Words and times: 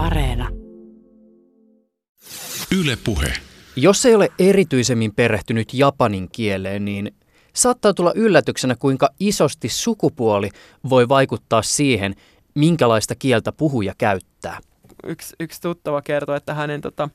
Areena. 0.00 0.48
Yle 2.80 2.98
Puhe. 3.04 3.32
Jos 3.76 4.06
ei 4.06 4.14
ole 4.14 4.28
erityisemmin 4.38 5.14
perehtynyt 5.14 5.74
japanin 5.74 6.28
kieleen, 6.32 6.84
niin 6.84 7.14
saattaa 7.52 7.94
tulla 7.94 8.12
yllätyksenä, 8.14 8.76
kuinka 8.76 9.08
isosti 9.20 9.68
sukupuoli 9.68 10.48
voi 10.90 11.08
vaikuttaa 11.08 11.62
siihen, 11.62 12.14
minkälaista 12.54 13.14
kieltä 13.14 13.52
puhuja 13.52 13.94
käyttää. 13.98 14.58
Yksi, 15.06 15.36
yksi 15.40 15.60
tuttava 15.60 16.02
kertoi, 16.02 16.36
että 16.36 16.54
hänen, 16.54 16.80
tota, 16.80 17.08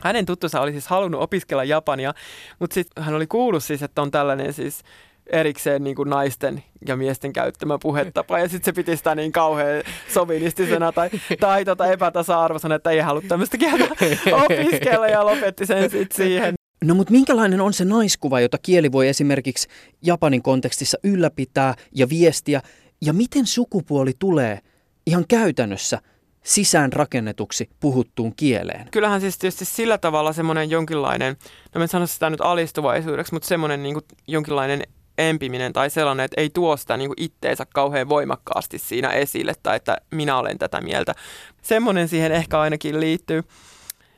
hänen 0.00 0.26
tuttunsa 0.26 0.60
oli 0.60 0.72
siis 0.72 0.86
halunnut 0.86 1.20
opiskella 1.20 1.64
japania, 1.64 2.14
mutta 2.58 2.74
sitten 2.74 3.04
hän 3.04 3.14
oli 3.14 3.26
kuullut 3.26 3.64
siis, 3.64 3.82
että 3.82 4.02
on 4.02 4.10
tällainen 4.10 4.52
siis 4.52 4.82
erikseen 5.26 5.84
niin 5.84 5.96
kuin 5.96 6.10
naisten 6.10 6.62
ja 6.88 6.96
miesten 6.96 7.32
käyttämä 7.32 7.78
puhetapa, 7.82 8.38
ja 8.38 8.48
sitten 8.48 8.64
se 8.64 8.72
piti 8.72 8.96
sitä 8.96 9.14
niin 9.14 9.32
kauhean 9.32 9.82
sovinistisena 10.08 10.92
tai, 10.92 11.10
tai 11.40 11.64
tota 11.64 11.86
epätasa-arvoisena, 11.86 12.74
että 12.74 12.90
ei 12.90 13.00
halua 13.00 13.22
tämmöistä 13.28 13.58
kieltä 13.58 13.84
opiskella, 14.32 15.06
ja 15.06 15.26
lopetti 15.26 15.66
sen 15.66 15.90
sitten 15.90 16.16
siihen. 16.16 16.54
No 16.84 16.94
mutta 16.94 17.12
minkälainen 17.12 17.60
on 17.60 17.72
se 17.72 17.84
naiskuva, 17.84 18.40
jota 18.40 18.58
kieli 18.62 18.92
voi 18.92 19.08
esimerkiksi 19.08 19.68
Japanin 20.02 20.42
kontekstissa 20.42 20.98
ylläpitää 21.04 21.74
ja 21.92 22.08
viestiä, 22.08 22.62
ja 23.02 23.12
miten 23.12 23.46
sukupuoli 23.46 24.12
tulee 24.18 24.58
ihan 25.06 25.24
käytännössä 25.28 25.98
sisään 26.42 26.92
rakennetuksi 26.92 27.70
puhuttuun 27.80 28.32
kieleen? 28.36 28.88
Kyllähän 28.90 29.20
siis 29.20 29.38
tietysti 29.38 29.64
sillä 29.64 29.98
tavalla 29.98 30.32
semmoinen 30.32 30.70
jonkinlainen, 30.70 31.36
no 31.74 31.78
mä 31.78 31.82
en 31.84 31.88
sano 31.88 32.06
sitä 32.06 32.30
nyt 32.30 32.40
alistuvaisuudeksi, 32.40 33.32
mutta 33.32 33.48
semmoinen 33.48 33.82
niin 33.82 33.96
jonkinlainen 34.28 34.82
empiminen 35.18 35.72
tai 35.72 35.90
sellainen, 35.90 36.24
että 36.24 36.40
ei 36.40 36.50
tuo 36.50 36.76
sitä 36.76 36.96
niin 36.96 37.12
itteensä 37.16 37.66
kauhean 37.74 38.08
voimakkaasti 38.08 38.78
siinä 38.78 39.08
esille 39.08 39.52
tai 39.62 39.76
että 39.76 39.96
minä 40.10 40.36
olen 40.36 40.58
tätä 40.58 40.80
mieltä. 40.80 41.14
Semmoinen 41.62 42.08
siihen 42.08 42.32
ehkä 42.32 42.60
ainakin 42.60 43.00
liittyy. 43.00 43.42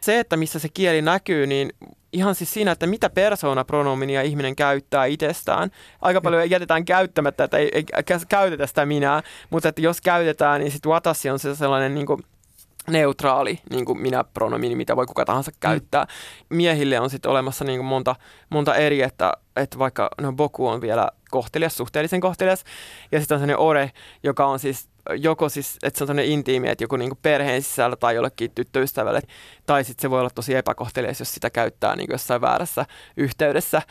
Se, 0.01 0.19
että 0.19 0.37
missä 0.37 0.59
se 0.59 0.69
kieli 0.69 1.03
näkyy, 1.03 1.47
niin 1.47 1.73
ihan 2.13 2.35
siis 2.35 2.55
siinä, 2.55 2.73
että 2.73 2.87
mitä 2.87 3.11
persoonapronominia 3.11 4.23
ihminen 4.23 4.57
käyttää 4.57 5.05
itsestään. 5.05 5.71
Aika 6.01 6.21
paljon 6.21 6.51
jätetään 6.51 6.85
käyttämättä, 6.85 7.45
että 7.45 7.57
ei, 7.57 7.71
ei 7.75 7.85
käytetä 8.29 8.67
sitä 8.67 8.87
minä, 8.87 9.23
mutta 9.51 9.69
että 9.69 9.81
jos 9.81 10.01
käytetään, 10.01 10.61
niin 10.61 10.73
sitten 10.73 10.93
watashi 10.93 11.31
on 11.31 11.39
se 11.39 11.55
sellainen 11.55 11.95
niin 11.95 12.07
kuin 12.07 12.23
neutraali 12.91 13.59
niin 13.71 13.85
kuin 13.85 14.01
minä 14.01 14.25
pronomini, 14.25 14.77
mitä 14.77 14.97
voi 14.97 15.07
kuka 15.07 15.25
tahansa 15.25 15.51
käyttää. 15.61 16.03
Mm. 16.03 16.57
Miehille 16.57 17.01
on 17.01 17.11
sitten 17.11 17.31
olemassa 17.31 17.65
niin 17.65 17.79
kuin 17.79 17.87
monta, 17.87 18.17
monta 18.51 18.75
eri, 18.75 19.03
että, 19.03 19.33
että 19.57 19.79
vaikka 19.79 20.11
no, 20.21 20.33
boku 20.33 20.69
on 20.69 20.81
vielä 20.81 21.09
kohtelias, 21.31 21.77
suhteellisen 21.77 22.21
kohtelias, 22.21 22.65
ja 23.13 23.21
sitten 23.21 23.35
on 23.35 23.41
sellainen 23.41 23.59
ore, 23.59 23.91
joka 24.23 24.47
on 24.47 24.59
siis 24.59 24.89
joko 25.17 25.49
siis, 25.49 25.79
että 25.83 25.99
se 25.99 26.05
on 26.05 26.09
sellainen 26.09 26.33
intiimi, 26.33 26.69
että 26.69 26.85
joku 26.85 26.97
niinku 26.97 27.19
perheen 27.23 27.63
sisällä 27.63 27.97
tai 27.97 28.15
jollekin 28.15 28.51
tyttöystävälle, 28.55 29.21
tai 29.67 29.85
sitten 29.85 30.03
se 30.03 30.11
voi 30.11 30.21
olla 30.21 30.31
tosi 30.31 30.55
epäkohtelias, 30.55 31.19
jos 31.19 31.35
sitä 31.35 31.51
käyttää 31.51 31.97
niinku 31.97 32.13
jossain 32.13 32.41
väärässä 32.41 32.87
yhteydessä. 33.17 33.83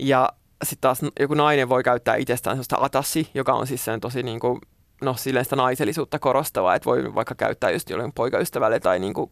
Ja 0.00 0.28
sitten 0.64 0.80
taas 0.80 1.00
joku 1.20 1.34
nainen 1.34 1.68
voi 1.68 1.82
käyttää 1.82 2.16
itsestään 2.16 2.56
sellaista 2.56 2.76
atassi, 2.80 3.30
joka 3.34 3.52
on 3.52 3.66
siis 3.66 3.84
sen 3.84 4.00
tosi 4.00 4.22
niinku 4.22 4.60
no, 5.00 5.14
silleen 5.14 5.44
sitä 5.44 5.56
naisellisuutta 5.56 6.18
korostavaa, 6.18 6.74
että 6.74 6.86
voi 6.86 7.14
vaikka 7.14 7.34
käyttää 7.34 7.70
just 7.70 7.90
jollekin 7.90 8.12
poikaystävälle 8.12 8.80
tai 8.80 8.98
niin 8.98 9.14
kuin 9.14 9.30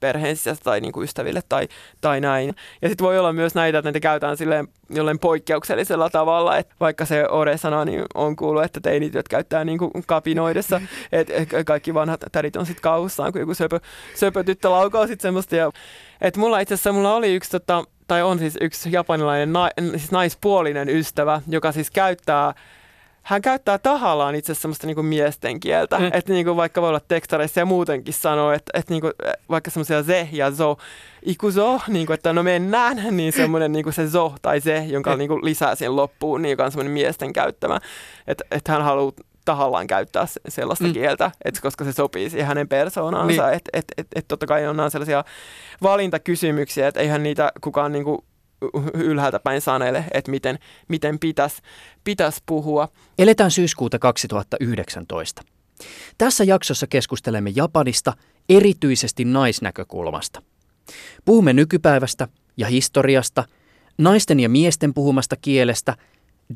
perheen 0.00 0.36
sisästä 0.36 0.64
tai 0.64 0.80
niin 0.80 0.92
kuin 0.92 1.04
ystäville 1.04 1.40
tai, 1.48 1.68
tai 2.00 2.20
näin. 2.20 2.54
Ja 2.82 2.88
sitten 2.88 3.04
voi 3.04 3.18
olla 3.18 3.32
myös 3.32 3.54
näitä, 3.54 3.78
että 3.78 3.86
näitä 3.86 4.00
käytetään 4.00 4.36
silleen 4.36 4.68
jollain 4.90 5.18
poikkeuksellisella 5.18 6.10
tavalla, 6.10 6.56
että 6.56 6.74
vaikka 6.80 7.04
se 7.04 7.28
ore-sana 7.28 7.84
niin 7.84 8.04
on 8.14 8.36
kuullut, 8.36 8.64
että 8.64 8.80
teinit, 8.80 9.14
jotka 9.14 9.36
käyttää 9.36 9.64
niin 9.64 9.78
kuin 9.78 9.90
kapinoidessa, 10.06 10.80
että 11.12 11.64
kaikki 11.64 11.94
vanhat 11.94 12.24
tärit 12.32 12.56
on 12.56 12.66
sitten 12.66 12.82
kauhussaan, 12.82 13.32
kun 13.32 13.40
joku 13.40 13.54
söpö, 13.54 13.80
söpö 14.14 14.44
tyttö 14.44 14.70
laukaa 14.70 15.06
sitten 15.06 15.22
semmoista. 15.22 15.56
Ja, 15.56 15.70
että 16.20 16.40
mulla 16.40 16.60
itse 16.60 16.74
asiassa 16.74 16.92
mulla 16.92 17.14
oli 17.14 17.34
yksi 17.34 17.50
tota, 17.50 17.84
tai 18.06 18.22
on 18.22 18.38
siis 18.38 18.58
yksi 18.60 18.92
japanilainen 18.92 19.52
na, 19.52 19.70
siis 19.90 20.12
naispuolinen 20.12 20.88
ystävä, 20.88 21.42
joka 21.48 21.72
siis 21.72 21.90
käyttää 21.90 22.54
hän 23.22 23.42
käyttää 23.42 23.78
tahallaan 23.78 24.34
itse 24.34 24.52
asiassa 24.52 24.62
semmoista 24.62 24.86
niinku 24.86 25.02
miesten 25.02 25.60
kieltä. 25.60 25.98
Mm. 25.98 26.10
Että 26.12 26.32
niinku 26.32 26.56
vaikka 26.56 26.82
voi 26.82 26.88
olla 26.88 27.00
tekstareissa 27.08 27.60
ja 27.60 27.66
muutenkin 27.66 28.14
sanoo, 28.14 28.52
että, 28.52 28.70
että 28.74 28.92
niinku, 28.92 29.10
vaikka 29.50 29.70
semmoisia 29.70 30.02
ze 30.02 30.28
ja 30.32 30.50
zo, 30.50 30.76
ikuzo, 31.22 31.80
niinku, 31.88 32.12
että 32.12 32.32
no 32.32 32.42
mennään, 32.42 33.02
niin 33.16 33.32
semmoinen 33.32 33.72
niinku 33.72 33.92
se 33.92 34.08
zo 34.08 34.34
tai 34.42 34.60
se, 34.60 34.84
jonka 34.88 35.12
mm. 35.12 35.18
niinku 35.18 35.38
lisää 35.42 35.74
siihen 35.74 35.96
loppuun, 35.96 36.42
niin 36.42 36.50
joka 36.50 36.64
on 36.64 36.70
semmoinen 36.70 36.92
miesten 36.92 37.32
käyttämä. 37.32 37.80
Että, 38.26 38.44
että 38.50 38.72
hän 38.72 38.82
haluaa 38.82 39.12
tahallaan 39.44 39.86
käyttää 39.86 40.26
sellaista 40.48 40.84
mm. 40.84 40.92
kieltä, 40.92 41.30
että 41.44 41.60
koska 41.60 41.84
se 41.84 41.92
sopii 41.92 42.30
siihen 42.30 42.46
hänen 42.46 42.68
persoonaansa. 42.68 43.46
Niin. 43.46 43.54
Että 43.54 43.70
et, 43.72 43.84
et, 43.96 44.06
et 44.14 44.28
totta 44.28 44.46
kai 44.46 44.66
on 44.66 44.90
sellaisia 44.90 45.24
valintakysymyksiä, 45.82 46.88
että 46.88 47.00
eihän 47.00 47.22
niitä 47.22 47.52
kukaan 47.60 47.92
niinku 47.92 48.24
ylhäältä 48.94 49.38
päin 49.38 49.60
sanele, 49.60 50.04
että 50.12 50.30
miten, 50.30 50.58
miten 50.88 51.18
pitäisi 51.18 51.62
pitäis 52.04 52.42
puhua. 52.46 52.88
Eletään 53.18 53.50
syyskuuta 53.50 53.98
2019. 53.98 55.42
Tässä 56.18 56.44
jaksossa 56.44 56.86
keskustelemme 56.86 57.52
Japanista 57.56 58.12
erityisesti 58.48 59.24
naisnäkökulmasta. 59.24 60.42
Puhumme 61.24 61.52
nykypäivästä 61.52 62.28
ja 62.56 62.66
historiasta, 62.66 63.44
naisten 63.98 64.40
ja 64.40 64.48
miesten 64.48 64.94
puhumasta 64.94 65.36
kielestä, 65.36 65.96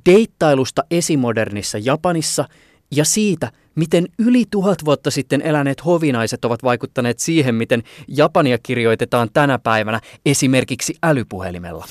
deittailusta 0.06 0.84
esimodernissa 0.90 1.78
Japanissa 1.78 2.44
ja 2.90 3.04
siitä, 3.04 3.52
miten 3.74 4.08
yli 4.18 4.44
tuhat 4.50 4.84
vuotta 4.84 5.10
sitten 5.10 5.42
eläneet 5.42 5.84
hovinaiset 5.84 6.44
ovat 6.44 6.62
vaikuttaneet 6.62 7.18
siihen, 7.18 7.54
miten 7.54 7.82
Japania 8.08 8.58
kirjoitetaan 8.58 9.28
tänä 9.32 9.58
päivänä 9.58 10.00
esimerkiksi 10.26 10.94
älypuhelimella. 11.02 11.84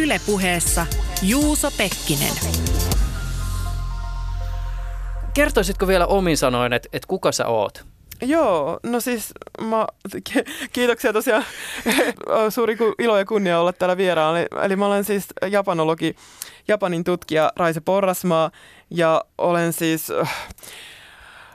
Ylepuheessa 0.00 0.86
Juuso 1.22 1.70
Pekkinen. 1.78 2.34
Kertoisitko 5.34 5.86
vielä 5.86 6.06
omin 6.06 6.36
sanoin, 6.36 6.72
että, 6.72 6.88
että 6.92 7.06
kuka 7.06 7.32
sä 7.32 7.46
oot? 7.46 7.84
Joo, 8.22 8.80
no 8.82 9.00
siis 9.00 9.32
mä, 9.60 9.86
kiitoksia 10.72 11.12
tosiaan, 11.12 11.44
suuri 12.54 12.76
ilo 12.98 13.18
ja 13.18 13.24
kunnia 13.24 13.60
olla 13.60 13.72
täällä 13.72 13.96
vieraana. 13.96 14.38
Eli, 14.38 14.48
eli 14.62 14.76
mä 14.76 14.86
olen 14.86 15.04
siis 15.04 15.26
japanologi, 15.50 16.16
Japanin 16.68 17.04
tutkija 17.04 17.52
Raise 17.56 17.80
Porrasmaa 17.80 18.50
ja 18.90 19.24
olen 19.38 19.72
siis... 19.72 20.10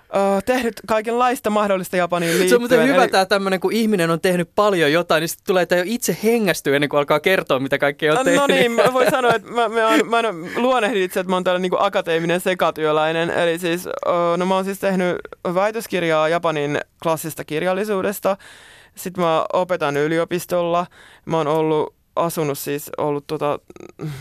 Uh, 0.06 0.44
tehnyt 0.46 0.74
kaikenlaista 0.88 1.50
mahdollista 1.50 1.98
Japaniin 1.98 2.30
liittyen. 2.30 2.50
Se 2.50 2.56
on 2.56 2.62
muuten 2.62 2.88
hyvä 2.88 3.04
eli... 3.04 3.12
tämä 3.12 3.26
tämmöinen, 3.26 3.60
kun 3.60 3.74
ihminen 3.74 4.10
on 4.10 4.22
tehnyt 4.22 4.50
paljon 4.56 4.92
jotain, 4.92 5.22
niin 5.22 5.30
sitten 5.30 5.46
tulee 5.48 5.66
tämä 5.66 5.80
jo 5.80 5.86
itse 5.88 6.18
hengästyä 6.24 6.76
ennen 6.76 6.90
kuin 6.90 6.98
alkaa 6.98 7.20
kertoa, 7.20 7.60
mitä 7.60 7.78
kaikkea 7.78 8.14
on 8.14 8.26
tehnyt. 8.26 8.42
No 8.42 8.48
niin, 8.48 8.72
mä 8.72 8.94
voin 8.94 9.12
sanoa, 9.12 9.34
että 9.34 9.52
mä, 9.52 9.70
mä, 9.70 9.88
oon, 9.88 10.08
mä 10.10 10.22
luonnehdin 10.56 11.04
itse, 11.04 11.20
että 11.20 11.30
mä 11.30 11.36
oon 11.36 11.44
tällainen 11.44 11.62
niin 11.62 11.70
kuin 11.70 11.82
akateeminen 11.82 12.40
sekatyöläinen. 12.40 13.30
Eli 13.30 13.60
siis, 13.60 13.86
uh, 13.86 14.38
no 14.38 14.46
mä 14.46 14.56
oon 14.56 14.66
siis 14.66 14.80
tehnyt 14.80 15.18
väitöskirjaa 15.54 16.30
Japanin 16.30 16.80
klassista 17.04 17.44
kirjallisuudesta. 17.44 18.38
Sitten 18.96 19.24
mä 19.24 19.46
opetan 19.54 19.98
yliopistolla. 19.98 20.86
Mä 21.26 21.38
oon 21.38 21.48
ollut 21.48 21.96
asunut 22.16 22.58
siis, 22.58 22.92
ollut 22.98 23.28
tota, 23.28 23.60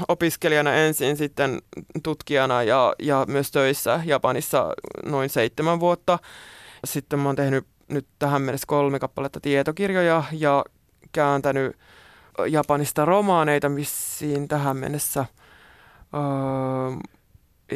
opiskelijana 0.08 0.74
ensin, 0.74 1.16
sitten 1.16 1.62
tutkijana 2.02 2.62
ja, 2.62 2.94
ja 2.98 3.24
myös 3.28 3.50
töissä 3.50 4.00
Japanissa 4.04 4.72
noin 5.04 5.30
seitsemän 5.30 5.80
vuotta. 5.80 6.18
Sitten 6.84 7.18
mä 7.18 7.28
oon 7.28 7.36
tehnyt 7.36 7.66
nyt 7.88 8.06
tähän 8.18 8.42
mennessä 8.42 8.66
kolme 8.66 8.98
kappaletta 8.98 9.40
tietokirjoja 9.40 10.24
ja 10.32 10.64
kääntänyt 11.12 11.76
Japanista 12.48 13.04
romaaneita, 13.04 13.68
missiin 13.68 14.48
tähän 14.48 14.76
mennessä 14.76 15.24
öö, 16.14 16.20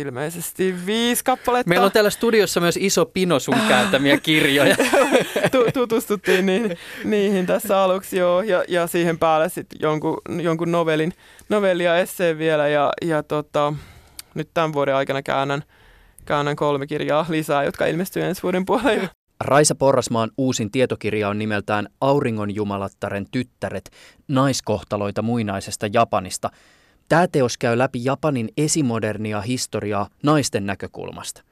ilmeisesti 0.00 0.86
viisi 0.86 1.24
kappaletta. 1.24 1.68
Meillä 1.68 1.86
on 1.86 1.92
täällä 1.92 2.10
studiossa 2.10 2.60
myös 2.60 2.78
iso 2.80 3.06
pino 3.06 3.38
sun 3.38 3.56
kääntämiä 3.68 4.18
kirjoja. 4.18 4.76
Tutustuttiin 5.74 6.46
niihin, 6.46 6.78
niihin 7.04 7.46
tässä 7.46 7.82
aluksi 7.82 8.18
joo, 8.18 8.42
ja, 8.42 8.64
ja 8.68 8.86
siihen 8.86 9.18
päälle 9.18 9.48
sitten 9.48 9.78
jonkun, 9.82 10.18
jonkun 10.42 10.72
novelin, 10.72 11.12
novellia 11.48 11.96
esseen 11.96 12.38
vielä, 12.38 12.68
ja, 12.68 12.92
ja 13.02 13.22
tota, 13.22 13.72
nyt 14.34 14.48
tämän 14.54 14.72
vuoden 14.72 14.94
aikana 14.94 15.22
käännän, 15.22 15.62
käännän 16.24 16.56
kolme 16.56 16.86
kirjaa 16.86 17.26
lisää, 17.28 17.64
jotka 17.64 17.86
ilmestyy 17.86 18.22
ensi 18.22 18.42
vuoden 18.42 18.64
puolella. 18.64 19.08
Raisa 19.40 19.74
Porrasmaan 19.74 20.30
uusin 20.38 20.70
tietokirja 20.70 21.28
on 21.28 21.38
nimeltään 21.38 21.88
Auringon 22.00 22.54
jumalattaren 22.54 23.26
tyttäret, 23.30 23.90
naiskohtaloita 24.28 25.22
muinaisesta 25.22 25.86
Japanista– 25.92 26.50
Tämä 27.08 27.28
teos 27.28 27.58
käy 27.58 27.78
läpi 27.78 28.04
Japanin 28.04 28.48
esimodernia 28.56 29.40
historiaa 29.40 30.08
naisten 30.22 30.66
näkökulmasta. 30.66 31.42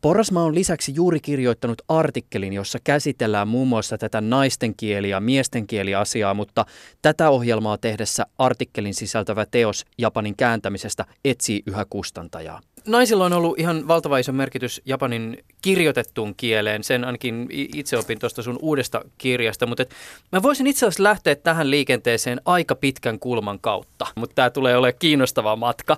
Porasma 0.00 0.42
on 0.42 0.54
lisäksi 0.54 0.94
juuri 0.94 1.20
kirjoittanut 1.20 1.82
artikkelin, 1.88 2.52
jossa 2.52 2.78
käsitellään 2.84 3.48
muun 3.48 3.68
muassa 3.68 3.98
tätä 3.98 4.20
naisten 4.20 4.74
kieli- 4.74 5.10
ja 5.10 5.20
miesten 5.20 5.66
kieliasiaa, 5.66 6.34
mutta 6.34 6.66
tätä 7.02 7.30
ohjelmaa 7.30 7.78
tehdessä 7.78 8.26
artikkelin 8.38 8.94
sisältävä 8.94 9.46
teos 9.50 9.84
Japanin 9.98 10.36
kääntämisestä 10.36 11.04
etsii 11.24 11.62
yhä 11.66 11.86
kustantajaa. 11.90 12.60
Naisilla 12.86 13.24
on 13.24 13.32
ollut 13.32 13.58
ihan 13.58 13.88
valtava 13.88 14.18
iso 14.18 14.32
merkitys 14.32 14.82
Japanin 14.84 15.44
kirjoitettuun 15.62 16.34
kieleen. 16.34 16.84
Sen 16.84 17.04
ainakin 17.04 17.46
itse 17.50 17.98
opin 17.98 18.18
tuosta 18.18 18.42
sun 18.42 18.58
uudesta 18.62 19.02
kirjasta, 19.18 19.66
mutta 19.66 19.82
et 19.82 19.94
mä 20.32 20.42
voisin 20.42 20.66
itse 20.66 20.86
asiassa 20.86 21.02
lähteä 21.02 21.34
tähän 21.34 21.70
liikenteeseen 21.70 22.40
aika 22.44 22.74
pitkän 22.74 23.18
kulman 23.18 23.58
kautta, 23.60 24.06
mutta 24.14 24.34
tämä 24.34 24.50
tulee 24.50 24.76
olemaan 24.76 24.98
kiinnostava 24.98 25.56
matka. 25.56 25.96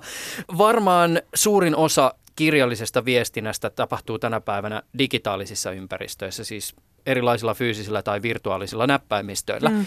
Varmaan 0.57 1.21
suurin 1.35 1.75
osa 1.75 2.13
kirjallisesta 2.35 3.05
viestinnästä 3.05 3.69
tapahtuu 3.69 4.19
tänä 4.19 4.41
päivänä 4.41 4.83
digitaalisissa 4.97 5.71
ympäristöissä, 5.71 6.43
siis 6.43 6.75
erilaisilla 7.05 7.53
fyysisillä 7.53 8.01
tai 8.01 8.21
virtuaalisilla 8.21 8.87
näppäimistöillä. 8.87 9.69
Mm. 9.69 9.85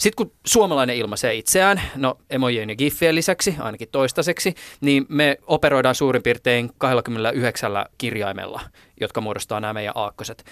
Sitten 0.00 0.16
kun 0.16 0.36
suomalainen 0.46 0.96
ilmaisee 0.96 1.34
itseään, 1.34 1.82
no 1.96 2.18
emojien 2.30 2.68
ja 2.68 2.76
giffien 2.76 3.14
lisäksi, 3.14 3.56
ainakin 3.58 3.88
toistaiseksi, 3.92 4.54
niin 4.80 5.06
me 5.08 5.36
operoidaan 5.46 5.94
suurin 5.94 6.22
piirtein 6.22 6.70
29 6.78 7.72
kirjaimella, 7.98 8.60
jotka 9.00 9.20
muodostaa 9.20 9.60
nämä 9.60 9.72
meidän 9.72 9.92
aakkoset. 9.94 10.44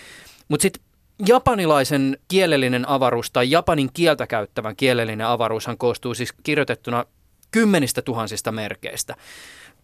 Mutta 0.48 0.62
sitten 0.62 0.82
japanilaisen 1.26 2.18
kielellinen 2.28 2.88
avaruus 2.88 3.30
tai 3.30 3.50
japanin 3.50 3.90
kieltä 3.92 4.26
käyttävän 4.26 4.76
kielellinen 4.76 5.26
avaruushan 5.26 5.78
koostuu 5.78 6.14
siis 6.14 6.32
kirjoitettuna 6.42 7.04
kymmenistä 7.50 8.02
tuhansista 8.02 8.52
merkeistä. 8.52 9.14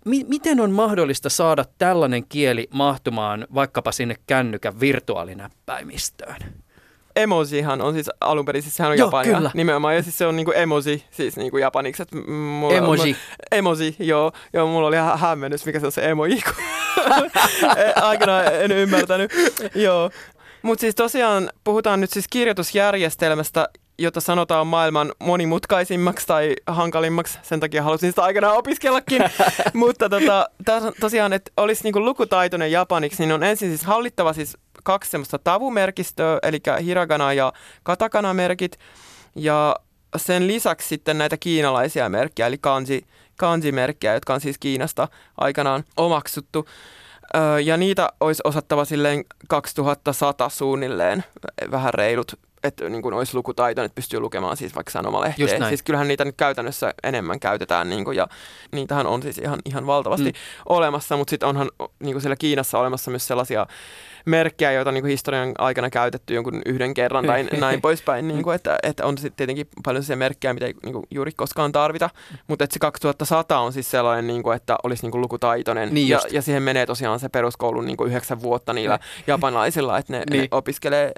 Miten 0.04 0.60
on 0.60 0.70
mahdollista 0.70 1.28
saada 1.28 1.64
tällainen 1.78 2.24
kieli 2.28 2.68
mahtumaan 2.70 3.46
vaikkapa 3.54 3.92
sinne 3.92 4.16
kännykän 4.26 4.80
virtuaalinäppäimistöön? 4.80 6.63
Emojihan 7.16 7.80
on 7.82 7.94
siis 7.94 8.10
alun 8.20 8.44
perin, 8.44 8.62
siis 8.62 8.76
sehän 8.76 8.92
on 8.92 8.98
Joo, 8.98 9.06
japania 9.06 9.36
kyllä. 9.36 9.50
nimenomaan, 9.54 9.96
ja 9.96 10.02
siis 10.02 10.18
se 10.18 10.26
on 10.26 10.36
niinku 10.36 10.52
emoji, 10.54 11.04
siis 11.10 11.36
niinku 11.36 11.58
japaniksi. 11.58 12.02
Et 12.02 12.14
mulla, 12.28 12.74
Emoji. 12.76 12.98
Mulla, 13.02 13.16
emoji, 13.52 13.96
joo, 13.98 14.32
joo, 14.52 14.66
mulla 14.66 14.88
oli 14.88 14.96
ihan 14.96 15.18
hämmennys, 15.18 15.66
mikä 15.66 15.80
se 15.80 15.86
on 15.86 15.92
se 15.92 16.10
emoji, 16.10 16.42
kun 16.42 16.64
aikanaan 18.02 18.44
en 18.54 18.72
ymmärtänyt, 18.72 19.32
joo. 19.74 20.10
Mutta 20.62 20.80
siis 20.80 20.94
tosiaan 20.94 21.50
puhutaan 21.64 22.00
nyt 22.00 22.10
siis 22.10 22.26
kirjoitusjärjestelmästä, 22.30 23.68
jota 23.98 24.20
sanotaan 24.20 24.66
maailman 24.66 25.12
monimutkaisimmaksi 25.18 26.26
tai 26.26 26.54
hankalimmaksi. 26.66 27.38
Sen 27.42 27.60
takia 27.60 27.82
halusin 27.82 28.12
sitä 28.12 28.22
aikanaan 28.22 28.56
opiskellakin. 28.56 29.22
Mutta 29.74 30.08
tota, 30.08 30.48
tos- 30.70 30.94
tosiaan, 31.00 31.32
että 31.32 31.50
olisi 31.56 31.84
niinku 31.84 32.00
lukutaitoinen 32.04 32.72
japaniksi, 32.72 33.22
niin 33.22 33.32
on 33.32 33.42
ensin 33.42 33.68
siis 33.68 33.84
hallittava 33.84 34.32
siis 34.32 34.56
kaksi 34.84 35.10
semmoista 35.10 35.38
tavumerkistöä, 35.38 36.38
eli 36.42 36.58
hiragana 36.84 37.32
ja 37.32 37.52
katakana-merkit. 37.82 38.78
Ja 39.34 39.76
sen 40.16 40.46
lisäksi 40.46 40.88
sitten 40.88 41.18
näitä 41.18 41.36
kiinalaisia 41.36 42.08
merkkejä, 42.08 42.46
eli 42.46 42.58
kanji, 42.58 43.06
kanji-merkkejä, 43.36 44.14
jotka 44.14 44.34
on 44.34 44.40
siis 44.40 44.58
Kiinasta 44.58 45.08
aikanaan 45.38 45.84
omaksuttu. 45.96 46.68
Ja 47.64 47.76
niitä 47.76 48.08
olisi 48.20 48.40
osattava 48.44 48.84
silleen 48.84 49.24
2100 49.48 50.48
suunnilleen, 50.48 51.24
vähän 51.70 51.94
reilut, 51.94 52.38
että 52.64 52.88
niin 52.88 53.02
kuin 53.02 53.14
olisi 53.14 53.34
lukutaito, 53.34 53.82
että 53.82 53.94
pystyy 53.94 54.20
lukemaan 54.20 54.56
siis 54.56 54.74
vaikka 54.74 54.90
sanomalehteen. 54.90 55.68
Siis 55.68 55.82
kyllähän 55.82 56.08
niitä 56.08 56.24
nyt 56.24 56.36
käytännössä 56.36 56.94
enemmän 57.02 57.40
käytetään, 57.40 57.90
niin 57.90 58.04
kuin, 58.04 58.16
ja 58.16 58.28
niitähän 58.72 59.06
on 59.06 59.22
siis 59.22 59.38
ihan, 59.38 59.58
ihan 59.64 59.86
valtavasti 59.86 60.30
mm. 60.30 60.38
olemassa, 60.68 61.16
mutta 61.16 61.30
sitten 61.30 61.48
onhan 61.48 61.70
niin 61.98 62.14
kuin 62.14 62.20
siellä 62.22 62.36
Kiinassa 62.36 62.78
olemassa 62.78 63.10
myös 63.10 63.26
sellaisia 63.26 63.66
merkkejä, 64.24 64.72
joita 64.72 64.92
niin 64.92 65.02
kuin 65.02 65.10
historian 65.10 65.52
aikana 65.58 65.90
käytetty 65.90 66.34
jonkun 66.34 66.62
yhden 66.66 66.94
kerran 66.94 67.26
tai 67.26 67.44
näin 67.60 67.80
poispäin, 67.80 68.28
niin 68.28 68.42
kuin, 68.42 68.56
että, 68.56 68.78
että 68.82 69.06
on 69.06 69.18
sitten 69.18 69.36
tietenkin 69.36 69.66
paljon 69.84 70.02
sellaisia 70.02 70.16
merkkejä, 70.16 70.54
mitä 70.54 70.66
ei 70.66 70.74
niin 70.82 70.92
kuin 70.92 71.06
juuri 71.10 71.32
koskaan 71.36 71.72
tarvita, 71.72 72.10
mutta 72.46 72.64
että 72.64 72.74
se 72.74 72.78
2100 72.78 73.58
on 73.58 73.72
siis 73.72 73.90
sellainen, 73.90 74.26
niin 74.26 74.42
kuin, 74.42 74.56
että 74.56 74.76
olisi 74.82 75.02
niin 75.02 75.10
kuin 75.12 75.20
lukutaitoinen. 75.20 75.94
Niin 75.94 76.08
ja, 76.08 76.16
just. 76.16 76.32
ja 76.32 76.42
siihen 76.42 76.62
menee 76.62 76.86
tosiaan 76.86 77.20
se 77.20 77.28
peruskoulun 77.28 77.86
niin 77.86 77.96
kuin 77.96 78.08
yhdeksän 78.08 78.42
vuotta 78.42 78.72
niillä 78.72 78.98
japanilaisilla, 79.26 79.98
että 79.98 80.12
ne, 80.12 80.22
Niin. 80.30 80.40
ne 80.42 80.48
opiskelee 80.50 81.12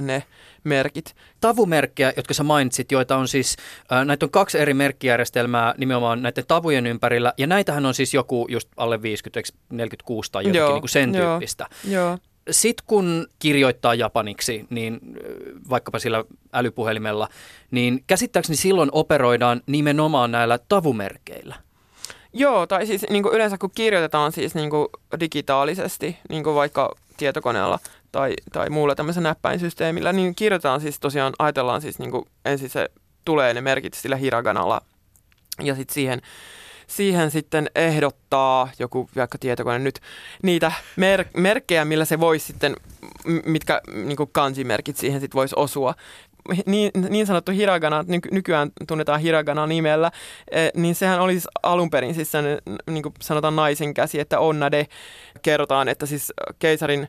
ne 0.00 0.22
merkit. 0.64 1.14
tavumerkkejä, 1.40 2.12
jotka 2.16 2.34
sä 2.34 2.42
mainitsit, 2.42 2.92
joita 2.92 3.16
on 3.16 3.28
siis, 3.28 3.56
äh, 3.92 4.04
näitä 4.04 4.26
on 4.26 4.30
kaksi 4.30 4.58
eri 4.58 4.74
merkkijärjestelmää 4.74 5.74
nimenomaan 5.78 6.22
näiden 6.22 6.44
tavujen 6.48 6.86
ympärillä, 6.86 7.32
ja 7.38 7.46
näitähän 7.46 7.86
on 7.86 7.94
siis 7.94 8.14
joku 8.14 8.46
just 8.50 8.68
alle 8.76 9.02
50, 9.02 9.38
eikö 9.38 9.48
46 9.70 10.32
tai 10.32 10.42
jotakin 10.42 10.58
Joo, 10.58 10.72
niin 10.72 10.80
kuin 10.80 10.90
sen 10.90 11.14
joo. 11.14 11.30
tyyppistä. 11.30 11.66
Joo. 11.88 12.18
Sitten 12.50 12.84
kun 12.86 13.26
kirjoittaa 13.38 13.94
japaniksi, 13.94 14.66
niin 14.70 14.94
äh, 14.94 15.70
vaikkapa 15.70 15.98
sillä 15.98 16.24
älypuhelimella, 16.52 17.28
niin 17.70 18.04
käsittääkseni 18.06 18.56
silloin 18.56 18.90
operoidaan 18.92 19.62
nimenomaan 19.66 20.32
näillä 20.32 20.58
tavumerkeillä. 20.68 21.54
Joo, 22.36 22.66
tai 22.66 22.86
siis 22.86 23.06
niin 23.10 23.22
kuin 23.22 23.34
yleensä 23.34 23.58
kun 23.58 23.70
kirjoitetaan 23.74 24.32
siis 24.32 24.54
niin 24.54 24.70
kuin 24.70 24.88
digitaalisesti, 25.20 26.16
niin 26.28 26.44
kuin 26.44 26.54
vaikka 26.54 26.94
tietokoneella 27.16 27.78
tai, 28.12 28.34
tai 28.52 28.70
muulla 28.70 28.94
tämmöisellä 28.94 29.28
näppäinsysteemillä, 29.28 30.12
niin 30.12 30.34
kirjoitetaan 30.34 30.80
siis 30.80 31.00
tosiaan, 31.00 31.32
ajatellaan 31.38 31.80
siis 31.80 31.98
niin 31.98 32.10
kuin 32.10 32.24
ensin 32.44 32.70
se 32.70 32.88
tulee 33.24 33.54
ne 33.54 33.60
merkit 33.60 33.94
sillä 33.94 34.16
hiraganalla 34.16 34.80
ja 35.62 35.74
sitten 35.74 35.94
siihen, 35.94 36.22
siihen 36.86 37.30
sitten 37.30 37.70
ehdottaa 37.74 38.68
joku 38.78 39.10
vaikka 39.16 39.38
tietokone 39.38 39.78
nyt 39.78 40.00
niitä 40.42 40.72
mer- 40.96 41.24
merkkejä, 41.36 41.84
millä 41.84 42.04
se 42.04 42.20
voisi 42.20 42.46
sitten, 42.46 42.76
mitkä 43.44 43.80
niin 43.92 44.16
kuin 44.16 44.30
kanji-merkit 44.32 44.96
siihen 44.96 45.20
sitten 45.20 45.38
voisi 45.38 45.54
osua. 45.58 45.94
Niin, 46.66 46.90
niin 47.08 47.26
sanottu 47.26 47.52
hiragana, 47.52 48.04
nyky- 48.08 48.28
nykyään 48.32 48.70
tunnetaan 48.88 49.20
hiragana 49.20 49.66
nimellä, 49.66 50.10
eh, 50.50 50.70
niin 50.74 50.94
sehän 50.94 51.20
oli 51.20 51.32
siis 51.32 51.48
alun 51.62 51.90
perin 51.90 52.14
siis 52.14 52.32
sen, 52.32 52.44
niin 52.90 53.02
kuin 53.02 53.14
sanotaan 53.20 53.56
naisen 53.56 53.94
käsi, 53.94 54.20
että 54.20 54.38
onnade 54.38 54.86
kerrotaan, 55.42 55.88
että 55.88 56.06
siis 56.06 56.32
keisarin 56.58 57.08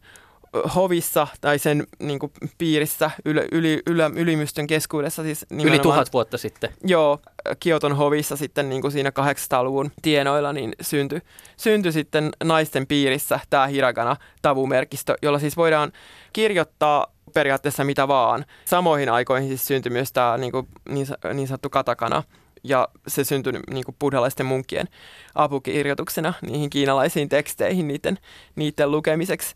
hovissa 0.75 1.27
tai 1.41 1.59
sen 1.59 1.87
niin 1.99 2.19
kuin, 2.19 2.31
piirissä 2.57 3.11
yli, 3.25 3.47
yli, 3.51 3.81
yli, 3.87 4.01
ylimystön 4.15 4.67
keskuudessa 4.67 5.23
siis 5.23 5.45
Yli 5.63 5.79
tuhat 5.79 6.13
vuotta 6.13 6.37
sitten. 6.37 6.69
Joo, 6.83 7.19
Kioton 7.59 7.95
hovissa 7.95 8.35
sitten 8.35 8.69
niin 8.69 8.81
kuin 8.81 8.91
siinä 8.91 9.09
800-luvun 9.09 9.91
tienoilla 10.01 10.53
niin 10.53 10.73
syntyi, 10.81 11.21
syntyi 11.57 11.91
sitten 11.91 12.29
naisten 12.43 12.87
piirissä 12.87 13.39
tämä 13.49 13.67
hiragana 13.67 14.15
tavumerkistö, 14.41 15.15
jolla 15.21 15.39
siis 15.39 15.57
voidaan 15.57 15.91
kirjoittaa 16.33 17.07
periaatteessa 17.33 17.83
mitä 17.83 18.07
vaan. 18.07 18.45
Samoihin 18.65 19.09
aikoihin 19.09 19.47
siis 19.47 19.67
syntyi 19.67 19.91
myös 19.91 20.11
tämä 20.11 20.37
niin, 20.37 20.51
kuin, 20.51 20.67
niin, 20.89 21.07
niin 21.33 21.47
sanottu 21.47 21.69
katakana, 21.69 22.23
ja 22.63 22.87
se 23.07 23.23
syntyi 23.23 23.53
niin 23.71 23.85
kuin 23.85 23.95
buddhalaisten 23.99 24.45
munkkien 24.45 24.87
apukirjoituksena 25.35 26.33
niihin 26.41 26.69
kiinalaisiin 26.69 27.29
teksteihin 27.29 27.87
niiden, 27.87 28.17
niiden 28.55 28.91
lukemiseksi. 28.91 29.55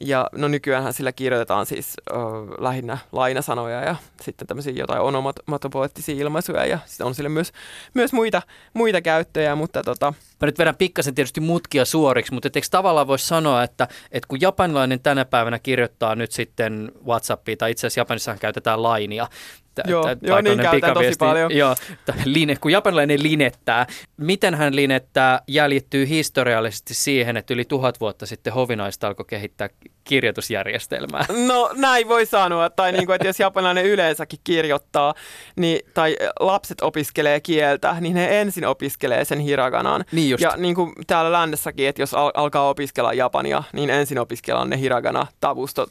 Ja 0.00 0.26
no 0.32 0.48
nykyäänhän 0.48 0.92
sillä 0.92 1.12
kirjoitetaan 1.12 1.66
siis 1.66 1.94
ö, 2.10 2.14
lähinnä 2.58 2.98
lainasanoja 3.12 3.80
ja 3.80 3.96
sitten 4.22 4.46
tämmöisiä 4.46 4.72
jotain 4.76 5.00
onomatopoeettisia 5.00 6.14
ilmaisuja 6.14 6.66
ja 6.66 6.78
sitten 6.86 7.06
on 7.06 7.14
sille 7.14 7.28
myös, 7.28 7.52
myös 7.94 8.12
muita, 8.12 8.42
muita 8.74 9.00
käyttöjä, 9.00 9.54
mutta 9.54 9.82
tota, 9.82 10.14
Mä 10.40 10.46
nyt 10.46 10.58
vedän 10.58 10.76
pikkasen 10.76 11.14
tietysti 11.14 11.40
mutkia 11.40 11.84
suoriksi, 11.84 12.32
mutta 12.34 12.48
eikö 12.54 12.66
tavallaan 12.70 13.06
voisi 13.06 13.26
sanoa, 13.26 13.62
että, 13.62 13.88
että 14.12 14.28
kun 14.28 14.40
japanilainen 14.40 15.00
tänä 15.00 15.24
päivänä 15.24 15.58
kirjoittaa 15.58 16.14
nyt 16.14 16.32
sitten 16.32 16.92
Whatsappia, 17.06 17.56
tai 17.56 17.70
itse 17.70 17.86
asiassa 17.86 18.00
Japanissahan 18.00 18.38
käytetään 18.38 18.82
lainia, 18.82 19.28
tä- 19.74 19.82
Joo, 19.86 20.02
tä- 20.02 20.16
joo, 20.22 20.40
niin 20.40 20.58
käytän 20.58 20.94
tosi 20.94 21.12
paljon. 21.18 21.56
Joo, 21.56 21.74
tä- 22.04 22.14
line, 22.24 22.56
kun 22.56 22.72
japanilainen 22.72 23.22
linettää, 23.22 23.86
miten 24.16 24.54
hän 24.54 24.76
linettää 24.76 25.40
jäljittyy 25.48 26.08
historiallisesti 26.08 26.94
siihen, 26.94 27.36
että 27.36 27.54
yli 27.54 27.64
tuhat 27.64 28.00
vuotta 28.00 28.26
sitten 28.26 28.52
hovinaiset 28.52 29.04
alkoi 29.04 29.26
kehittää 29.28 29.68
kirjoitusjärjestelmää. 30.04 31.26
No 31.46 31.70
näin 31.76 32.08
voi 32.08 32.26
sanoa, 32.26 32.70
tai 32.70 32.92
niin 32.92 33.06
kuin, 33.06 33.14
että 33.14 33.28
jos 33.28 33.40
japanilainen 33.40 33.84
yleensäkin 33.84 34.38
kirjoittaa, 34.44 35.14
niin, 35.56 35.80
tai 35.94 36.16
lapset 36.40 36.80
opiskelee 36.82 37.40
kieltä, 37.40 37.96
niin 38.00 38.16
he 38.16 38.40
ensin 38.40 38.66
opiskelee 38.66 39.24
sen 39.24 39.38
hiraganan. 39.38 40.04
Niin 40.12 40.30
just. 40.30 40.42
Ja 40.42 40.54
niin 40.56 40.74
kuin 40.74 40.92
täällä 41.06 41.32
lännessäkin, 41.32 41.88
että 41.88 42.02
jos 42.02 42.14
al- 42.14 42.32
alkaa 42.34 42.68
opiskella 42.68 43.12
japania, 43.12 43.62
niin 43.72 43.90
ensin 43.90 44.18
opiskellaan 44.18 44.70
ne 44.70 44.80
hiragana-tavustot, 44.80 45.90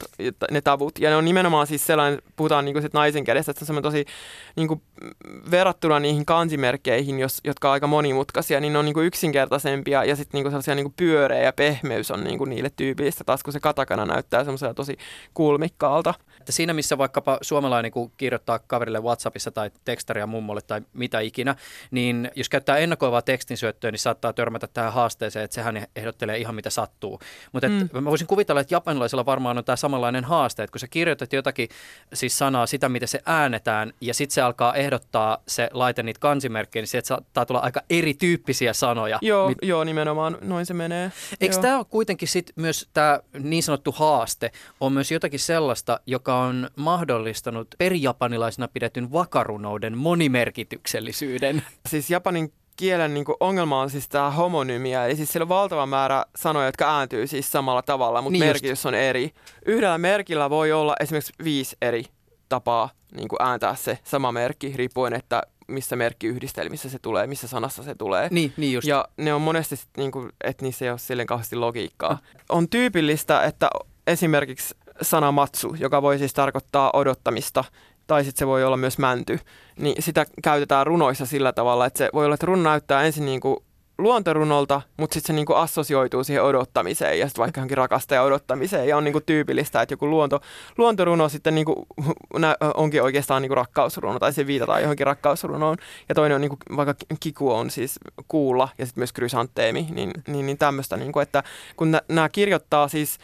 ne 0.52 0.62
tavut. 0.62 1.00
Ja 1.00 1.10
ne 1.10 1.16
on 1.16 1.26
nimenomaan 1.26 1.68
siis 1.68 1.86
sellainen, 1.86 2.22
puhutaan 2.36 2.66
niin 2.66 2.74
kuin 2.74 2.84
sit 2.84 2.94
naisen 2.94 3.24
kädestä, 3.24 3.52
että 3.52 3.66
se 3.66 3.74
on 3.74 3.84
tosi 3.84 4.06
niin 4.56 4.68
kuin 4.68 4.82
verrattuna 5.52 6.00
niihin 6.00 6.26
kansimerkkeihin, 6.26 7.20
jos, 7.20 7.42
jotka 7.44 7.68
on 7.68 7.74
aika 7.74 7.88
monimutkaisia, 7.88 8.60
niin 8.60 8.74
ne 8.74 8.80
on 8.80 8.86
niin 8.86 8.94
kuin 8.94 9.08
yksinkertaisempia 9.08 10.04
ja 10.06 10.16
sitten 10.16 10.38
niin 10.38 10.44
kuin 10.44 10.52
sellaisia 10.52 10.76
niin 10.76 10.86
kuin 10.86 10.94
pyöreä 10.98 11.44
ja 11.44 11.54
pehmeys 11.54 12.12
on 12.12 12.24
niin 12.24 12.38
kuin 12.38 12.50
niille 12.50 12.72
tyypillistä, 12.76 13.24
taas 13.24 13.44
kun 13.44 13.54
se 13.54 13.60
katakana 13.60 14.03
näyttää 14.06 14.44
semmoisella 14.44 14.74
tosi 14.74 14.98
kulmikkaalta. 15.34 16.14
Että 16.44 16.52
siinä 16.52 16.74
missä 16.74 16.98
vaikkapa 16.98 17.38
suomalainen, 17.42 17.92
kun 17.92 18.12
kirjoittaa 18.18 18.60
kaverille 18.60 19.00
Whatsappissa 19.00 19.52
tai 19.52 19.72
tekstaria 19.86 20.28
mummolle 20.28 20.62
tai 20.62 20.82
mitä 20.94 21.20
ikinä, 21.20 21.56
niin 21.92 22.32
jos 22.36 22.50
käyttää 22.50 22.78
ennakoivaa 22.78 23.22
tekstinsyöttöä, 23.22 23.92
niin 23.92 24.00
saattaa 24.00 24.34
törmätä 24.34 24.68
tähän 24.68 24.94
haasteeseen, 24.94 25.46
että 25.46 25.56
sehän 25.56 25.86
ehdottelee 25.96 26.38
ihan 26.38 26.56
mitä 26.56 26.70
sattuu. 26.70 27.20
Mutta 27.52 27.70
mm. 27.70 27.90
mä 27.94 28.06
voisin 28.06 28.28
kuvitella, 28.28 28.62
että 28.62 28.74
japanilaisilla 28.74 29.26
varmaan 29.26 29.58
on 29.58 29.66
tämä 29.66 29.76
samanlainen 29.76 30.24
haaste, 30.24 30.64
että 30.64 30.72
kun 30.72 30.80
sä 30.80 30.88
kirjoitat 30.88 31.34
jotakin 31.34 31.70
siis 32.14 32.38
sanaa, 32.38 32.66
sitä 32.66 32.90
miten 32.90 33.08
se 33.08 33.22
äänetään, 33.26 33.94
ja 34.02 34.14
sitten 34.14 34.34
se 34.34 34.42
alkaa 34.42 34.76
ehdottaa 34.76 35.38
se 35.48 35.70
laite 35.74 36.04
niitä 36.04 36.20
kansimerkkejä, 36.20 36.82
niin 36.82 36.88
sieltä 36.88 37.08
saattaa 37.08 37.46
tulla 37.46 37.60
aika 37.60 37.82
erityyppisiä 37.90 38.74
sanoja. 38.74 39.20
Joo, 39.22 39.50
mit... 39.50 39.58
joo 39.62 39.84
nimenomaan 39.84 40.38
noin 40.42 40.66
se 40.66 40.74
menee. 40.74 41.12
Eikö 41.42 41.58
tämä 41.58 41.78
ole 41.78 41.86
kuitenkin 41.90 42.28
sit 42.28 42.52
myös 42.56 42.90
tämä 42.94 43.20
niin 43.40 43.64
sanottu 43.64 43.92
haaste, 43.92 44.52
on 44.80 44.94
myös 44.94 45.12
jotakin 45.12 45.40
sellaista, 45.40 46.00
joka 46.06 46.33
on 46.36 46.70
mahdollistanut 46.76 47.68
perijapanilaisena 47.78 48.68
pidetyn 48.68 49.12
vakarunouden 49.12 49.98
monimerkityksellisyyden? 49.98 51.64
Siis 51.90 52.10
Japanin 52.10 52.54
kielen 52.76 53.14
niin 53.14 53.26
kuin 53.26 53.36
ongelma 53.40 53.82
on 53.82 53.90
siis 53.90 54.10
tämä 54.10 54.32
homonymia, 54.32 55.06
eli 55.06 55.16
siis 55.16 55.32
siellä 55.32 55.44
on 55.44 55.50
valtava 55.50 55.86
määrä 55.86 56.26
sanoja, 56.36 56.66
jotka 56.66 56.98
ääntyy 56.98 57.28
siis 57.28 57.52
samalla 57.52 57.82
tavalla, 57.82 58.22
mutta 58.22 58.32
niin 58.32 58.46
merkitys 58.46 58.70
just. 58.70 58.86
on 58.86 58.94
eri. 58.94 59.32
Yhdellä 59.66 59.98
merkillä 59.98 60.50
voi 60.50 60.72
olla 60.72 60.96
esimerkiksi 61.00 61.34
viisi 61.44 61.78
eri 61.82 62.04
tapaa 62.50 62.90
niin 63.16 63.28
kuin 63.28 63.42
ääntää 63.42 63.76
se 63.76 64.00
sama 64.04 64.32
merkki, 64.32 64.74
riippuen, 64.76 65.14
että 65.14 65.44
missä 65.68 65.96
merkkiyhdistelmissä 65.96 66.90
se 66.90 67.00
tulee, 67.00 67.28
missä 67.28 67.48
sanassa 67.48 67.84
se 67.84 67.96
tulee. 67.96 68.28
Niin, 68.32 68.54
niin 68.58 68.74
just. 68.74 68.88
Ja 68.88 69.08
ne 69.18 69.34
on 69.34 69.42
monesti, 69.42 69.76
niin 69.98 70.12
kuin, 70.12 70.32
että 70.44 70.66
niissä 70.66 70.86
ei 70.86 70.92
ole 70.92 71.00
silleen 71.00 71.28
kauheasti 71.28 71.56
logiikkaa. 71.56 72.12
Ah. 72.12 72.22
On 72.50 72.70
tyypillistä, 72.70 73.42
että 73.42 73.70
esimerkiksi 74.08 74.76
sana 75.02 75.32
matsu, 75.32 75.76
joka 75.80 76.02
voi 76.02 76.18
siis 76.18 76.34
tarkoittaa 76.34 76.92
odottamista, 76.94 77.64
tai 78.08 78.24
sitten 78.24 78.40
se 78.40 78.48
voi 78.48 78.64
olla 78.64 78.78
myös 78.78 78.98
mänty, 78.98 79.40
niin 79.80 80.04
sitä 80.04 80.26
käytetään 80.44 80.88
runoissa 80.88 81.26
sillä 81.26 81.54
tavalla, 81.54 81.86
että 81.86 81.98
se 81.98 82.10
voi 82.14 82.26
olla, 82.26 82.34
että 82.34 82.46
runo 82.46 82.64
näyttää 82.64 83.04
ensin 83.04 83.26
niin 83.26 83.40
kuin 83.40 83.58
luontorunolta, 83.98 84.82
mutta 84.98 85.14
sitten 85.14 85.28
se 85.28 85.34
niinku 85.34 85.54
assosioituu 85.54 86.24
siihen 86.24 86.44
odottamiseen 86.44 87.20
ja 87.20 87.28
sitten 87.28 87.42
vaikka 87.42 87.60
johonkin 87.60 87.78
rakastajan 87.78 88.26
odottamiseen. 88.26 88.88
Ja 88.88 88.98
on 88.98 89.04
niinku 89.04 89.22
tyypillistä, 89.22 89.82
että 89.82 89.94
joku 89.94 90.10
luonto, 90.10 90.40
luontoruno 90.78 91.30
sitten 91.30 91.56
niinku, 91.56 91.88
onkin 92.76 93.04
oikeastaan 93.04 93.42
niinku 93.42 93.56
rakkausruno 93.56 94.20
tai 94.20 94.34
se 94.34 94.48
viitataan 94.48 94.82
johonkin 94.82 95.08
rakkausrunoon. 95.08 95.78
Ja 96.10 96.16
toinen 96.16 96.36
on 96.36 96.42
niinku, 96.42 96.58
vaikka 96.76 96.96
kiku 97.20 97.52
on 97.52 97.70
siis 97.70 98.00
kuulla 98.28 98.70
ja 98.78 98.86
sitten 98.86 99.02
myös 99.02 99.14
krysanteemi, 99.14 99.88
niin, 99.90 100.12
niin, 100.28 100.46
niin 100.46 100.58
tämmöistä, 100.58 100.98
niinku, 100.98 101.20
että 101.20 101.44
kun 101.76 101.98
nämä 102.08 102.30
kirjoittaa 102.30 102.88
siis 102.88 103.18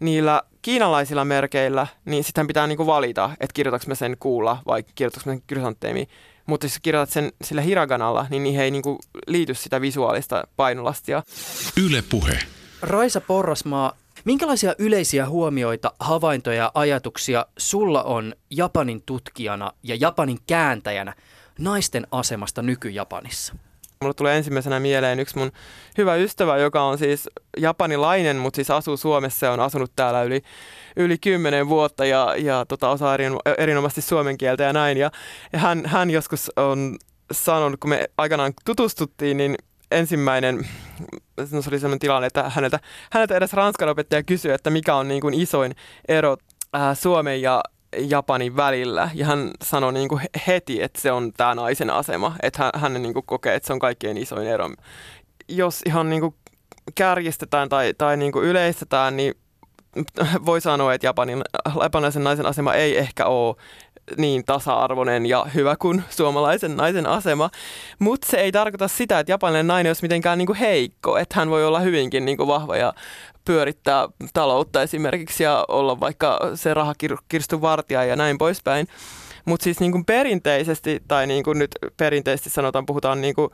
niillä 0.00 0.42
kiinalaisilla 0.62 1.24
merkeillä, 1.24 1.86
niin 2.04 2.24
sitten 2.24 2.46
pitää 2.46 2.66
niinku 2.66 2.86
valita, 2.86 3.30
että 3.40 3.54
kirjoitatko 3.54 3.88
mä 3.88 3.94
sen 3.94 4.16
kuulla 4.20 4.58
vai 4.66 4.82
kirjoitatko 4.94 5.30
mä 5.30 5.34
sen 5.34 5.42
krysanteemi. 5.46 6.06
Mutta 6.46 6.66
jos 6.66 6.78
kirjoitat 6.82 7.10
sen 7.10 7.32
sillä 7.44 7.60
hiraganalla, 7.60 8.26
niin 8.30 8.42
niihin 8.42 8.60
ei 8.60 8.70
niinku 8.70 8.98
liity 9.26 9.54
sitä 9.54 9.80
visuaalista 9.80 10.44
painolastia. 10.56 11.22
Yle 11.86 12.02
puhe. 12.10 12.38
Raisa 12.82 13.20
Porrasmaa, 13.20 13.92
minkälaisia 14.24 14.74
yleisiä 14.78 15.28
huomioita, 15.28 15.92
havaintoja 16.00 16.56
ja 16.56 16.70
ajatuksia 16.74 17.46
sulla 17.58 18.02
on 18.02 18.34
Japanin 18.50 19.02
tutkijana 19.02 19.72
ja 19.82 19.96
Japanin 20.00 20.38
kääntäjänä 20.46 21.14
naisten 21.58 22.06
asemasta 22.10 22.62
nyky-Japanissa? 22.62 23.54
Mulla 24.04 24.14
tulee 24.14 24.36
ensimmäisenä 24.36 24.80
mieleen 24.80 25.20
yksi 25.20 25.38
mun 25.38 25.52
hyvä 25.98 26.14
ystävä, 26.14 26.58
joka 26.58 26.82
on 26.82 26.98
siis 26.98 27.28
japanilainen, 27.56 28.36
mutta 28.36 28.56
siis 28.56 28.70
asuu 28.70 28.96
Suomessa 28.96 29.46
ja 29.46 29.52
on 29.52 29.60
asunut 29.60 29.92
täällä 29.96 30.22
yli, 30.22 30.42
yli 30.96 31.18
kymmenen 31.18 31.68
vuotta 31.68 32.04
ja, 32.04 32.34
ja 32.38 32.64
tota, 32.68 32.88
osaa 32.88 33.14
erin, 33.14 33.32
erinomaisesti 33.58 34.02
suomen 34.02 34.38
kieltä 34.38 34.62
ja 34.62 34.72
näin. 34.72 34.96
Ja, 34.98 35.10
ja 35.52 35.58
hän, 35.58 35.82
hän 35.86 36.10
joskus 36.10 36.50
on 36.56 36.96
sanonut, 37.32 37.80
kun 37.80 37.90
me 37.90 38.10
aikanaan 38.18 38.52
tutustuttiin, 38.64 39.36
niin 39.36 39.54
ensimmäinen, 39.90 40.68
no 41.36 41.62
se 41.62 41.70
oli 41.70 41.78
sellainen 41.78 41.98
tilanne, 41.98 42.26
että 42.26 42.50
häneltä, 42.50 42.80
häneltä 43.12 43.36
edes 43.36 43.52
ranskan 43.52 43.88
opettaja 43.88 44.22
kysyi, 44.22 44.52
että 44.52 44.70
mikä 44.70 44.94
on 44.94 45.08
niin 45.08 45.20
kuin 45.20 45.34
isoin 45.34 45.74
ero 46.08 46.36
Suomen 46.94 47.42
ja 47.42 47.62
Japanin 47.98 48.56
välillä. 48.56 49.10
Ja 49.14 49.26
hän 49.26 49.50
sanoi 49.62 49.92
niin 49.92 50.08
kuin 50.08 50.22
heti, 50.46 50.82
että 50.82 51.00
se 51.00 51.12
on 51.12 51.32
tämä 51.36 51.54
naisen 51.54 51.90
asema. 51.90 52.36
Että 52.42 52.62
hän, 52.62 52.80
hän 52.82 53.02
niin 53.02 53.12
kuin 53.14 53.26
kokee, 53.26 53.54
että 53.54 53.66
se 53.66 53.72
on 53.72 53.78
kaikkein 53.78 54.16
isoin 54.16 54.46
ero. 54.46 54.70
Jos 55.48 55.82
ihan 55.86 56.10
niin 56.10 56.20
kuin 56.20 56.34
kärjistetään 56.94 57.68
tai, 57.68 57.94
tai 57.98 58.16
niin 58.16 58.32
kuin 58.32 58.44
yleistetään, 58.44 59.16
niin 59.16 59.34
voi 60.46 60.60
sanoa, 60.60 60.94
että 60.94 61.06
Japanin, 61.06 61.42
japanilaisen 61.82 62.24
naisen 62.24 62.46
asema 62.46 62.74
ei 62.74 62.98
ehkä 62.98 63.26
ole 63.26 63.56
niin 64.16 64.44
tasa-arvoinen 64.44 65.26
ja 65.26 65.46
hyvä 65.54 65.76
kuin 65.76 66.02
suomalaisen 66.10 66.76
naisen 66.76 67.06
asema. 67.06 67.50
Mutta 67.98 68.26
se 68.26 68.36
ei 68.36 68.52
tarkoita 68.52 68.88
sitä, 68.88 69.18
että 69.18 69.32
japanilainen 69.32 69.66
nainen 69.66 69.90
olisi 69.90 70.02
mitenkään 70.02 70.38
niinku 70.38 70.56
heikko. 70.60 71.18
Että 71.18 71.34
hän 71.38 71.50
voi 71.50 71.64
olla 71.66 71.80
hyvinkin 71.80 72.24
niinku 72.24 72.46
vahva 72.46 72.76
ja 72.76 72.94
pyörittää 73.50 74.08
taloutta 74.32 74.82
esimerkiksi 74.82 75.42
ja 75.42 75.64
olla 75.68 76.00
vaikka 76.00 76.40
se 76.54 76.74
rahakirstun 76.74 77.60
vartija 77.60 78.04
ja 78.04 78.16
näin 78.16 78.38
poispäin. 78.38 78.86
Mutta 79.44 79.64
siis 79.64 79.80
niin 79.80 79.92
kuin 79.92 80.04
perinteisesti, 80.04 81.02
tai 81.08 81.26
niin 81.26 81.44
kuin 81.44 81.58
nyt 81.58 81.70
perinteisesti 81.96 82.50
sanotaan, 82.50 82.86
puhutaan 82.86 83.20
niin 83.20 83.34
kuin 83.34 83.50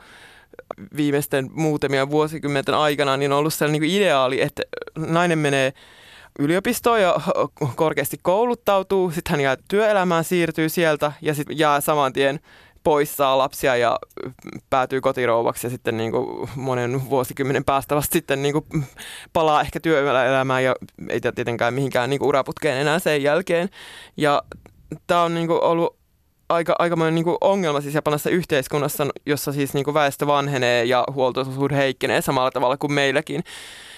viimeisten 0.97 1.49
muutamia 1.51 2.09
vuosikymmenten 2.09 2.75
aikana, 2.75 3.17
niin 3.17 3.31
on 3.31 3.37
ollut 3.39 3.53
sellainen 3.53 3.81
niin 3.81 3.91
kuin 3.91 4.01
ideaali, 4.01 4.41
että 4.41 4.63
nainen 4.97 5.39
menee 5.39 5.73
yliopistoon 6.39 7.01
ja 7.01 7.15
korkeasti 7.75 8.17
kouluttautuu, 8.21 9.11
sitten 9.11 9.31
hän 9.31 9.41
jää 9.41 9.57
työelämään, 9.67 10.23
siirtyy 10.23 10.69
sieltä 10.69 11.11
ja 11.21 11.33
sitten 11.33 11.57
jää 11.57 11.81
saman 11.81 12.13
tien 12.13 12.39
pois 12.87 13.17
saa 13.17 13.37
lapsia 13.37 13.75
ja 13.75 13.99
päätyy 14.69 15.01
kotirouvaksi 15.01 15.67
ja 15.67 15.71
sitten 15.71 15.97
niin 15.97 16.11
kuin 16.11 16.49
monen 16.55 17.09
vuosikymmenen 17.09 17.65
päästä 17.65 17.95
vasta 17.95 18.13
sitten 18.13 18.41
niin 18.41 18.53
kuin 18.53 18.85
palaa 19.33 19.61
ehkä 19.61 19.79
työelämään 19.79 20.63
ja 20.63 20.75
ei 21.09 21.21
tietenkään 21.21 21.73
mihinkään 21.73 22.09
niin 22.09 22.19
kuin 22.19 22.27
uraputkeen 22.27 22.77
enää 22.77 22.99
sen 22.99 23.23
jälkeen. 23.23 23.69
Ja 24.17 24.43
tämä 25.07 25.23
on 25.23 25.33
niin 25.33 25.47
kuin 25.47 25.63
ollut 25.63 25.97
aika, 26.49 26.75
aikamoinen 26.79 27.15
niin 27.15 27.25
kuin 27.25 27.37
ongelma 27.41 27.81
siis 27.81 27.95
japanilaisessa 27.95 28.29
yhteiskunnassa, 28.29 29.07
jossa 29.25 29.51
siis 29.51 29.73
niin 29.73 29.83
kuin 29.83 29.93
väestö 29.93 30.27
vanhenee 30.27 30.85
ja 30.85 31.03
huoltosuhde 31.13 31.75
heikkenee 31.75 32.21
samalla 32.21 32.51
tavalla 32.51 32.77
kuin 32.77 32.93
meilläkin. 32.93 33.43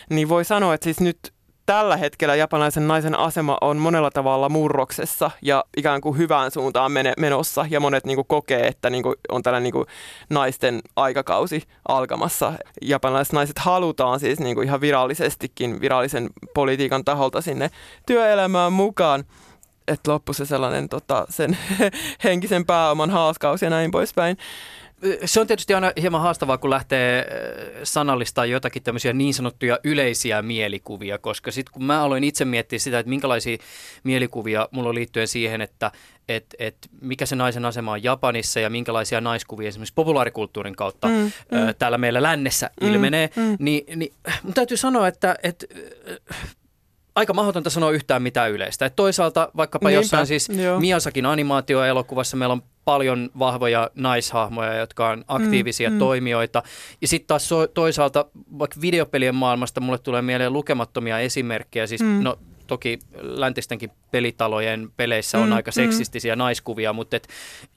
Niin 0.09 0.29
voi 0.29 0.45
sanoa, 0.45 0.73
että 0.73 0.83
siis 0.83 0.99
nyt 0.99 1.33
tällä 1.69 1.97
hetkellä 1.97 2.35
japanilaisen 2.35 2.87
naisen 2.87 3.19
asema 3.19 3.57
on 3.61 3.77
monella 3.77 4.11
tavalla 4.11 4.49
murroksessa 4.49 5.31
ja 5.41 5.63
ikään 5.77 6.01
kuin 6.01 6.17
hyvään 6.17 6.51
suuntaan 6.51 6.91
menossa. 7.17 7.65
Ja 7.69 7.79
monet 7.79 8.05
niin 8.05 8.15
kuin 8.15 8.27
kokee, 8.27 8.67
että 8.67 8.89
niin 8.89 9.03
kuin 9.03 9.15
on 9.29 9.43
tällainen 9.43 9.63
niin 9.63 9.73
kuin 9.73 9.85
naisten 10.29 10.81
aikakausi 10.95 11.63
alkamassa. 11.87 12.53
Japanilaiset 12.81 13.33
naiset 13.33 13.59
halutaan 13.59 14.19
siis 14.19 14.39
niin 14.39 14.55
kuin 14.55 14.67
ihan 14.67 14.81
virallisestikin 14.81 15.81
virallisen 15.81 16.29
politiikan 16.53 17.05
taholta 17.05 17.41
sinne 17.41 17.71
työelämään 18.05 18.73
mukaan. 18.73 19.23
Että 19.87 20.11
loppu 20.11 20.33
se 20.33 20.45
sellainen 20.45 20.89
tota, 20.89 21.25
sen 21.29 21.57
henkisen 22.23 22.65
pääoman 22.65 23.09
haaskaus 23.09 23.61
ja 23.61 23.69
näin 23.69 23.91
poispäin 23.91 24.37
se 25.25 25.39
on 25.39 25.47
tietysti 25.47 25.73
aina 25.73 25.91
hieman 26.01 26.21
haastavaa, 26.21 26.57
kun 26.57 26.69
lähtee 26.69 27.19
äh, 27.19 27.79
sanallistaa 27.83 28.45
jotakin 28.45 28.83
tämmöisiä 28.83 29.13
niin 29.13 29.33
sanottuja 29.33 29.79
yleisiä 29.83 30.41
mielikuvia, 30.41 31.17
koska 31.17 31.51
sitten 31.51 31.73
kun 31.73 31.83
mä 31.83 32.03
aloin 32.03 32.23
itse 32.23 32.45
miettiä 32.45 32.79
sitä, 32.79 32.99
että 32.99 33.09
minkälaisia 33.09 33.57
mielikuvia 34.03 34.67
mulla 34.71 34.89
on 34.89 34.95
liittyen 34.95 35.27
siihen, 35.27 35.61
että 35.61 35.91
et, 36.29 36.55
et 36.59 36.77
mikä 37.01 37.25
se 37.25 37.35
naisen 37.35 37.65
asema 37.65 37.91
on 37.91 38.03
Japanissa 38.03 38.59
ja 38.59 38.69
minkälaisia 38.69 39.21
naiskuvia 39.21 39.67
esimerkiksi 39.67 39.93
populaarikulttuurin 39.93 40.75
kautta 40.75 41.07
mm, 41.07 41.13
mm. 41.13 41.31
täällä 41.79 41.97
meillä 41.97 42.23
lännessä 42.23 42.69
mm, 42.81 42.87
ilmenee, 42.87 43.29
mm. 43.35 43.57
niin, 43.59 43.99
niin 43.99 44.13
mun 44.43 44.53
täytyy 44.53 44.77
sanoa, 44.77 45.07
että 45.07 45.35
et, 45.43 45.65
aika 47.19 47.33
mahdotonta 47.33 47.69
sanoa 47.69 47.91
yhtään 47.91 48.21
mitään 48.21 48.51
yleistä. 48.51 48.85
Et 48.85 48.95
toisaalta 48.95 49.51
vaikkapa 49.57 49.89
Niinpä, 49.89 49.99
jossain 49.99 50.27
siis 50.27 50.49
joo. 50.49 50.79
Miasakin 50.79 51.25
animaatioelokuvassa 51.25 52.37
meillä 52.37 52.53
on 52.53 52.61
paljon 52.85 53.29
vahvoja 53.39 53.89
naishahmoja, 53.95 54.73
jotka 54.73 55.09
on 55.09 55.25
aktiivisia 55.27 55.89
mm, 55.89 55.93
mm. 55.93 55.99
toimijoita. 55.99 56.63
Ja 57.01 57.07
sitten 57.07 57.27
taas 57.27 57.49
so, 57.49 57.67
toisaalta 57.67 58.25
vaikka 58.59 58.81
videopelien 58.81 59.35
maailmasta 59.35 59.81
mulle 59.81 59.97
tulee 59.97 60.21
mieleen 60.21 60.53
lukemattomia 60.53 61.19
esimerkkejä. 61.19 61.87
Siis 61.87 62.01
mm. 62.01 62.23
no, 62.23 62.35
toki 62.69 62.99
läntistenkin 63.21 63.91
pelitalojen 64.11 64.91
peleissä 64.97 65.37
on 65.37 65.49
mm, 65.49 65.53
aika 65.53 65.71
mm. 65.71 65.73
seksistisiä 65.73 66.35
mm. 66.35 66.39
naiskuvia, 66.39 66.93
mutta 66.93 67.15
et 67.15 67.27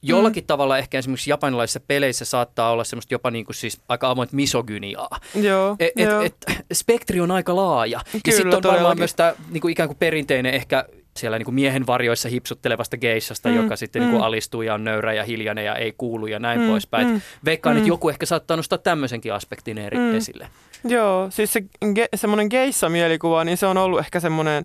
jollakin 0.03 0.45
mm. 0.45 0.47
tavalla 0.47 0.79
ehkä 0.79 0.99
esimerkiksi 0.99 1.31
japanilaisissa 1.31 1.81
peleissä 1.81 2.25
saattaa 2.25 2.71
olla 2.71 2.85
semmoista 2.85 3.15
jopa 3.15 3.31
niin 3.31 3.45
kuin 3.45 3.57
siis 3.57 3.81
aika 3.89 4.11
avointa 4.11 4.37
misogyniaa. 4.37 5.21
Joo, 5.35 5.77
et, 5.79 5.93
joo. 5.97 6.21
Et, 6.21 6.37
et, 6.49 6.67
spektri 6.73 7.21
on 7.21 7.31
aika 7.31 7.57
laaja. 7.57 8.01
Kyllä, 8.05 8.23
ja 8.27 8.33
sitten 8.33 8.55
on 8.55 8.63
varmaan 8.63 8.99
myös 8.99 9.15
tämä 9.15 9.35
niin 9.51 9.71
ikään 9.71 9.89
kuin 9.89 9.99
perinteinen 9.99 10.55
ehkä 10.55 10.85
siellä 11.17 11.39
niin 11.39 11.45
kuin 11.45 11.55
miehen 11.55 11.87
varjoissa 11.87 12.29
hipsuttelevasta 12.29 12.97
geissasta, 12.97 13.49
mm, 13.49 13.57
joka 13.57 13.77
sitten 13.77 14.03
mm. 14.03 14.07
niin 14.07 14.17
kuin 14.17 14.25
alistuu 14.25 14.63
ja 14.63 14.75
on 14.75 14.85
nöyrä 14.85 15.13
ja 15.13 15.25
hiljainen 15.25 15.65
ja 15.65 15.77
ei 15.77 15.95
kuulu 15.99 16.27
ja 16.27 16.39
näin 16.39 16.61
mm, 16.61 16.67
poispäin. 16.67 17.07
Mm, 17.07 17.21
Veikkaan, 17.45 17.77
mm. 17.77 17.79
että 17.79 17.89
joku 17.89 18.09
ehkä 18.09 18.27
saattaa 18.27 18.57
nostaa 18.57 18.79
tämmöisenkin 18.79 19.33
aspektin 19.33 19.79
eri 19.79 19.99
mm. 19.99 20.15
esille. 20.15 20.49
Joo, 20.85 21.31
siis 21.31 21.53
se 21.53 21.61
ge, 21.95 22.09
semmoinen 22.15 22.47
geissa-mielikuva, 22.51 23.45
niin 23.45 23.57
se 23.57 23.67
on 23.67 23.77
ollut 23.77 23.99
ehkä 23.99 24.21
semmoinen 24.21 24.65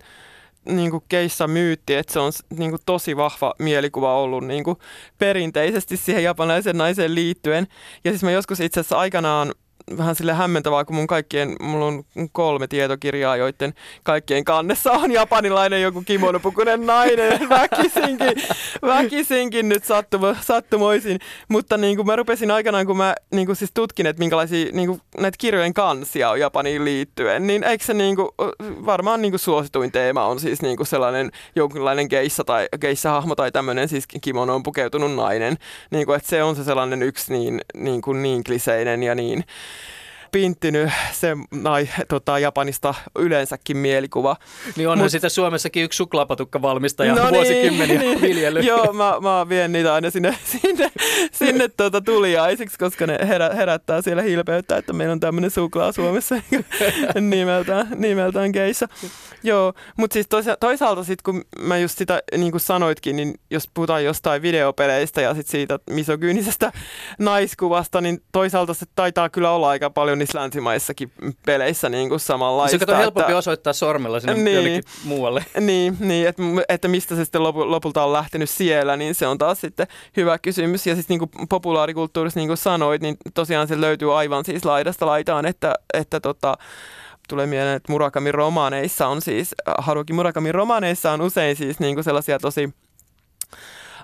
niin 0.64 0.90
keissa-myytti, 1.08 1.94
että 1.94 2.12
se 2.12 2.18
on 2.18 2.32
niin 2.56 2.70
kuin 2.70 2.82
tosi 2.86 3.16
vahva 3.16 3.54
mielikuva 3.58 4.18
ollut 4.18 4.46
niin 4.46 4.64
kuin 4.64 4.76
perinteisesti 5.18 5.96
siihen 5.96 6.24
japanilaisen 6.24 6.78
naiseen 6.78 7.14
liittyen. 7.14 7.66
Ja 8.04 8.10
siis 8.10 8.22
mä 8.22 8.30
joskus 8.30 8.60
itse 8.60 8.80
asiassa 8.80 8.98
aikanaan 8.98 9.54
vähän 9.96 10.14
sille 10.14 10.32
hämmentävää, 10.32 10.84
kun 10.84 10.96
mun 10.96 11.06
kaikkien, 11.06 11.56
mulla 11.60 11.86
on 11.86 12.04
kolme 12.32 12.66
tietokirjaa, 12.66 13.36
joiden 13.36 13.74
kaikkien 14.02 14.44
kannessa 14.44 14.92
on 14.92 15.12
japanilainen 15.12 15.82
joku 15.82 16.02
kimonopukunen 16.02 16.86
nainen, 16.86 17.48
väkisinkin, 17.48 18.34
väkisinkin 18.82 19.68
nyt 19.68 19.84
sattuma, 19.84 20.36
sattumoisin. 20.40 21.18
Mutta 21.48 21.76
niin 21.76 21.96
kuin 21.96 22.06
mä 22.06 22.16
rupesin 22.16 22.50
aikanaan, 22.50 22.86
kun 22.86 22.96
mä 22.96 23.14
niin 23.30 23.46
kuin 23.46 23.56
siis 23.56 23.70
tutkin, 23.74 24.06
että 24.06 24.20
minkälaisia 24.20 24.72
niin 24.72 24.88
kuin 24.88 25.00
näitä 25.18 25.36
kirjojen 25.38 25.74
kansia 25.74 26.30
on 26.30 26.40
Japaniin 26.40 26.84
liittyen, 26.84 27.46
niin 27.46 27.64
eikö 27.64 27.84
se 27.84 27.94
niin 27.94 28.16
kuin, 28.16 28.28
varmaan 28.86 29.22
niin 29.22 29.32
kuin 29.32 29.40
suosituin 29.40 29.92
teema 29.92 30.24
on 30.24 30.40
siis 30.40 30.62
niin 30.62 30.76
kuin 30.76 30.86
sellainen 30.86 31.30
jonkinlainen 31.56 32.06
geissa 32.10 32.44
tai 32.44 32.68
geissa-hahmo 32.80 33.34
tai 33.34 33.52
tämmöinen 33.52 33.88
siis 33.88 34.04
kimonoon 34.20 34.62
pukeutunut 34.62 35.14
nainen. 35.14 35.56
Niin 35.90 36.06
kuin, 36.06 36.16
että 36.16 36.28
se 36.28 36.42
on 36.42 36.56
se 36.56 36.64
sellainen 36.64 37.02
yksi 37.02 37.32
niin, 37.32 37.60
niin, 37.74 38.00
kuin 38.00 38.22
niin 38.22 38.44
kliseinen 38.44 39.02
ja 39.02 39.14
niin 39.14 39.44
pinttynyt 40.32 40.90
se 41.12 41.36
nai, 41.50 41.88
tota, 42.08 42.38
Japanista 42.38 42.94
yleensäkin 43.18 43.76
mielikuva. 43.76 44.36
Niin 44.76 44.88
onhan 44.88 45.04
Mut, 45.04 45.12
sitä 45.12 45.28
Suomessakin 45.28 45.84
yksi 45.84 45.96
suklaapatukka 45.96 46.62
valmistaja 46.62 47.14
no 47.14 47.22
niin, 47.22 47.34
vuosikymmeniä 47.34 47.98
niin, 47.98 48.20
viljellyt. 48.20 48.64
Joo, 48.64 48.92
mä, 48.92 49.20
mä 49.20 49.48
vien 49.48 49.72
niitä 49.72 49.94
aina 49.94 50.10
sinne, 50.10 50.38
sinne, 50.60 50.90
sinne 51.32 51.68
tuota 51.68 52.00
tuliaisiksi, 52.00 52.78
koska 52.78 53.06
ne 53.06 53.18
herä, 53.28 53.50
herättää 53.54 54.02
siellä 54.02 54.22
hilpeyttä, 54.22 54.76
että 54.76 54.92
meillä 54.92 55.12
on 55.12 55.20
tämmöinen 55.20 55.50
suklaa 55.50 55.92
Suomessa 55.92 56.34
nimeltään, 57.20 57.88
nimeltään 57.96 58.52
keissä. 58.52 58.88
Joo, 59.42 59.72
mutta 59.96 60.14
siis 60.14 60.26
toisaalta 60.60 61.04
sitten 61.04 61.22
kun 61.24 61.44
mä 61.60 61.78
just 61.78 61.98
sitä 61.98 62.22
niin 62.36 62.50
kuin 62.50 62.60
sanoitkin, 62.60 63.16
niin 63.16 63.34
jos 63.50 63.68
puhutaan 63.74 64.04
jostain 64.04 64.42
videopeleistä 64.42 65.20
ja 65.20 65.34
sitten 65.34 65.50
siitä 65.50 65.78
misogyynisestä 65.90 66.72
naiskuvasta, 67.18 68.00
niin 68.00 68.22
toisaalta 68.32 68.74
se 68.74 68.86
taitaa 68.94 69.28
kyllä 69.28 69.50
olla 69.50 69.68
aika 69.68 69.90
paljon 69.90 70.18
niissä 70.18 70.38
länsimaissakin 70.38 71.12
peleissä 71.46 71.88
niin 71.88 72.08
kuin 72.08 72.20
samanlaista. 72.20 72.86
Se 72.86 72.92
on 72.92 72.98
helpompi 72.98 73.32
että, 73.32 73.38
osoittaa 73.38 73.72
sormella 73.72 74.20
sinne 74.20 74.34
niin, 74.34 74.54
jonnekin 74.54 74.84
muualle. 75.04 75.44
Niin, 75.68 75.96
niin 76.00 76.28
että, 76.28 76.42
että 76.68 76.88
mistä 76.88 77.16
se 77.16 77.24
sitten 77.24 77.42
lopulta 77.42 78.04
on 78.04 78.12
lähtenyt 78.12 78.50
siellä, 78.50 78.96
niin 78.96 79.14
se 79.14 79.26
on 79.26 79.38
taas 79.38 79.60
sitten 79.60 79.86
hyvä 80.16 80.38
kysymys. 80.38 80.86
Ja 80.86 80.94
siis 80.94 81.08
niin 81.08 81.18
kuin 81.18 81.30
populaarikulttuurissa, 81.48 82.40
niin 82.40 82.48
kuin 82.48 82.56
sanoit, 82.56 83.02
niin 83.02 83.16
tosiaan 83.34 83.68
se 83.68 83.80
löytyy 83.80 84.18
aivan 84.18 84.44
siis 84.44 84.64
laidasta 84.64 85.06
laitaan, 85.06 85.46
että, 85.46 85.74
että 85.94 86.20
tota, 86.20 86.56
tulee 87.28 87.46
mieleen, 87.46 87.76
että 87.76 87.92
Murakamin 87.92 88.34
romaaneissa 88.34 89.06
on 89.06 89.22
siis, 89.22 89.54
Haruki 89.78 90.12
Murakamin 90.12 90.54
romaaneissa 90.54 91.12
on 91.12 91.20
usein 91.20 91.56
siis 91.56 91.80
niin 91.80 91.94
kuin 91.94 92.04
sellaisia 92.04 92.38
tosi 92.38 92.70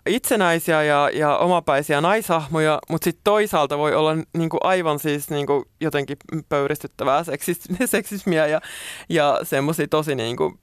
itsenäisiä 0.06 0.82
ja, 0.82 1.10
ja 1.12 1.36
omapäisiä 1.36 2.00
naishahmoja, 2.00 2.78
mutta 2.90 3.04
sitten 3.04 3.24
toisaalta 3.24 3.78
voi 3.78 3.94
olla 3.94 4.16
niinku 4.36 4.58
aivan 4.60 4.98
siis 4.98 5.30
niinku 5.30 5.64
jotenkin 5.80 6.16
pöyristyttävää 6.48 7.24
seksismiä 7.86 8.46
ja, 8.46 8.60
ja 9.08 9.40
semmoisia 9.42 9.88
tosi 9.88 10.14
niinku 10.14 10.58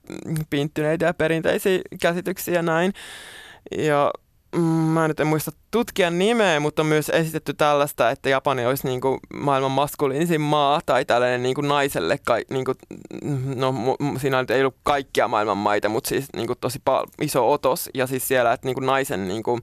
pinttyneitä 0.49 1.05
ja 1.05 1.13
perinteisiä 1.13 1.79
käsityksiä 2.01 2.61
näin. 2.61 2.93
Ja 3.77 4.11
mä 4.59 5.07
nyt 5.07 5.19
en 5.19 5.27
muista 5.27 5.51
tutkijan 5.71 6.19
nimeä, 6.19 6.59
mutta 6.59 6.81
on 6.81 6.85
myös 6.85 7.09
esitetty 7.09 7.53
tällaista, 7.53 8.09
että 8.09 8.29
Japani 8.29 8.65
olisi 8.65 8.87
niin 8.87 9.01
kuin 9.01 9.19
maailman 9.33 9.71
maskuliinisin 9.71 10.41
maa 10.41 10.81
tai 10.85 11.05
tällainen 11.05 11.43
niin 11.43 11.55
kuin 11.55 11.67
naiselle, 11.67 12.19
niin 12.49 12.65
kuin, 12.65 12.77
no 13.55 13.73
siinä 14.17 14.45
ei 14.49 14.61
ollut 14.61 14.75
kaikkia 14.83 15.27
maailman 15.27 15.57
maita, 15.57 15.89
mutta 15.89 16.07
siis 16.07 16.25
niin 16.35 16.47
kuin 16.47 16.59
tosi 16.61 16.79
iso 17.21 17.51
otos 17.51 17.89
ja 17.93 18.07
siis 18.07 18.27
siellä, 18.27 18.53
että 18.53 18.67
niin 18.67 18.75
kuin 18.75 18.85
naisen 18.85 19.27
niin 19.27 19.43
kuin 19.43 19.61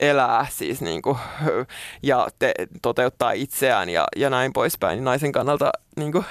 elää 0.00 0.46
siis 0.50 0.80
niin 0.80 1.02
kuin, 1.02 1.18
ja 2.02 2.28
te, 2.38 2.54
toteuttaa 2.82 3.32
itseään 3.32 3.88
ja, 3.88 4.06
ja 4.16 4.30
näin 4.30 4.52
poispäin, 4.52 4.96
niin 4.96 5.04
naisen 5.04 5.32
kannalta 5.32 5.72
niin 5.96 6.12
kuin, 6.12 6.24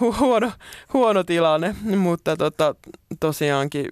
huono, 0.00 0.52
huono 0.92 1.24
tilanne, 1.24 1.76
mutta 1.82 2.36
tota, 2.36 2.74
tosiaankin 3.20 3.88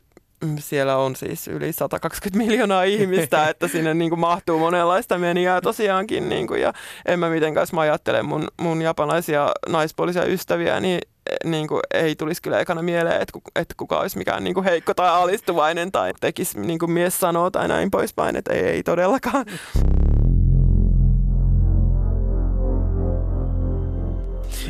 siellä 0.59 0.97
on 0.97 1.17
siis 1.17 1.49
yli 1.49 1.73
120 1.73 2.39
miljoonaa 2.39 2.83
ihmistä, 2.83 3.49
että 3.51 3.69
sinne 3.69 3.95
niin 3.95 4.11
kuin 4.11 4.21
mahtuu 4.21 4.59
monenlaista 4.59 5.19
meniä 5.19 5.61
tosiaankin. 5.61 6.29
Niin 6.29 6.47
kuin, 6.47 6.61
ja 6.61 6.73
en 7.07 7.19
mä 7.19 7.31
mitenkään, 7.31 7.63
jos 7.63 7.73
mä 7.73 7.81
ajattelen 7.81 8.27
mun, 8.27 8.49
mun 8.61 8.83
japanaisia 8.83 9.51
naispuolisia 9.69 10.25
ystäviä, 10.25 10.81
niin, 10.81 11.01
niin 11.45 11.69
kuin, 11.69 11.81
ei 11.95 12.17
tulisi 12.17 12.43
kyllä 12.43 12.61
ekana 12.61 12.83
mieleen, 12.83 13.23
että, 13.23 13.39
että 13.57 13.75
kuka 13.77 14.01
olisi 14.01 14.19
mikään 14.19 14.45
niin 14.45 14.55
kuin 14.55 14.65
heikko 14.65 14.95
tai 14.95 15.09
alistuvainen 15.09 15.93
tai 15.93 16.13
tekisi 16.21 16.61
niin 16.61 16.79
kuin 16.79 16.91
mies 16.91 17.21
sanoo 17.21 17.51
tai 17.51 17.69
näin 17.69 17.91
poispäin, 17.91 18.37
että 18.37 18.53
ei, 18.53 18.65
ei 18.65 18.83
todellakaan. 18.83 19.47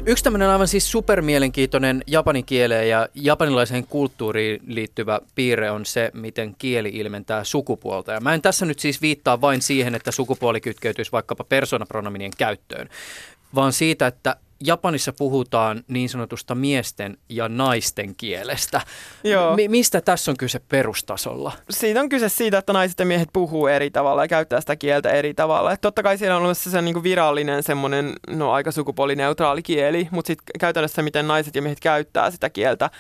Yksi 0.09 0.25
tämmöinen 0.25 0.49
aivan 0.49 0.69
siis 0.69 0.90
supermielenkiintoinen 0.90 2.05
japanin 2.07 2.45
kieleen 2.45 2.88
ja 2.88 3.09
japanilaiseen 3.14 3.87
kulttuuriin 3.87 4.61
liittyvä 4.66 5.21
piirre 5.35 5.71
on 5.71 5.87
se, 5.87 6.11
miten 6.14 6.55
kieli 6.59 6.88
ilmentää 6.88 7.45
sukupuolta. 7.45 8.12
Ja 8.12 8.21
mä 8.21 8.35
en 8.35 8.42
tässä 8.42 8.66
nyt 8.66 8.79
siis 8.79 9.03
viittaa 9.03 9.40
vain 9.40 9.62
siihen, 9.62 9.95
että 9.95 10.11
sukupuoli 10.11 10.61
kytkeytyisi 10.61 11.12
vaikkapa 11.12 11.45
persoonapronominien 11.45 12.33
käyttöön, 12.38 12.88
vaan 13.55 13.73
siitä, 13.73 14.07
että 14.07 14.37
Japanissa 14.64 15.12
puhutaan 15.12 15.85
niin 15.88 16.09
sanotusta 16.09 16.55
miesten 16.55 17.19
ja 17.29 17.49
naisten 17.49 18.16
kielestä. 18.16 18.81
Joo. 19.25 19.57
M- 19.57 19.71
mistä 19.71 20.01
tässä 20.01 20.31
on 20.31 20.37
kyse 20.37 20.59
perustasolla? 20.59 21.53
Siitä 21.71 22.01
on 22.01 22.09
kyse 22.09 22.29
siitä, 22.29 22.59
että 22.59 22.73
naiset 22.73 22.99
ja 22.99 23.07
miehet 23.07 23.29
puhuu 23.33 23.66
eri 23.66 23.90
tavalla 23.90 24.25
ja 24.25 24.29
käyttää 24.29 24.61
sitä 24.61 24.77
kieltä 24.77 25.11
eri 25.11 25.35
tavalla. 25.35 25.73
Et 25.73 25.81
totta 25.81 26.03
kai 26.03 26.19
siellä 26.19 26.37
on 26.37 26.42
olemassa 26.42 26.71
se 26.71 26.83
niin 26.83 27.03
virallinen 27.03 27.62
semmoinen 27.62 28.12
no, 28.31 28.53
aika 28.53 28.73
sukupuolineutraali 28.73 29.62
kieli, 29.62 30.09
mutta 30.11 30.27
sitten 30.27 30.61
käytännössä 30.61 31.03
miten 31.03 31.29
naiset 31.29 31.55
ja 31.55 31.62
miehet 31.62 31.81
käyttää 31.81 32.31
sitä 32.31 32.51
kieltä, 32.51 32.90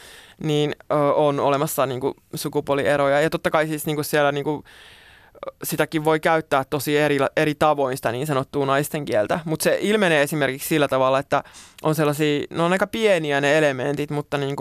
niin 0.42 0.74
ö, 0.92 0.94
on 0.94 1.40
olemassa 1.40 1.86
niin 1.86 2.00
kuin, 2.00 2.14
sukupuolieroja. 2.34 3.20
Ja 3.20 3.30
totta 3.30 3.50
kai 3.50 3.66
siis 3.66 3.86
niin 3.86 3.96
kuin 3.96 4.04
siellä 4.04 4.32
niin 4.32 4.44
kuin, 4.44 4.62
sitäkin 5.64 6.04
voi 6.04 6.20
käyttää 6.20 6.64
tosi 6.70 6.98
eri, 6.98 7.18
eri 7.36 7.54
tavoin 7.54 7.96
sitä 7.96 8.12
niin 8.12 8.26
sanottua 8.26 8.66
naisten 8.66 9.04
kieltä, 9.04 9.40
mutta 9.44 9.64
se 9.64 9.78
ilmenee 9.80 10.22
esimerkiksi 10.22 10.68
sillä 10.68 10.88
tavalla, 10.88 11.18
että 11.18 11.44
on 11.82 11.94
sellaisia, 11.94 12.46
ne 12.50 12.62
on 12.62 12.72
aika 12.72 12.86
pieniä 12.86 13.40
ne 13.40 13.58
elementit, 13.58 14.10
mutta 14.10 14.38
niin 14.38 14.56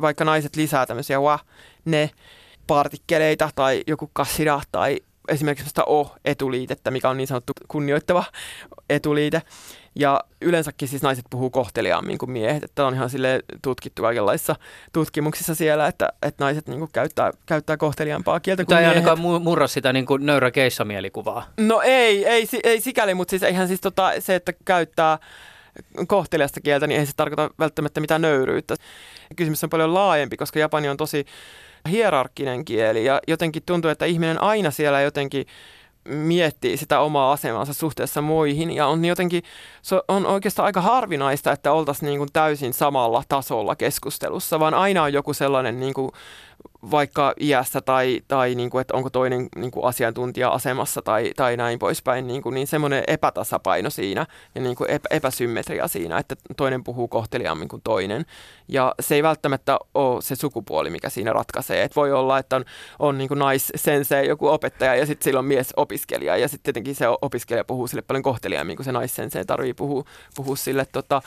vaikka 0.00 0.24
naiset 0.24 0.56
lisää 0.56 0.86
tämmöisiä 0.86 1.20
wa, 1.20 1.38
ne 1.84 2.10
partikkeleita 2.66 3.50
tai 3.54 3.82
joku 3.86 4.10
kasida 4.12 4.60
tai 4.72 5.00
esimerkiksi 5.28 5.68
sitä 5.68 5.84
o-etuliitettä, 5.84 6.90
mikä 6.90 7.10
on 7.10 7.16
niin 7.16 7.26
sanottu 7.26 7.52
kunnioittava 7.68 8.24
etuliite, 8.90 9.42
ja 9.98 10.20
yleensäkin 10.42 10.88
siis 10.88 11.02
naiset 11.02 11.24
puhuu 11.30 11.50
kohteliaammin 11.50 12.18
kuin 12.18 12.30
miehet, 12.30 12.64
että 12.64 12.86
on 12.86 12.94
ihan 12.94 13.10
sille 13.10 13.42
tutkittu 13.62 14.02
kaikenlaisissa 14.02 14.56
tutkimuksissa 14.92 15.54
siellä, 15.54 15.86
että, 15.86 16.08
että 16.22 16.44
naiset 16.44 16.68
niin 16.68 16.78
kuin 16.78 16.90
käyttää, 16.92 17.32
käyttää 17.46 17.76
kohteliaampaa 17.76 18.40
kieltä 18.40 18.64
kuin 18.64 18.68
Tämä 18.68 18.80
ei 18.80 18.86
ainakaan 18.86 19.20
murra 19.20 19.66
sitä 19.66 19.92
niin 19.92 20.06
kuin 20.06 20.26
nöyrä 20.26 20.50
mielikuvaa. 20.84 21.46
No 21.60 21.80
ei, 21.84 22.26
ei, 22.26 22.48
ei 22.64 22.80
sikäli, 22.80 23.14
mutta 23.14 23.30
siis 23.30 23.42
eihän 23.42 23.68
siis 23.68 23.80
tota, 23.80 24.12
se, 24.18 24.34
että 24.34 24.52
käyttää 24.64 25.18
kohteliasta 26.06 26.60
kieltä, 26.60 26.86
niin 26.86 27.00
ei 27.00 27.06
se 27.06 27.12
tarkoita 27.16 27.50
välttämättä 27.58 28.00
mitään 28.00 28.22
nöyryyttä. 28.22 28.76
Kysymys 29.36 29.64
on 29.64 29.70
paljon 29.70 29.94
laajempi, 29.94 30.36
koska 30.36 30.58
Japani 30.58 30.88
on 30.88 30.96
tosi 30.96 31.26
hierarkkinen 31.90 32.64
kieli 32.64 33.04
ja 33.04 33.20
jotenkin 33.28 33.62
tuntuu, 33.66 33.90
että 33.90 34.04
ihminen 34.04 34.42
aina 34.42 34.70
siellä 34.70 35.00
jotenkin 35.00 35.46
miettii 36.08 36.76
sitä 36.76 37.00
omaa 37.00 37.32
asemansa 37.32 37.72
suhteessa 37.72 38.22
muihin. 38.22 38.70
Ja 38.70 38.86
on 38.86 39.04
jotenkin, 39.04 39.42
se 39.82 40.00
on 40.08 40.26
oikeastaan 40.26 40.66
aika 40.66 40.80
harvinaista, 40.80 41.52
että 41.52 41.72
oltaisiin 41.72 42.06
niin 42.06 42.32
täysin 42.32 42.72
samalla 42.72 43.22
tasolla 43.28 43.76
keskustelussa, 43.76 44.60
vaan 44.60 44.74
aina 44.74 45.02
on 45.02 45.12
joku 45.12 45.34
sellainen 45.34 45.80
niin 45.80 45.94
kuin 45.94 46.10
vaikka 46.90 47.34
iässä 47.40 47.80
tai, 47.80 48.20
tai 48.28 48.54
niin 48.54 48.70
kuin, 48.70 48.80
että 48.80 48.94
onko 48.94 49.10
toinen 49.10 49.48
niin 49.56 49.70
kuin 49.70 49.84
asiantuntija-asemassa 49.84 51.02
tai, 51.02 51.32
tai 51.36 51.56
näin 51.56 51.78
poispäin, 51.78 52.26
niin, 52.26 52.42
kuin, 52.42 52.54
niin 52.54 52.66
semmoinen 52.66 53.04
epätasapaino 53.06 53.90
siinä 53.90 54.26
ja 54.54 54.60
niin 54.60 54.76
kuin 54.76 54.90
epä, 54.90 55.08
epäsymmetria 55.10 55.88
siinä, 55.88 56.18
että 56.18 56.36
toinen 56.56 56.84
puhuu 56.84 57.08
kohteliaammin 57.08 57.68
kuin 57.68 57.82
toinen. 57.82 58.26
Ja 58.68 58.94
se 59.00 59.14
ei 59.14 59.22
välttämättä 59.22 59.78
ole 59.94 60.22
se 60.22 60.36
sukupuoli, 60.36 60.90
mikä 60.90 61.10
siinä 61.10 61.32
ratkaisee. 61.32 61.82
Et 61.82 61.96
voi 61.96 62.12
olla, 62.12 62.38
että 62.38 62.56
on, 62.56 62.64
on 62.98 63.18
niin 63.18 63.28
kuin 63.28 63.38
naissensei 63.38 64.28
joku 64.28 64.48
opettaja 64.48 64.94
ja 64.94 65.06
sitten 65.06 65.24
sillä 65.24 65.38
on 65.38 65.44
mies 65.44 65.72
opiskelija 65.76 66.36
ja 66.36 66.48
sitten 66.48 66.62
tietenkin 66.62 66.94
se 66.94 67.04
opiskelija 67.22 67.64
puhuu 67.64 67.86
sille 67.86 68.02
paljon 68.02 68.22
kohteliaammin 68.22 68.76
kuin 68.76 68.84
se 68.84 68.92
naissensei 68.92 69.44
tarvii 69.44 69.74
puhua, 69.74 70.04
puhua 70.34 70.56
sille 70.56 70.86
tota, 70.92 71.22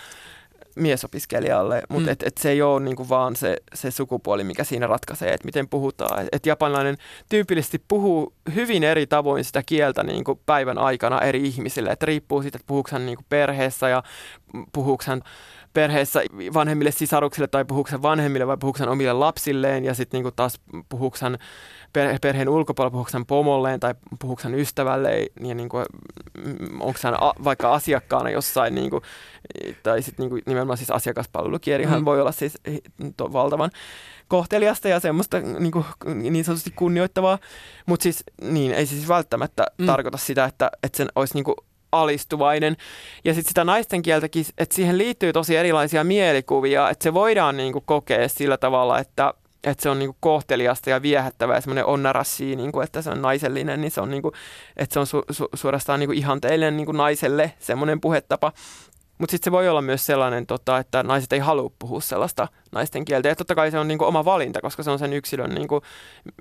miesopiskelijalle, 0.76 1.82
mutta 1.90 2.10
mm. 2.10 2.12
et, 2.12 2.24
et 2.24 2.38
se 2.38 2.50
ei 2.50 2.62
ole 2.62 2.80
niinku 2.80 3.10
vaan 3.10 3.36
se, 3.36 3.58
se 3.74 3.92
sukupuoli, 3.92 4.44
mikä 4.44 4.64
siinä 4.64 4.88
ratkaisee, 4.88 5.34
että 5.34 5.46
miten 5.46 5.70
puhutaan. 5.70 6.22
Et, 6.22 6.28
et 6.32 6.46
japanilainen 6.46 6.98
tyypillisesti 7.30 7.84
puhuu 7.88 8.34
hyvin 8.56 8.84
eri 8.84 9.08
tavoin 9.08 9.44
sitä 9.44 9.64
kieltä 9.66 10.04
niinku 10.04 10.42
päivän 10.46 10.78
aikana 10.78 11.22
eri 11.22 11.48
ihmisille, 11.48 11.90
että 11.90 12.06
riippuu 12.06 12.42
siitä, 12.42 12.56
että 12.56 12.68
puhuuko 12.68 12.90
hän 12.92 13.06
niinku 13.06 13.24
perheessä 13.30 13.90
ja 13.90 14.04
puhuuko 14.74 15.04
hän 15.08 15.22
perheessä 15.74 16.22
vanhemmille 16.54 16.92
sisaruksille 16.92 17.48
tai 17.48 17.66
puhuuko 17.66 17.90
vanhemmille 18.02 18.48
vai 18.48 18.58
puhuuko 18.58 18.84
omille 18.88 19.14
lapsilleen 19.14 19.86
ja 19.86 19.94
sitten 19.94 20.18
niinku 20.18 20.32
taas 20.32 20.60
puhuuko 20.90 21.18
perheen 22.22 22.50
ulkopuolella, 22.50 22.92
puhuuko 22.92 23.26
pomolleen 23.28 23.80
tai 23.80 23.96
puhuuko 24.20 24.42
ystävälle 24.56 25.28
ja 25.42 25.56
niinku, 25.56 25.78
mm, 26.46 26.82
onko 26.82 27.00
hän 27.04 27.14
a, 27.14 27.34
vaikka 27.44 27.74
asiakkaana 27.74 28.30
jossain 28.30 28.76
niinku, 28.76 29.02
tai 29.84 30.02
sitten 30.02 30.24
niinku, 30.24 30.40
nimenomaan 30.46 30.78
siis 30.78 30.92
asiakaspalvelukielihän 30.92 32.00
mm. 32.00 32.06
voi 32.06 32.22
olla 32.22 32.32
siis 32.32 32.58
to, 33.18 33.34
valtavan 33.34 33.72
kohteliasta 34.28 34.88
ja 34.88 35.00
semmoista 35.00 35.40
niin, 35.40 35.72
kuin, 35.72 35.86
niin 36.06 36.46
sanotusti 36.46 36.72
kunnioittavaa, 36.76 37.40
mutta 37.86 38.04
siis 38.04 38.24
niin, 38.42 38.74
ei 38.74 38.86
se 38.86 38.96
siis 38.96 39.08
välttämättä 39.08 39.66
mm. 39.78 39.86
tarkoita 39.86 40.18
sitä, 40.18 40.46
että, 40.46 40.72
että 40.84 40.98
sen 40.98 41.08
olisi 41.16 41.34
niin 41.34 41.44
kuin 41.44 41.56
alistuvainen. 41.92 42.78
Ja 43.26 43.34
sitten 43.34 43.50
sitä 43.50 43.64
naisten 43.64 44.02
kieltäkin, 44.02 44.46
että 44.58 44.76
siihen 44.76 44.98
liittyy 44.98 45.34
tosi 45.34 45.56
erilaisia 45.56 46.04
mielikuvia, 46.04 46.90
että 46.90 47.04
se 47.04 47.14
voidaan 47.14 47.58
niin 47.58 47.74
kuin 47.74 47.86
kokea 47.86 48.30
sillä 48.30 48.58
tavalla, 48.58 49.00
että, 49.00 49.34
että 49.64 49.84
se 49.84 49.90
on 49.90 50.00
niinku 50.00 50.18
kohteliasta 50.20 50.90
ja 50.90 51.02
viehättävää 51.02 51.56
ja 51.58 51.62
semmoinen 51.62 51.86
onnarassi, 51.86 52.56
niinku, 52.56 52.82
että 52.82 53.02
se 53.02 53.10
on 53.10 53.22
naisellinen, 53.22 53.82
niin 53.82 53.92
se 53.92 54.02
on, 54.02 54.12
niinku, 54.12 54.32
että 54.78 54.94
se 54.94 55.00
on 55.00 55.08
su, 55.08 55.24
su, 55.32 55.50
suorastaan 55.54 56.00
niinku 56.00 56.14
ihanteellinen 56.14 56.78
niinku 56.78 56.92
naiselle 56.92 57.54
semmoinen 57.60 58.02
puhetapa. 58.02 58.52
Mutta 59.22 59.32
sitten 59.32 59.52
se 59.52 59.52
voi 59.52 59.70
olla 59.70 59.82
myös 59.82 60.06
sellainen, 60.06 60.46
tota, 60.46 60.78
että 60.78 61.04
naiset 61.04 61.34
ei 61.34 61.40
halua 61.40 61.72
puhua 61.80 62.02
sellaista 62.02 62.48
naisten 62.72 63.06
kieltä. 63.06 63.28
Ja 63.28 63.36
totta 63.36 63.56
kai 63.56 63.72
se 63.72 63.80
on 63.80 63.88
niinku 63.88 64.06
oma 64.06 64.26
valinta, 64.26 64.62
koska 64.62 64.84
se 64.84 64.92
on 64.92 65.00
sen 65.00 65.14
yksilön 65.14 65.50
niinku 65.50 65.82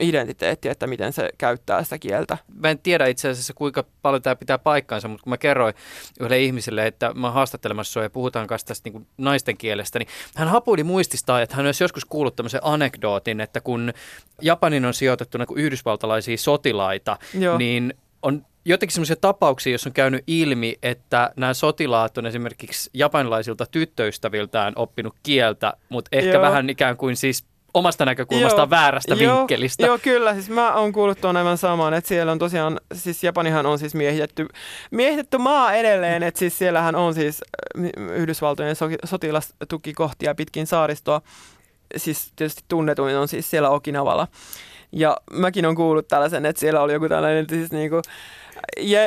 identiteetti, 0.00 0.68
että 0.68 0.86
miten 0.86 1.12
se 1.12 1.30
käyttää 1.38 1.84
sitä 1.84 1.98
kieltä. 1.98 2.38
Mä 2.54 2.70
en 2.70 2.78
tiedä 2.78 3.06
itse 3.06 3.28
asiassa, 3.28 3.54
kuinka 3.54 3.84
paljon 4.02 4.22
tämä 4.22 4.36
pitää 4.36 4.58
paikkaansa, 4.58 5.08
mutta 5.08 5.22
kun 5.22 5.30
mä 5.30 5.38
kerroin 5.38 5.74
yhdelle 6.20 6.42
ihmiselle, 6.42 6.86
että 6.86 7.14
mä 7.14 7.26
oon 7.26 7.34
haastattelemassa 7.34 7.92
sua 7.92 8.02
ja 8.02 8.10
puhutaan 8.10 8.46
kanssa 8.46 8.66
tästä 8.66 8.90
niinku 8.90 9.06
naisten 9.18 9.56
kielestä, 9.56 9.98
niin 9.98 10.08
hän 10.36 10.48
hapuili 10.48 10.84
muististaa, 10.84 11.42
että 11.42 11.56
hän 11.56 11.66
olisi 11.66 11.84
joskus 11.84 12.04
kuullut 12.04 12.36
tämmöisen 12.36 12.60
anekdootin, 12.64 13.40
että 13.40 13.60
kun 13.60 13.92
Japanin 14.42 14.84
on 14.84 14.94
sijoitettu 14.94 15.38
niinku 15.38 15.54
yhdysvaltalaisia 15.54 16.36
sotilaita, 16.36 17.18
Joo. 17.34 17.58
niin 17.58 17.94
on 18.22 18.46
jotenkin 18.64 18.94
sellaisia 18.94 19.16
tapauksia, 19.16 19.72
jos 19.72 19.86
on 19.86 19.92
käynyt 19.92 20.24
ilmi, 20.26 20.78
että 20.82 21.32
nämä 21.36 21.54
sotilaat 21.54 22.18
on 22.18 22.26
esimerkiksi 22.26 22.90
japanilaisilta 22.94 23.66
tyttöystäviltään 23.66 24.72
oppinut 24.76 25.14
kieltä, 25.22 25.72
mutta 25.88 26.08
ehkä 26.12 26.32
Joo. 26.32 26.42
vähän 26.42 26.70
ikään 26.70 26.96
kuin 26.96 27.16
siis 27.16 27.44
omasta 27.74 28.04
näkökulmasta 28.04 28.60
joo, 28.60 28.70
väärästä 28.70 29.14
joo, 29.14 29.36
vinkkelistä. 29.36 29.86
Joo, 29.86 29.98
kyllä. 29.98 30.34
Siis 30.34 30.50
mä 30.50 30.74
oon 30.74 30.92
kuullut 30.92 31.20
tuon 31.20 31.36
aivan 31.36 31.58
saman, 31.58 31.94
että 31.94 32.08
siellä 32.08 32.32
on 32.32 32.38
tosiaan, 32.38 32.80
siis 32.94 33.24
Japanihan 33.24 33.66
on 33.66 33.78
siis 33.78 33.94
miehitetty, 33.94 34.48
miehitetty 34.90 35.38
maa 35.38 35.74
edelleen, 35.74 36.22
että 36.22 36.38
siis 36.38 36.58
siellähän 36.58 36.96
on 36.96 37.14
siis 37.14 37.40
äh, 37.78 37.84
Yhdysvaltojen 38.16 38.76
sotilastukikohtia 39.04 40.34
pitkin 40.34 40.66
saaristoa. 40.66 41.20
Siis 41.96 42.32
tietysti 42.36 42.64
tunnetuin 42.68 43.16
on 43.16 43.28
siis 43.28 43.50
siellä 43.50 43.70
Okinavalla. 43.70 44.28
Ja 44.92 45.16
mäkin 45.32 45.66
on 45.66 45.74
kuullut 45.74 46.08
tällaisen, 46.08 46.46
että 46.46 46.60
siellä 46.60 46.80
oli 46.80 46.92
joku 46.92 47.08
tällainen 47.08 47.46
siis 47.48 47.72
niinku, 47.72 48.02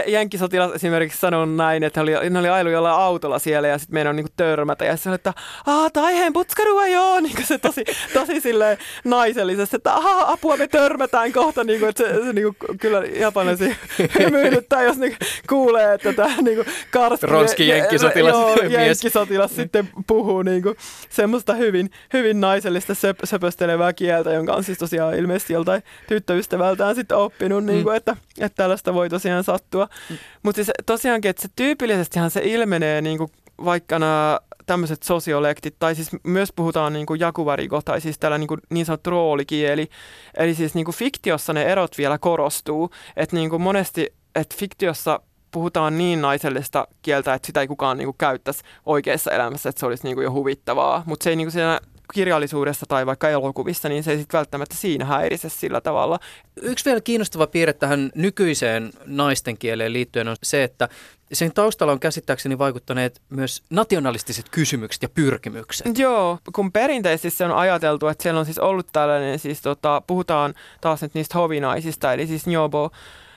Jenkkisotilas 0.07 0.71
esimerkiksi 0.71 1.19
sanoi 1.19 1.47
näin, 1.47 1.83
että 1.83 2.01
oli, 2.01 2.29
ne 2.29 2.39
oli 2.39 2.49
ailu 2.49 2.69
jollain 2.69 2.95
autolla 2.95 3.39
siellä 3.39 3.67
ja 3.67 3.77
sitten 3.77 3.93
meidän 3.93 4.09
on 4.09 4.15
niinku 4.15 4.33
törmätä. 4.37 4.85
Ja 4.85 4.97
se 4.97 5.09
oli, 5.09 5.15
että 5.15 5.33
aah, 5.65 5.91
taiheen 5.91 6.33
putskarua 6.33 6.87
joo, 6.87 7.19
niin 7.21 7.45
se 7.45 7.57
tosi, 7.57 7.83
tosi 8.13 8.41
silleen 8.41 8.77
naisellisesti, 9.05 9.75
että 9.75 9.93
aha, 9.93 10.31
apua 10.31 10.57
me 10.57 10.67
törmätään 10.67 11.33
kohta, 11.33 11.63
niin 11.63 11.79
kuin, 11.79 11.89
että 11.89 12.03
se, 12.03 12.23
se 12.25 12.33
niin 12.33 12.55
kuin, 12.59 12.77
kyllä 12.79 13.03
japanesi 13.05 13.77
hymyilyttää, 14.19 14.83
jos 14.83 14.97
niin 14.97 15.17
kuulee, 15.49 15.93
että 15.93 16.13
tämä 16.13 16.35
niin 16.41 16.55
kuin 16.55 16.67
karski, 16.91 17.27
Ronski 17.27 17.67
jenkkisotilas, 17.67 18.33
joo, 18.33 18.55
jenkkisotilas 18.69 19.55
sitten 19.55 19.89
puhuu 20.07 20.41
niin 20.41 20.63
kuin, 20.63 20.75
semmoista 21.09 21.53
hyvin, 21.53 21.89
hyvin 22.13 22.41
naisellista 22.41 22.95
söp, 22.95 23.19
söpöstelevää 23.23 23.93
kieltä, 23.93 24.33
jonka 24.33 24.53
on 24.53 24.63
siis 24.63 24.77
tosiaan 24.77 25.15
ilmeisesti 25.15 25.53
joltain 25.53 25.83
tyttöystävältään 26.07 26.95
sitten 26.95 27.17
oppinut, 27.17 27.65
niin 27.65 27.83
kuin, 27.83 27.93
mm. 27.93 27.97
että, 27.97 28.17
että 28.39 28.55
tällaista 28.55 28.93
voi 28.93 29.09
tosiaan 29.09 29.42
tosiaan 29.43 29.60
sattua. 29.60 29.88
Mm. 30.10 30.17
Mutta 30.43 30.56
siis 30.56 30.71
tosiaankin, 30.86 31.29
että 31.29 31.41
se 31.41 31.47
tyypillisestihan 31.56 32.32
se 32.32 32.41
ilmenee 32.43 33.01
niin 33.01 33.17
kuin 33.17 33.29
vaikka 33.65 33.99
nämä 33.99 34.39
tämmöiset 34.65 35.03
sosiolektit, 35.03 35.75
tai 35.79 35.95
siis 35.95 36.10
myös 36.23 36.53
puhutaan 36.56 36.93
niin 36.93 37.06
kuin 37.06 37.19
jakuvariko, 37.19 37.82
tai 37.82 38.01
siis 38.01 38.19
tällä 38.19 38.38
niin, 38.38 38.47
kuin 38.47 38.62
niin 38.69 38.86
sanottu 38.86 39.10
roolikieli. 39.10 39.89
Eli 40.38 40.56
siis 40.56 40.75
niin 40.75 40.86
kuin 40.86 40.95
fiktiossa 40.95 41.53
ne 41.53 41.63
erot 41.63 41.97
vielä 41.97 42.17
korostuu, 42.17 42.89
että 43.17 43.36
niin 43.36 43.49
kuin 43.49 43.62
monesti, 43.62 44.13
että 44.36 44.56
fiktiossa 44.60 45.19
puhutaan 45.51 45.97
niin 45.97 46.21
naisellista 46.21 46.88
kieltä, 47.01 47.34
että 47.34 47.45
sitä 47.45 47.62
ei 47.62 47.67
kukaan 47.67 47.97
niin 47.97 48.08
kuin 48.08 48.17
käyttäisi 48.17 48.63
oikeassa 48.86 49.32
elämässä, 49.32 49.69
että 49.69 49.79
se 49.79 49.86
olisi 49.86 50.03
niin 50.03 50.15
kuin 50.15 50.23
jo 50.23 50.32
huvittavaa. 50.32 51.03
Mutta 51.06 51.23
se 51.23 51.29
ei 51.29 51.36
niin 51.36 51.45
kuin 51.45 51.51
siinä 51.51 51.79
kirjallisuudessa 52.13 52.85
tai 52.85 53.05
vaikka 53.05 53.29
elokuvissa, 53.29 53.89
niin 53.89 54.03
se 54.03 54.11
ei 54.11 54.17
sitten 54.17 54.37
välttämättä 54.37 54.75
siinä 54.75 55.05
häirise 55.05 55.49
sillä 55.49 55.81
tavalla. 55.81 56.19
Yksi 56.61 56.85
vielä 56.85 57.01
kiinnostava 57.01 57.47
piirre 57.47 57.73
tähän 57.73 58.11
nykyiseen 58.15 58.91
naisten 59.05 59.57
kieleen 59.57 59.93
liittyen 59.93 60.27
on 60.27 60.35
se, 60.43 60.63
että 60.63 60.89
sen 61.33 61.51
taustalla 61.53 61.93
on 61.93 61.99
käsittääkseni 61.99 62.57
vaikuttaneet 62.57 63.21
myös 63.29 63.63
nationalistiset 63.69 64.49
kysymykset 64.49 65.01
ja 65.01 65.09
pyrkimykset. 65.09 65.97
Joo, 65.97 66.39
kun 66.55 66.71
perinteisesti 66.71 67.37
se 67.37 67.45
on 67.45 67.51
ajateltu, 67.51 68.07
että 68.07 68.23
siellä 68.23 68.39
on 68.39 68.45
siis 68.45 68.59
ollut 68.59 68.87
tällainen, 68.91 69.39
siis 69.39 69.61
tota, 69.61 70.01
puhutaan 70.07 70.53
taas 70.81 71.01
nyt 71.01 71.13
niistä 71.13 71.37
hovinaisista, 71.37 72.13
eli 72.13 72.27
siis 72.27 72.47
nyobo, 72.47 72.91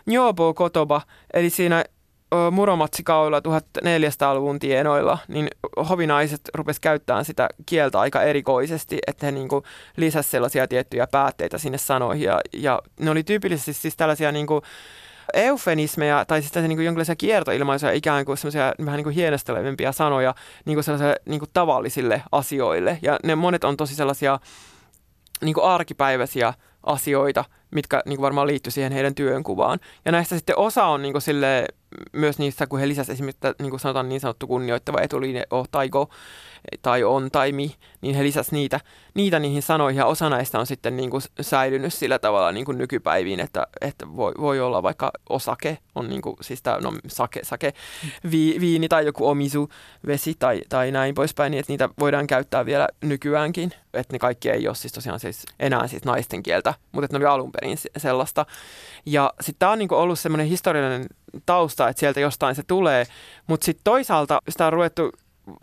nyobo 0.06 0.54
kotoba, 0.54 1.02
eli 1.34 1.50
siinä 1.50 1.84
Muromatsikaudella 2.50 3.40
1400-luvun 3.40 4.58
tienoilla, 4.58 5.18
niin 5.28 5.48
hovinaiset 5.88 6.40
rupesivat 6.54 6.82
käyttämään 6.82 7.24
sitä 7.24 7.48
kieltä 7.66 8.00
aika 8.00 8.22
erikoisesti, 8.22 8.98
että 9.06 9.26
he 9.26 9.32
niin 9.32 9.48
lisäsivät 9.96 10.30
sellaisia 10.30 10.68
tiettyjä 10.68 11.06
päätteitä 11.06 11.58
sinne 11.58 11.78
sanoihin. 11.78 12.24
Ja, 12.24 12.40
ja 12.52 12.82
ne 13.00 13.10
oli 13.10 13.22
tyypillisesti 13.22 13.72
siis 13.72 13.96
tällaisia 13.96 14.32
niin 14.32 14.46
kuin 14.46 14.62
eufenismeja 15.34 16.24
tai 16.24 16.42
siis 16.42 16.54
niin 16.54 16.84
jonkinlaisia 16.84 17.16
kiertoilmaisuja, 17.16 17.92
ikään 17.92 18.24
kuin 18.24 18.38
semmoisia 18.38 18.72
vähän 18.84 18.96
niin 18.96 19.04
kuin 19.04 19.14
hienostelevimpia 19.14 19.92
sanoja 19.92 20.34
niin 20.64 20.76
kuin 20.76 20.98
niin 21.26 21.38
kuin 21.38 21.50
tavallisille 21.52 22.22
asioille. 22.32 22.98
Ja 23.02 23.18
ne 23.24 23.34
monet 23.34 23.64
on 23.64 23.76
tosi 23.76 23.94
sellaisia 23.94 24.40
niin 25.40 25.54
kuin 25.54 25.64
arkipäiväisiä 25.64 26.54
asioita, 26.86 27.44
mitkä 27.74 28.02
niin 28.06 28.20
varmaan 28.20 28.46
liittyy 28.46 28.70
siihen 28.70 28.92
heidän 28.92 29.14
työnkuvaan. 29.14 29.78
Ja 30.04 30.12
näistä 30.12 30.36
sitten 30.36 30.58
osa 30.58 30.84
on 30.84 31.02
niin 31.02 31.20
sille, 31.20 31.66
myös 32.12 32.38
niistä, 32.38 32.66
kun 32.66 32.78
he 32.78 32.88
lisäsivät 32.88 33.14
esimerkiksi, 33.14 33.62
niin 33.62 33.80
sanotaan 33.80 34.08
niin 34.08 34.20
sanottu 34.20 34.46
kunnioittava 34.46 35.00
etuliine 35.00 35.42
oh 35.50 35.68
tai 35.70 35.88
go, 35.88 36.08
tai 36.82 37.04
on 37.04 37.30
tai 37.30 37.52
mi, 37.52 37.74
niin 38.00 38.14
he 38.14 38.24
lisäsivät 38.24 38.52
niitä, 38.52 38.80
niitä 39.14 39.38
niihin 39.38 39.62
sanoihin, 39.62 39.98
ja 39.98 40.06
osa 40.06 40.30
näistä 40.30 40.58
on 40.58 40.66
sitten 40.66 40.96
niin 40.96 41.10
kuin 41.10 41.22
säilynyt 41.40 41.94
sillä 41.94 42.18
tavalla 42.18 42.52
niin 42.52 42.64
kuin 42.64 42.78
nykypäiviin, 42.78 43.40
että, 43.40 43.66
että 43.80 44.16
voi, 44.16 44.32
voi 44.40 44.60
olla 44.60 44.82
vaikka 44.82 45.10
osake, 45.28 45.78
on 45.94 46.08
niin 46.08 46.22
kuin, 46.22 46.36
siis 46.40 46.62
tämä, 46.62 46.78
no, 46.80 46.92
sake, 47.06 47.40
sake 47.44 47.74
vi, 48.30 48.56
viini 48.60 48.88
tai 48.88 49.06
joku 49.06 49.28
omisu, 49.28 49.68
vesi 50.06 50.34
tai, 50.38 50.62
tai 50.68 50.90
näin 50.90 51.14
poispäin, 51.14 51.50
niin 51.50 51.60
että 51.60 51.72
niitä 51.72 51.88
voidaan 51.98 52.26
käyttää 52.26 52.66
vielä 52.66 52.88
nykyäänkin, 53.02 53.72
että 53.94 54.14
ne 54.14 54.18
kaikki 54.18 54.50
ei 54.50 54.68
ole 54.68 54.74
siis 54.74 54.92
tosiaan 54.92 55.20
siis 55.20 55.44
enää 55.60 55.86
siis 55.86 56.04
naisten 56.04 56.42
kieltä, 56.42 56.74
mutta 56.92 57.04
että 57.04 57.18
ne 57.18 57.24
oli 57.24 57.34
alun 57.34 57.52
perin 57.52 57.78
sellaista. 57.96 58.46
Ja 59.06 59.32
sitten 59.40 59.58
tämä 59.58 59.72
on 59.72 59.78
niin 59.78 59.88
kuin 59.88 59.98
ollut 59.98 60.18
semmoinen 60.18 60.46
historiallinen 60.46 61.06
tausta, 61.46 61.88
että 61.88 62.00
sieltä 62.00 62.20
jostain 62.20 62.54
se 62.54 62.62
tulee, 62.62 63.06
mutta 63.46 63.64
sitten 63.64 63.84
toisaalta 63.84 64.42
sitä 64.48 64.66
on 64.66 64.72
ruvettu 64.72 65.12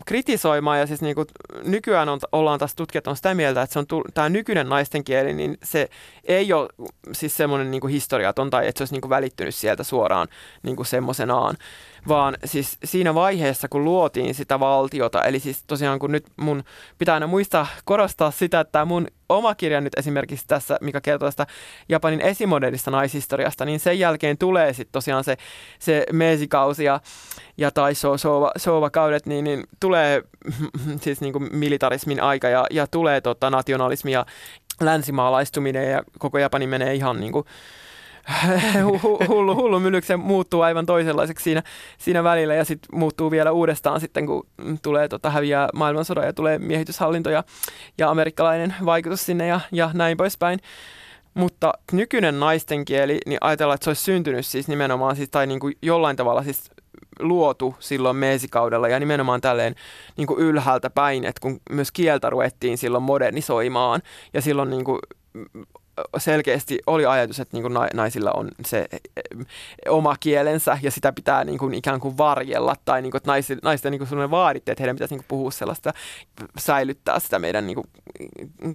kritisoimaan 0.06 0.78
ja 0.78 0.86
siis 0.86 1.02
niin 1.02 1.14
kuin 1.14 1.26
nykyään 1.64 2.08
on, 2.08 2.18
ollaan 2.32 2.58
taas 2.58 2.74
tutkijat 2.74 3.06
on 3.06 3.16
sitä 3.16 3.34
mieltä, 3.34 3.62
että 3.62 3.72
se 3.72 3.78
on 3.78 3.86
tämä 4.14 4.28
nykyinen 4.28 4.68
naisten 4.68 5.04
kieli, 5.04 5.32
niin 5.32 5.58
se 5.62 5.88
ei 6.24 6.52
ole 6.52 6.68
siis 7.12 7.36
semmoinen 7.36 7.70
niin 7.70 7.88
historiaton 7.88 8.50
tai 8.50 8.68
että 8.68 8.78
se 8.78 8.82
olisi 8.82 8.94
niin 8.94 9.00
kuin 9.00 9.10
välittynyt 9.10 9.54
sieltä 9.54 9.84
suoraan 9.84 10.28
niin 10.62 10.76
kuin 10.76 10.86
semmoisenaan, 10.86 11.56
vaan 12.08 12.36
siis 12.44 12.78
siinä 12.84 13.14
vaiheessa, 13.14 13.68
kun 13.68 13.84
luotiin 13.84 14.34
sitä 14.34 14.60
valtiota, 14.60 15.22
eli 15.22 15.40
siis 15.40 15.64
tosiaan 15.66 15.98
kun 15.98 16.12
nyt 16.12 16.26
mun 16.36 16.64
pitää 16.98 17.14
aina 17.14 17.26
muistaa 17.26 17.66
korostaa 17.84 18.30
sitä, 18.30 18.60
että 18.60 18.84
mun 18.84 19.08
oma 19.28 19.54
kirja 19.54 19.80
nyt 19.80 19.98
esimerkiksi 19.98 20.44
tässä, 20.48 20.78
mikä 20.80 21.00
kertoo 21.00 21.26
tästä 21.26 21.46
Japanin 21.88 22.20
esimodernista 22.20 22.90
naishistoriasta, 22.90 23.64
niin 23.64 23.80
sen 23.80 23.98
jälkeen 23.98 24.38
tulee 24.38 24.72
sitten 24.72 24.92
tosiaan 24.92 25.24
se, 25.24 25.36
se 25.78 26.06
meisikausi 26.12 26.84
ja, 26.84 27.00
ja 27.56 27.70
tai 27.70 27.92
sova, 28.56 28.90
kaudet, 28.90 29.26
niin, 29.26 29.44
niin 29.44 29.64
tulee 29.80 30.22
siis 31.04 31.20
niin 31.20 31.32
kuin 31.32 31.48
militarismin 31.52 32.22
aika 32.22 32.48
ja, 32.48 32.66
ja 32.70 32.86
tulee 32.86 33.20
tota, 33.20 33.50
nationalismi 33.50 34.12
ja 34.12 34.26
länsimaalaistuminen 34.80 35.90
ja 35.90 36.02
koko 36.18 36.38
Japani 36.38 36.66
menee 36.66 36.94
ihan 36.94 37.20
niin 37.20 37.32
kuin 37.32 37.44
hullu, 39.28 39.54
hullu 39.54 39.80
myllyksi 39.80 40.16
muuttuu 40.16 40.60
aivan 40.60 40.86
toisenlaiseksi 40.86 41.44
siinä, 41.44 41.62
siinä 41.98 42.24
välillä 42.24 42.54
ja 42.54 42.64
sitten 42.64 42.98
muuttuu 42.98 43.30
vielä 43.30 43.52
uudestaan 43.52 44.00
sitten, 44.00 44.26
kun 44.26 44.46
tulee 44.82 45.08
tota, 45.08 45.30
häviää 45.30 45.68
maailmansodan 45.74 46.26
ja 46.26 46.32
tulee 46.32 46.58
miehityshallinto 46.58 47.30
ja, 47.30 47.44
ja 47.98 48.10
amerikkalainen 48.10 48.74
vaikutus 48.84 49.26
sinne 49.26 49.46
ja, 49.46 49.60
ja 49.72 49.90
näin 49.94 50.16
poispäin. 50.16 50.58
Mutta 51.34 51.72
nykyinen 51.92 52.40
naisten 52.40 52.84
kieli, 52.84 53.18
niin 53.26 53.38
ajatellaan, 53.40 53.74
että 53.74 53.84
se 53.84 53.90
olisi 53.90 54.02
syntynyt 54.02 54.46
siis 54.46 54.68
nimenomaan 54.68 55.16
siis, 55.16 55.30
tai 55.30 55.46
niin 55.46 55.60
kuin 55.60 55.74
jollain 55.82 56.16
tavalla 56.16 56.42
siis 56.42 56.70
luotu 57.20 57.74
silloin 57.78 58.16
meesikaudella 58.16 58.88
ja 58.88 59.00
nimenomaan 59.00 59.40
tälleen 59.40 59.74
niin 60.16 60.26
kuin 60.26 60.40
ylhäältä 60.40 60.90
päin, 60.90 61.24
että 61.24 61.40
kun 61.40 61.60
myös 61.70 61.92
kieltä 61.92 62.30
ruvettiin 62.30 62.78
silloin 62.78 63.04
modernisoimaan 63.04 64.02
ja 64.32 64.42
silloin 64.42 64.70
niin 64.70 64.84
kuin 64.84 64.98
selkeästi 66.18 66.78
oli 66.86 67.06
ajatus, 67.06 67.40
että 67.40 67.56
niin 67.56 67.62
kuin 67.62 67.74
naisilla 67.94 68.32
on 68.32 68.50
se 68.66 68.86
e, 68.90 69.20
oma 69.88 70.16
kielensä 70.20 70.78
ja 70.82 70.90
sitä 70.90 71.12
pitää 71.12 71.44
niin 71.44 71.58
kuin 71.58 71.74
ikään 71.74 72.00
kuin 72.00 72.18
varjella 72.18 72.74
tai 72.84 73.02
niin 73.02 73.10
kuin, 73.10 73.16
että 73.16 73.30
naisille, 73.30 73.60
naisille 73.64 73.90
niin 73.90 74.08
kuin 74.08 74.30
vaaditte, 74.30 74.72
että 74.72 74.82
heidän 74.82 74.96
pitäisi 74.96 75.14
niin 75.14 75.20
kuin 75.20 75.28
puhua 75.28 75.50
sellaista, 75.50 75.92
säilyttää 76.58 77.18
sitä 77.18 77.38
meidän 77.38 77.66
niin 77.66 77.74
kuin, 77.74 77.86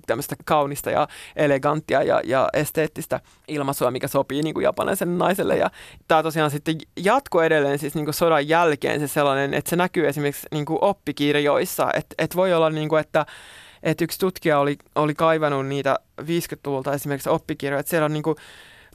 tämmöistä 0.08 0.36
kaunista 0.45 0.91
ja 0.91 1.08
eleganttia 1.36 2.03
ja, 2.03 2.21
ja 2.25 2.49
esteettistä 2.53 3.19
ilmaisua, 3.47 3.91
mikä 3.91 4.08
sopii 4.08 4.41
niin 4.41 4.53
kuin 4.53 4.63
japanilaiselle 4.63 5.17
naiselle. 5.17 5.58
Ja 5.58 5.71
tämä 6.08 6.23
tosiaan 6.23 6.51
sitten 6.51 6.75
jatko 6.97 7.43
edelleen 7.43 7.79
siis 7.79 7.95
niin 7.95 8.05
kuin 8.05 8.13
sodan 8.13 8.47
jälkeen 8.47 8.99
se 8.99 9.08
sellainen, 9.08 9.53
että 9.53 9.69
se 9.69 9.75
näkyy 9.75 10.08
esimerkiksi 10.08 10.47
niin 10.51 10.65
kuin 10.65 10.79
oppikirjoissa, 10.82 11.89
että, 11.93 12.15
että 12.17 12.36
voi 12.36 12.53
olla 12.53 12.69
niin 12.69 12.89
kuin, 12.89 12.99
että 12.99 13.25
että 13.83 14.03
yksi 14.03 14.19
tutkija 14.19 14.59
oli, 14.59 14.77
oli 14.95 15.15
kaivannut 15.15 15.67
niitä 15.67 15.99
50-luvulta 16.21 16.93
esimerkiksi 16.93 17.29
oppikirjoja, 17.29 17.79
että 17.79 17.89
siellä 17.89 18.05
on 18.05 18.13
niin 18.13 18.23
kuin 18.23 18.35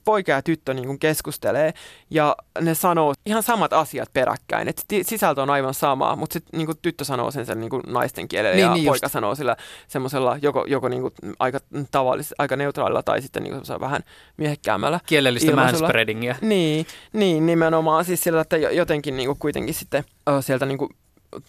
poika 0.04 0.32
ja 0.32 0.42
tyttö 0.42 0.74
niin 0.74 0.86
kuin 0.86 0.98
keskustelee 0.98 1.74
ja 2.10 2.36
ne 2.60 2.74
sanoo 2.74 3.14
ihan 3.26 3.42
samat 3.42 3.72
asiat 3.72 4.08
peräkkäin. 4.12 4.68
Et 4.68 4.84
sisältö 5.02 5.42
on 5.42 5.50
aivan 5.50 5.74
sama, 5.74 6.16
mutta 6.16 6.32
sitten 6.32 6.58
niin 6.58 6.78
tyttö 6.82 7.04
sanoo 7.04 7.30
sen, 7.30 7.46
sen 7.46 7.60
niin 7.60 7.70
kuin 7.70 7.82
naisten 7.86 8.28
kielellä 8.28 8.56
niin, 8.56 8.66
ja 8.66 8.74
niin 8.74 8.84
poika 8.84 9.06
just. 9.06 9.12
sanoo 9.12 9.34
sillä 9.34 9.56
semmoisella 9.88 10.38
joko, 10.42 10.64
joko 10.68 10.88
niin 10.88 11.02
kuin 11.02 11.14
aika 11.38 11.58
tavallis, 11.90 12.34
aika 12.38 12.56
neutraalilla 12.56 13.02
tai 13.02 13.22
sitten 13.22 13.42
niin 13.42 13.54
kuin 13.54 13.80
vähän 13.80 14.02
miehekkäämällä 14.36 15.00
Kielellistä 15.06 15.56
manspreadingia. 15.56 16.36
Niin, 16.40 16.86
niin, 17.12 17.46
nimenomaan 17.46 18.04
siis 18.04 18.20
sillä, 18.20 18.40
että 18.40 18.56
jotenkin 18.56 19.16
niin 19.16 19.26
kuin 19.26 19.38
kuitenkin 19.38 19.74
sitten 19.74 20.04
sieltä 20.40 20.66
niin 20.66 20.78
kuin 20.78 20.90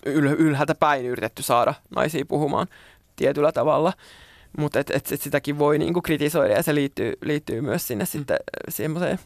ylhäältä 0.05 0.75
päin 0.75 1.05
yritetty 1.05 1.43
saada 1.43 1.73
naisia 1.95 2.25
puhumaan 2.25 2.67
tietyllä 3.15 3.51
tavalla. 3.51 3.93
Mutta 4.57 4.79
et, 4.79 4.89
et, 4.89 5.11
et 5.11 5.21
sitäkin 5.21 5.59
voi 5.59 5.79
niinku 5.79 6.01
kritisoida 6.01 6.53
ja 6.53 6.63
se 6.63 6.75
liittyy, 6.75 7.13
liittyy 7.21 7.61
myös 7.61 7.87
sinne 7.87 8.03
mm. 8.03 8.07
sitten 8.07 8.37
semmoiseen 8.69 9.19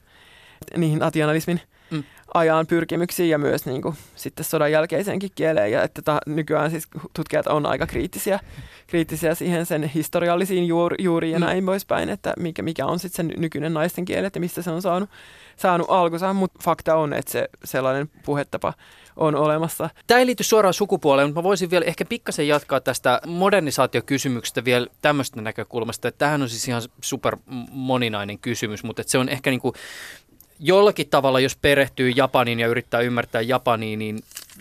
niihin 0.78 1.00
nationalismin 1.00 1.62
mm. 1.92 2.04
ajan 2.34 2.68
pyrkimyksiin 2.68 3.30
ja 3.30 3.38
myös 3.38 3.66
niinku, 3.66 3.96
sitten 4.16 4.46
sodan 4.46 4.72
jälkeiseenkin 4.72 5.30
kieleen. 5.36 5.72
Ja 5.72 5.84
että 5.84 6.02
ta, 6.02 6.18
nykyään 6.26 6.72
siis 6.72 6.88
tutkijat 7.14 7.48
on 7.48 7.66
aika 7.66 7.88
kriittisiä, 7.88 8.40
kriittisiä 8.88 9.36
siihen 9.36 9.66
sen 9.66 9.84
historiallisiin 9.84 10.68
juur, 10.68 10.96
juuriin 11.00 11.34
ja 11.34 11.40
mm. 11.40 11.46
näin 11.46 11.66
poispäin, 11.66 12.10
että 12.10 12.34
mikä, 12.40 12.62
mikä 12.62 12.86
on 12.86 13.00
sitten 13.00 13.30
se 13.30 13.36
nykyinen 13.38 13.74
naisten 13.74 14.06
kieli, 14.06 14.26
että 14.26 14.40
mistä 14.40 14.62
se 14.62 14.72
on 14.72 14.82
saanut, 14.82 15.10
saanut 15.56 15.88
alkunsa. 15.90 16.34
Mutta 16.34 16.60
fakta 16.64 16.96
on, 16.96 17.14
että 17.14 17.32
se 17.32 17.50
sellainen 17.64 18.10
puhetapa 18.26 18.74
on 19.20 19.36
olemassa. 19.36 19.90
Tämä 20.08 20.20
ei 20.20 20.26
liity 20.26 20.44
suoraan 20.44 20.74
sukupuoleen, 20.74 21.28
mutta 21.28 21.40
mä 21.40 21.44
voisin 21.44 21.72
vielä 21.72 21.86
ehkä 21.86 22.06
pikkasen 22.06 22.48
jatkaa 22.48 22.80
tästä 22.80 23.22
modernisaatiokysymyksestä 23.28 24.66
vielä 24.66 24.88
tämmöistä 25.02 25.42
näkökulmasta. 25.42 26.08
Että 26.08 26.20
tämähän 26.20 26.42
on 26.42 26.50
siis 26.50 26.68
ihan 26.68 26.82
super 27.02 27.38
moninainen 27.72 28.40
kysymys, 28.40 28.84
mutta 28.84 29.04
se 29.06 29.18
on 29.18 29.30
ehkä 29.30 29.50
niin 29.50 29.62
kuin 29.62 29.76
jollakin 30.60 31.10
tavalla, 31.10 31.40
jos 31.40 31.56
perehtyy 31.56 32.10
Japaniin 32.10 32.60
ja 32.60 32.68
yrittää 32.68 33.00
ymmärtää 33.00 33.42
Japaniin, 33.42 34.00
niin 34.00 34.20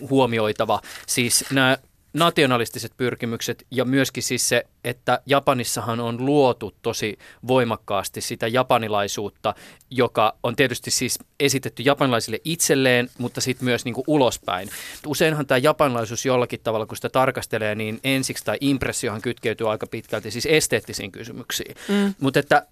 huomioitava. 0.09 0.81
Siis 1.07 1.45
nämä 1.51 1.77
nationalistiset 2.13 2.91
pyrkimykset 2.97 3.65
ja 3.71 3.85
myöskin 3.85 4.23
siis 4.23 4.49
se, 4.49 4.63
että 4.83 5.21
Japanissahan 5.25 5.99
on 5.99 6.25
luotu 6.25 6.73
tosi 6.81 7.17
voimakkaasti 7.47 8.21
sitä 8.21 8.47
japanilaisuutta, 8.47 9.55
joka 9.89 10.35
on 10.43 10.55
tietysti 10.55 10.91
siis 10.91 11.19
esitetty 11.39 11.83
japanilaisille 11.83 12.39
itselleen, 12.43 13.09
mutta 13.17 13.41
sitten 13.41 13.65
myös 13.65 13.85
niin 13.85 13.95
kuin 13.95 14.03
ulospäin. 14.07 14.69
Useinhan 15.07 15.47
tämä 15.47 15.57
japanilaisuus 15.57 16.25
jollakin 16.25 16.59
tavalla, 16.63 16.85
kun 16.85 16.97
sitä 16.97 17.09
tarkastelee, 17.09 17.75
niin 17.75 17.99
ensiksi 18.03 18.45
tai 18.45 18.57
impressiohan 18.61 19.21
kytkeytyy 19.21 19.71
aika 19.71 19.87
pitkälti 19.87 20.31
siis 20.31 20.45
esteettisiin 20.45 21.11
kysymyksiin. 21.11 21.75
Mm. 21.87 22.13
Mutta 22.19 22.39
että 22.39 22.65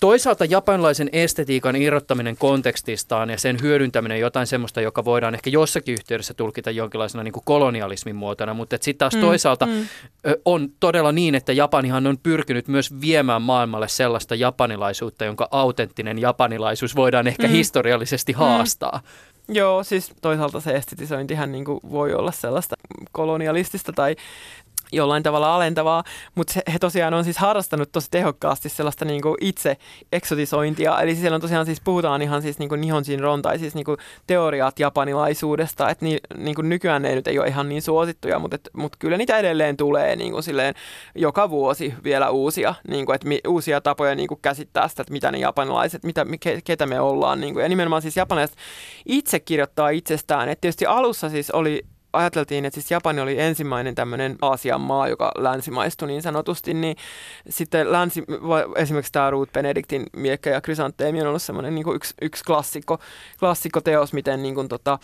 Toisaalta 0.00 0.44
japanilaisen 0.44 1.08
estetiikan 1.12 1.76
irrottaminen 1.76 2.36
kontekstistaan 2.36 3.30
ja 3.30 3.38
sen 3.38 3.58
hyödyntäminen 3.62 4.20
jotain 4.20 4.46
semmoista, 4.46 4.80
joka 4.80 5.04
voidaan 5.04 5.34
ehkä 5.34 5.50
jossakin 5.50 5.92
yhteydessä 5.92 6.34
tulkita 6.34 6.70
jonkinlaisena 6.70 7.22
niin 7.22 7.32
kuin 7.32 7.42
kolonialismin 7.46 8.16
muotona, 8.16 8.54
mutta 8.54 8.76
sitten 8.80 8.98
taas 8.98 9.14
mm, 9.14 9.20
toisaalta 9.20 9.66
mm. 9.66 9.88
on 10.44 10.68
todella 10.80 11.12
niin, 11.12 11.34
että 11.34 11.52
Japanihan 11.52 12.06
on 12.06 12.18
pyrkinyt 12.22 12.68
myös 12.68 13.00
viemään 13.00 13.42
maailmalle 13.42 13.88
sellaista 13.88 14.34
japanilaisuutta, 14.34 15.24
jonka 15.24 15.48
autenttinen 15.50 16.18
japanilaisuus 16.18 16.96
voidaan 16.96 17.26
ehkä 17.26 17.46
mm. 17.46 17.52
historiallisesti 17.52 18.32
mm. 18.32 18.38
haastaa. 18.38 19.00
Mm. 19.04 19.28
Joo, 19.54 19.84
siis 19.84 20.12
toisaalta 20.22 20.60
se 20.60 20.70
estetisointihan 20.70 21.52
niin 21.52 21.64
kuin 21.64 21.80
voi 21.90 22.14
olla 22.14 22.32
sellaista 22.32 22.76
kolonialistista 23.12 23.92
tai, 23.92 24.16
jollain 24.92 25.22
tavalla 25.22 25.54
alentavaa, 25.54 26.04
mutta 26.34 26.60
he 26.72 26.78
tosiaan 26.78 27.14
on 27.14 27.24
siis 27.24 27.38
harrastanut 27.38 27.92
tosi 27.92 28.08
tehokkaasti 28.10 28.68
sellaista 28.68 29.04
niin 29.04 29.22
kuin 29.22 29.36
itse 29.40 29.76
eksotisointia, 30.12 31.00
eli 31.00 31.16
siellä 31.16 31.34
on 31.34 31.40
tosiaan 31.40 31.66
siis 31.66 31.80
puhutaan 31.80 32.22
ihan 32.22 32.42
siis 32.42 32.58
niin 32.58 32.68
kuin 32.68 32.80
Nihonjin 32.80 33.20
Ron 33.20 33.42
tai 33.42 33.58
siis 33.58 33.74
niin 33.74 33.84
kuin 33.84 33.98
teoriat 34.26 34.78
japanilaisuudesta, 34.78 35.90
että 35.90 36.04
ni, 36.04 36.18
niin 36.36 36.54
kuin 36.54 36.68
nykyään 36.68 37.02
ne 37.02 37.14
nyt 37.14 37.26
ei 37.26 37.38
ole 37.38 37.48
ihan 37.48 37.68
niin 37.68 37.82
suosittuja, 37.82 38.38
mutta, 38.38 38.54
et, 38.54 38.68
mutta 38.72 38.98
kyllä 38.98 39.16
niitä 39.16 39.38
edelleen 39.38 39.76
tulee 39.76 40.16
niin 40.16 40.32
kuin 40.32 40.42
silleen 40.42 40.74
joka 41.14 41.50
vuosi 41.50 41.94
vielä 42.04 42.30
uusia, 42.30 42.74
niin 42.88 43.06
kuin, 43.06 43.14
että 43.14 43.28
mi, 43.28 43.40
uusia 43.48 43.80
tapoja 43.80 44.14
niin 44.14 44.28
kuin 44.28 44.40
käsittää 44.42 44.88
sitä, 44.88 45.02
että 45.02 45.12
mitä 45.12 45.30
ne 45.30 45.38
japanilaiset, 45.38 46.04
mitä, 46.04 46.26
ke, 46.40 46.60
ketä 46.64 46.86
me 46.86 47.00
ollaan, 47.00 47.40
niin 47.40 47.54
kuin, 47.54 47.62
ja 47.62 47.68
nimenomaan 47.68 48.02
siis 48.02 48.16
japanilaiset 48.16 48.56
itse 49.06 49.40
kirjoittaa 49.40 49.88
itsestään, 49.88 50.48
että 50.48 50.60
tietysti 50.60 50.86
alussa 50.86 51.28
siis 51.28 51.50
oli 51.50 51.84
ajateltiin, 52.12 52.64
että 52.64 52.80
siis 52.80 52.90
Japani 52.90 53.20
oli 53.20 53.40
ensimmäinen 53.40 53.94
tämmöinen 53.94 54.36
Aasian 54.42 54.80
maa, 54.80 55.08
joka 55.08 55.32
länsimaistui 55.38 56.08
niin 56.08 56.22
sanotusti, 56.22 56.74
niin 56.74 56.96
sitten 57.48 57.92
länsi, 57.92 58.24
esimerkiksi 58.76 59.12
tämä 59.12 59.30
Ruth 59.30 59.52
Benedictin 59.52 60.06
miekkä 60.16 60.50
ja 60.50 60.60
krysanteemi 60.60 61.20
on 61.20 61.26
ollut 61.26 61.42
semmoinen 61.42 61.74
niin 61.74 61.94
yksi, 61.94 62.14
yksi 62.22 62.44
klassikko, 62.44 62.98
klassikko 63.40 63.80
teos, 63.80 64.12
miten 64.12 64.42
niin 64.42 64.54
kuin, 64.54 64.68
tota, 64.68 64.98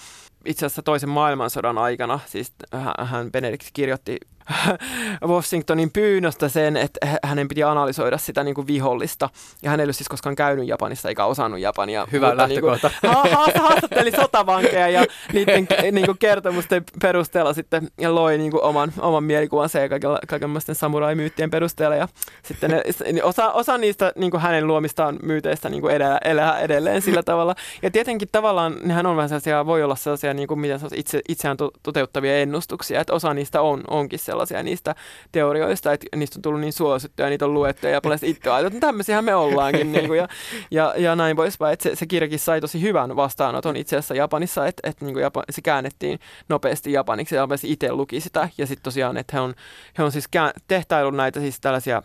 itse 0.46 0.66
asiassa 0.66 0.83
toisen 0.83 1.09
maailmansodan 1.09 1.78
aikana, 1.78 2.20
siis 2.26 2.52
hän 2.98 3.33
Benedict 3.33 3.68
kirjoitti 3.72 4.18
Washingtonin 5.26 5.90
pyynnöstä 5.90 6.48
sen, 6.48 6.76
että 6.76 7.18
hänen 7.22 7.48
piti 7.48 7.62
analysoida 7.62 8.18
sitä 8.18 8.44
niin 8.44 8.54
kuin 8.54 8.66
vihollista. 8.66 9.30
Ja 9.62 9.70
hän 9.70 9.80
ei 9.80 9.85
ollut 9.85 9.96
siis 9.96 10.09
koskaan 10.09 10.37
käynyt 10.37 10.68
Japanissa 10.68 11.09
eikä 11.09 11.24
osannut 11.24 11.61
Japania. 11.61 12.07
Hyvä 12.12 12.26
mutta, 12.26 12.42
lähtökohta. 12.42 12.90
Niin 13.02 13.12
kuin, 13.22 13.62
haastatteli 13.62 14.11
sotavankeja 14.11 14.88
ja 14.88 15.04
niiden 15.33 15.66
niin 15.92 16.07
kuin 16.07 16.18
kertomusten 16.18 16.85
perusteella 17.02 17.52
sitten 17.52 17.88
ja 18.00 18.14
loi 18.14 18.38
niin 18.38 18.50
kuin 18.50 18.62
oman, 18.62 18.92
oman 18.98 19.24
mielikuvansa 19.24 19.78
ja 19.78 19.88
kaiken, 19.88 20.11
kaikenlaisten 20.28 20.74
samurai-myyttien 20.74 21.50
perusteella. 21.50 21.96
Ja 21.96 22.09
sitten 22.42 22.70
ne, 22.70 22.83
niin 23.04 23.24
osa, 23.24 23.52
osa 23.52 23.78
niistä 23.78 24.12
niin 24.16 24.30
kuin 24.30 24.40
hänen 24.40 24.66
luomistaan 24.66 25.18
myyteistä 25.22 25.68
niin 25.68 25.80
kuin 25.80 25.94
elää, 25.94 26.18
elää 26.24 26.61
edelleen 26.61 27.02
sillä 27.02 27.22
tavalla. 27.22 27.54
Ja 27.83 27.90
tietenkin 27.90 28.28
tavallaan 28.33 28.76
nehän 28.83 29.07
on 29.07 29.16
vähän 29.16 29.28
sellaisia, 29.28 29.66
voi 29.66 29.83
olla 29.83 29.96
sellaisia 29.96 30.33
niin 30.36 30.48
kuin 30.48 30.60
miten 30.60 30.80
itse, 30.94 31.20
itseään 31.28 31.56
toteuttavia 31.82 32.38
ennustuksia, 32.38 33.00
että 33.00 33.12
osa 33.12 33.34
niistä 33.34 33.60
on, 33.60 33.84
onkin 33.90 34.18
se 34.18 34.24
sellaisia 34.24 34.62
niistä 34.62 34.94
teorioista, 35.32 35.92
että 35.92 36.06
niistä 36.16 36.38
on 36.38 36.42
tullut 36.42 36.60
niin 36.60 36.72
suosittuja, 36.72 37.28
niitä 37.28 37.44
on 37.44 37.54
luettu 37.54 37.86
ja 37.86 38.00
paljon 38.00 38.18
itse 38.22 38.50
ajatellut, 38.50 38.74
että 38.74 38.86
tämmöisiähän 38.86 39.24
me 39.24 39.34
ollaankin. 39.34 39.92
niin 39.92 40.06
kuin, 40.06 40.18
ja, 40.18 40.28
ja, 40.70 40.94
ja, 40.96 41.16
näin 41.16 41.36
poispäin. 41.36 41.72
Että 41.72 41.82
se, 41.82 41.96
se 41.96 42.06
kirjakin 42.06 42.38
sai 42.38 42.60
tosi 42.60 42.80
hyvän 42.80 43.16
vastaanoton 43.16 43.76
itse 43.76 43.96
asiassa 43.96 44.14
Japanissa, 44.14 44.66
että, 44.66 44.90
että 44.90 45.04
niin 45.04 45.14
kuin 45.14 45.22
Japan, 45.22 45.44
se 45.50 45.62
käännettiin 45.62 46.18
nopeasti 46.48 46.92
japaniksi 46.92 47.34
ja 47.34 47.48
itse 47.64 47.92
luki 47.92 48.20
sitä. 48.20 48.48
Ja 48.58 48.66
sitten 48.66 48.84
tosiaan, 48.84 49.16
että 49.16 49.36
he 49.36 49.40
on, 49.40 49.54
he 49.98 50.02
on 50.02 50.12
siis 50.12 50.28
kään, 50.28 50.52
tehtaillut 50.68 51.14
näitä 51.14 51.40
siis 51.40 51.60
tällaisia 51.60 52.02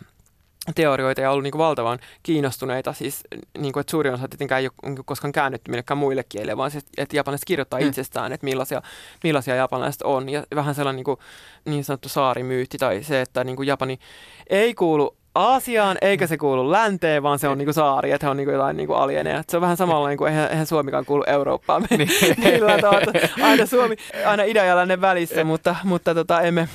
teorioita 0.74 1.20
ja 1.20 1.30
ollut 1.30 1.42
niin 1.42 1.52
kuin 1.52 1.58
valtavan 1.58 1.98
kiinnostuneita. 2.22 2.92
Siis, 2.92 3.20
niin 3.58 3.72
kuin, 3.72 3.80
että 3.80 3.90
suurin 3.90 4.14
osa 4.14 4.28
tietenkään 4.28 4.60
ei 4.60 4.66
ole 4.66 4.92
niin 4.94 5.04
koskaan 5.04 5.32
käännetty 5.32 5.70
millekään 5.70 5.98
muille 5.98 6.24
kielille, 6.28 6.56
vaan 6.56 6.70
siis, 6.70 6.84
että 6.98 7.16
japanilaiset 7.16 7.44
kirjoittaa 7.44 7.80
mm. 7.80 7.86
itsestään, 7.86 8.32
että 8.32 8.44
millaisia, 8.44 8.82
millaisia 9.24 9.54
japanilaiset 9.54 10.02
on. 10.02 10.28
Ja 10.28 10.44
vähän 10.54 10.74
sellainen 10.74 10.96
niin, 10.96 11.04
kuin, 11.04 11.18
niin 11.64 11.84
sanottu 11.84 12.08
saarimyytti 12.08 12.78
tai 12.78 13.02
se, 13.02 13.20
että 13.20 13.44
niin 13.44 13.56
kuin 13.56 13.66
Japani 13.66 13.98
ei 14.50 14.74
kuulu 14.74 15.16
Aasiaan, 15.34 15.98
eikä 16.00 16.26
se 16.26 16.36
kuulu 16.38 16.70
länteen, 16.70 17.22
vaan 17.22 17.38
se 17.38 17.48
on 17.48 17.58
niinku 17.58 17.72
saari, 17.72 18.12
että 18.12 18.26
he 18.26 18.30
on 18.30 18.36
niinku 18.36 18.52
jotain 18.52 18.76
niinku 18.76 18.92
alieneja. 18.92 19.44
Se 19.48 19.56
on 19.56 19.60
vähän 19.60 19.76
samalla, 19.76 20.08
niin 20.08 20.18
kuin 20.18 20.32
eihän, 20.32 20.50
eihän 20.50 20.66
Suomikaan 20.66 21.04
kuulu 21.04 21.24
Eurooppaan 21.26 21.86
niin. 21.90 22.08
Aina 23.42 23.66
Suomi, 23.66 23.96
aina 24.26 24.42
idän 24.42 24.66
ja 24.66 24.76
lännen 24.76 25.00
välissä, 25.00 25.44
mutta, 25.44 25.76
mutta 25.84 26.14
tota, 26.14 26.40
emme, 26.40 26.68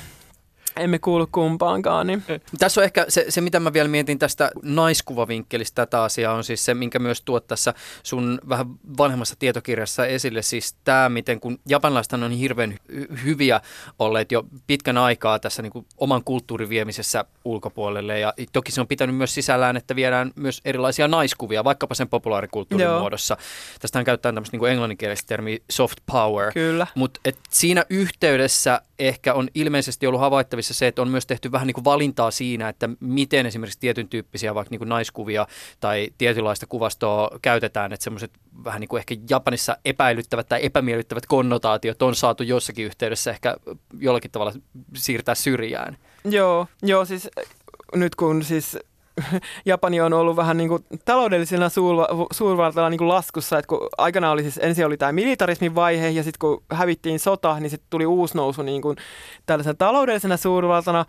emme 0.76 0.98
kuulu 0.98 1.26
kumpaankaan. 1.32 2.06
Niin. 2.06 2.22
Tässä 2.58 2.80
on 2.80 2.84
ehkä 2.84 3.04
se, 3.08 3.24
se, 3.28 3.40
mitä 3.40 3.60
mä 3.60 3.72
vielä 3.72 3.88
mietin 3.88 4.18
tästä 4.18 4.50
naiskuvavinkkelistä 4.62 5.86
tätä 5.86 6.02
asiaa, 6.02 6.34
on 6.34 6.44
siis 6.44 6.64
se, 6.64 6.74
minkä 6.74 6.98
myös 6.98 7.22
tuot 7.22 7.46
tässä 7.46 7.74
sun 8.02 8.38
vähän 8.48 8.66
vanhemmassa 8.98 9.36
tietokirjassa 9.38 10.06
esille. 10.06 10.42
Siis 10.42 10.76
tämä, 10.84 11.08
miten 11.08 11.40
kun 11.40 11.58
japanilaiset 11.68 12.12
on 12.12 12.30
hirveän 12.30 12.78
hy- 12.92 13.22
hyviä 13.24 13.60
olleet 13.98 14.32
jo 14.32 14.44
pitkän 14.66 14.98
aikaa 14.98 15.38
tässä 15.38 15.62
niin 15.62 15.72
kuin 15.72 15.86
oman 15.96 16.24
kulttuurin 16.24 16.68
viemisessä 16.68 17.24
ulkopuolelle. 17.44 18.18
Ja 18.18 18.34
toki 18.52 18.72
se 18.72 18.80
on 18.80 18.86
pitänyt 18.86 19.16
myös 19.16 19.34
sisällään, 19.34 19.76
että 19.76 19.96
viedään 19.96 20.32
myös 20.36 20.60
erilaisia 20.64 21.08
naiskuvia, 21.08 21.64
vaikkapa 21.64 21.94
sen 21.94 22.08
populaarikulttuurin 22.08 22.84
Joo. 22.84 23.00
muodossa. 23.00 23.36
Tästähän 23.80 24.04
käyttää 24.04 24.32
tämmöistä 24.32 24.56
niin 24.56 24.70
englanninkielistä 24.70 25.28
termiä 25.28 25.58
soft 25.70 25.98
power. 26.12 26.52
Kyllä. 26.52 26.86
Mutta 26.94 27.20
siinä 27.50 27.84
yhteydessä 27.90 28.80
ehkä 28.98 29.34
on 29.34 29.48
ilmeisesti 29.54 30.06
ollut 30.06 30.20
havaittavissa 30.20 30.74
se, 30.74 30.86
että 30.86 31.02
on 31.02 31.08
myös 31.08 31.26
tehty 31.26 31.52
vähän 31.52 31.66
niin 31.66 31.74
kuin 31.74 31.84
valintaa 31.84 32.30
siinä, 32.30 32.68
että 32.68 32.88
miten 33.00 33.46
esimerkiksi 33.46 33.80
tietyn 33.80 34.08
tyyppisiä 34.08 34.54
vaikka 34.54 34.70
niin 34.70 34.78
kuin 34.78 34.88
naiskuvia 34.88 35.46
tai 35.80 36.10
tietynlaista 36.18 36.66
kuvastoa 36.66 37.30
käytetään, 37.42 37.92
että 37.92 38.04
semmoiset 38.04 38.30
vähän 38.64 38.80
niin 38.80 38.88
kuin 38.88 38.98
ehkä 38.98 39.14
Japanissa 39.30 39.76
epäilyttävät 39.84 40.48
tai 40.48 40.64
epämiellyttävät 40.64 41.26
konnotaatiot 41.26 42.02
on 42.02 42.14
saatu 42.14 42.42
jossakin 42.42 42.86
yhteydessä 42.86 43.30
ehkä 43.30 43.56
jollakin 43.98 44.30
tavalla 44.30 44.52
siirtää 44.94 45.34
syrjään. 45.34 45.96
Joo, 46.24 46.66
joo 46.82 47.04
siis 47.04 47.28
nyt 47.94 48.14
kun 48.14 48.44
siis 48.44 48.78
Japani 49.66 50.00
on 50.00 50.12
ollut 50.12 50.36
vähän 50.36 50.56
niin 50.56 50.68
kuin 50.68 50.84
taloudellisena 51.04 51.68
suurvaltana 52.32 52.90
niin 52.90 52.98
kuin 52.98 53.08
laskussa, 53.08 53.58
että 53.58 53.68
kun 53.68 53.88
aikana 53.98 54.30
oli 54.30 54.42
siis, 54.42 54.58
ensin 54.62 54.86
oli 54.86 54.96
tämä 54.96 55.12
militarismin 55.12 55.74
vaihe 55.74 56.08
ja 56.08 56.22
sitten 56.22 56.38
kun 56.38 56.62
hävittiin 56.72 57.18
sota, 57.18 57.60
niin 57.60 57.70
sitten 57.70 57.86
tuli 57.90 58.06
uusi 58.06 58.36
nousu 58.36 58.62
niin 58.62 58.82
kuin 58.82 58.96
tällaisena 59.46 59.74
taloudellisena 59.74 60.36
suurvaltana. 60.36 61.04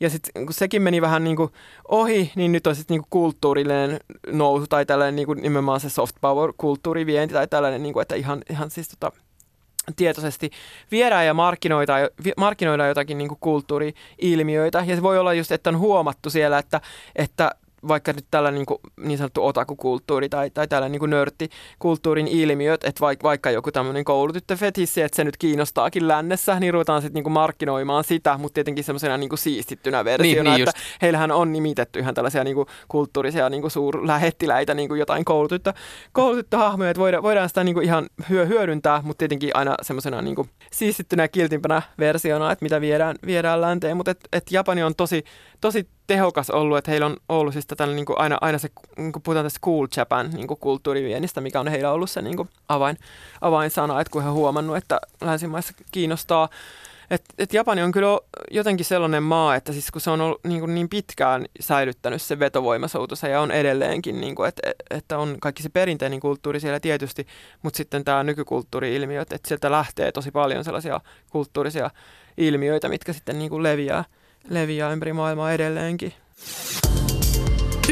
Ja 0.00 0.10
sitten 0.10 0.46
kun 0.46 0.54
sekin 0.54 0.82
meni 0.82 1.00
vähän 1.00 1.24
niin 1.24 1.36
kuin 1.36 1.50
ohi, 1.88 2.32
niin 2.36 2.52
nyt 2.52 2.66
on 2.66 2.76
sitten 2.76 2.94
niin 2.94 3.02
kuin 3.02 3.10
kulttuurillinen 3.10 4.00
nousu 4.32 4.66
tai 4.66 4.86
tällainen 4.86 5.16
niin 5.16 5.26
kuin 5.26 5.42
nimenomaan 5.42 5.80
se 5.80 5.90
soft 5.90 6.16
power 6.20 6.52
kulttuurivienti 6.56 7.34
tai 7.34 7.48
tällainen, 7.48 7.82
niin 7.82 7.92
kuin, 7.92 8.02
että 8.02 8.14
ihan, 8.14 8.42
ihan 8.50 8.70
siis 8.70 8.88
tota, 8.88 9.12
tietoisesti 9.96 10.50
viedään 10.90 11.26
ja 11.26 11.34
markkinoidaan, 11.34 12.08
markkinoidaan 12.36 12.88
jotakin 12.88 13.18
niin 13.18 13.36
kulttuuri-ilmiöitä. 13.40 14.84
Ja 14.86 14.96
se 14.96 15.02
voi 15.02 15.18
olla 15.18 15.32
just, 15.32 15.52
että 15.52 15.70
on 15.70 15.78
huomattu 15.78 16.30
siellä, 16.30 16.58
että, 16.58 16.80
että 17.16 17.50
vaikka 17.88 18.12
nyt 18.12 18.26
tällä 18.30 18.50
niin, 18.50 18.66
kuin, 18.66 18.78
niin 19.00 19.18
sanottu 19.18 19.46
otakukulttuuri 19.46 20.28
tai, 20.28 20.50
tai 20.50 20.68
tällä 20.68 20.88
niin 20.88 21.10
nörttikulttuurin 21.10 22.28
ilmiöt, 22.28 22.84
että 22.84 23.00
vaikka, 23.00 23.28
vaikka 23.28 23.50
joku 23.50 23.72
tämmöinen 23.72 24.04
koulutyttöfetissi, 24.04 25.02
että 25.02 25.16
se 25.16 25.24
nyt 25.24 25.36
kiinnostaakin 25.36 26.08
lännessä, 26.08 26.60
niin 26.60 26.72
ruvetaan 26.72 27.02
sitten 27.02 27.22
niin 27.22 27.32
markkinoimaan 27.32 28.04
sitä, 28.04 28.38
mutta 28.38 28.54
tietenkin 28.54 28.84
semmoisena 28.84 29.16
niin 29.16 29.38
siistittynä 29.38 30.04
versiona, 30.04 30.42
niin, 30.42 30.44
niin 30.44 30.68
että 30.68 30.78
just. 30.78 31.02
heillähän 31.02 31.30
on 31.30 31.52
nimitetty 31.52 31.98
ihan 31.98 32.14
tällaisia 32.14 32.44
niin 32.44 32.54
kuin 32.54 32.66
kulttuurisia 32.88 33.48
niin 33.48 33.60
kuin 33.60 33.70
suurlähettiläitä, 33.70 34.74
niin 34.74 34.88
kuin 34.88 34.98
jotain 34.98 35.24
koulutyttö, 35.24 35.72
koulutyttöhahmoja, 36.12 36.90
että 36.90 37.00
voidaan, 37.00 37.22
voidaan 37.22 37.48
sitä 37.48 37.64
niin 37.64 37.74
kuin 37.74 37.84
ihan 37.84 38.06
hyö, 38.30 38.46
hyödyntää, 38.46 39.02
mutta 39.04 39.18
tietenkin 39.18 39.50
aina 39.54 39.74
semmoisena 39.82 40.22
niin 40.22 40.36
siistittynä 40.72 41.22
ja 41.22 41.28
kiltimpänä 41.28 41.82
versiona, 41.98 42.52
että 42.52 42.64
mitä 42.64 42.80
viedään, 42.80 43.16
viedään 43.26 43.60
länteen, 43.60 43.96
mutta 43.96 44.10
et, 44.10 44.20
et 44.32 44.44
Japani 44.50 44.82
on 44.82 44.94
tosi, 44.94 45.24
tosi 45.62 45.88
tehokas 46.06 46.50
ollut, 46.50 46.78
että 46.78 46.90
heillä 46.90 47.06
on 47.06 47.16
ollut 47.28 47.52
siis 47.52 47.66
tätä 47.66 47.86
niin 47.86 48.06
kuin 48.06 48.20
aina, 48.20 48.38
aina 48.40 48.58
se, 48.58 48.70
niin 48.96 49.12
kuin 49.12 49.22
puhutaan 49.22 49.46
tästä 49.46 49.60
cool 49.64 49.86
Japan 49.96 50.30
niin 50.30 50.46
kuin 50.46 50.60
kulttuuriviennistä, 50.60 51.40
mikä 51.40 51.60
on 51.60 51.68
heillä 51.68 51.92
ollut 51.92 52.10
se 52.10 52.22
niin 52.22 52.36
kuin 52.36 52.48
avain, 52.68 52.98
avainsana, 53.40 54.00
että 54.00 54.10
kun 54.10 54.24
he 54.24 54.28
huomannut, 54.28 54.76
että 54.76 55.00
länsimaissa 55.20 55.74
kiinnostaa. 55.92 56.48
Et, 57.10 57.24
et 57.38 57.54
Japani 57.54 57.82
on 57.82 57.92
kyllä 57.92 58.18
jotenkin 58.50 58.86
sellainen 58.86 59.22
maa, 59.22 59.56
että 59.56 59.72
siis 59.72 59.90
kun 59.90 60.00
se 60.00 60.10
on 60.10 60.20
ollut 60.20 60.44
niin, 60.44 60.60
kuin 60.60 60.74
niin 60.74 60.88
pitkään 60.88 61.46
säilyttänyt 61.60 62.22
se 62.22 62.38
vetovoimasoutunsa 62.38 63.28
ja 63.28 63.40
on 63.40 63.50
edelleenkin, 63.50 64.20
niin 64.20 64.34
kuin, 64.34 64.48
että, 64.48 64.62
että 64.90 65.18
on 65.18 65.36
kaikki 65.40 65.62
se 65.62 65.68
perinteinen 65.68 66.20
kulttuuri 66.20 66.60
siellä 66.60 66.80
tietysti, 66.80 67.26
mutta 67.62 67.76
sitten 67.76 68.04
tämä 68.04 68.24
nykykulttuuri-ilmiöt, 68.24 69.32
että 69.32 69.48
sieltä 69.48 69.70
lähtee 69.70 70.12
tosi 70.12 70.30
paljon 70.30 70.64
sellaisia 70.64 71.00
kulttuurisia 71.30 71.90
ilmiöitä, 72.36 72.88
mitkä 72.88 73.12
sitten 73.12 73.38
niin 73.38 73.50
kuin 73.50 73.62
leviää 73.62 74.04
leviää 74.50 74.92
ympäri 74.92 75.12
maailmaa 75.12 75.52
edelleenkin. 75.52 76.12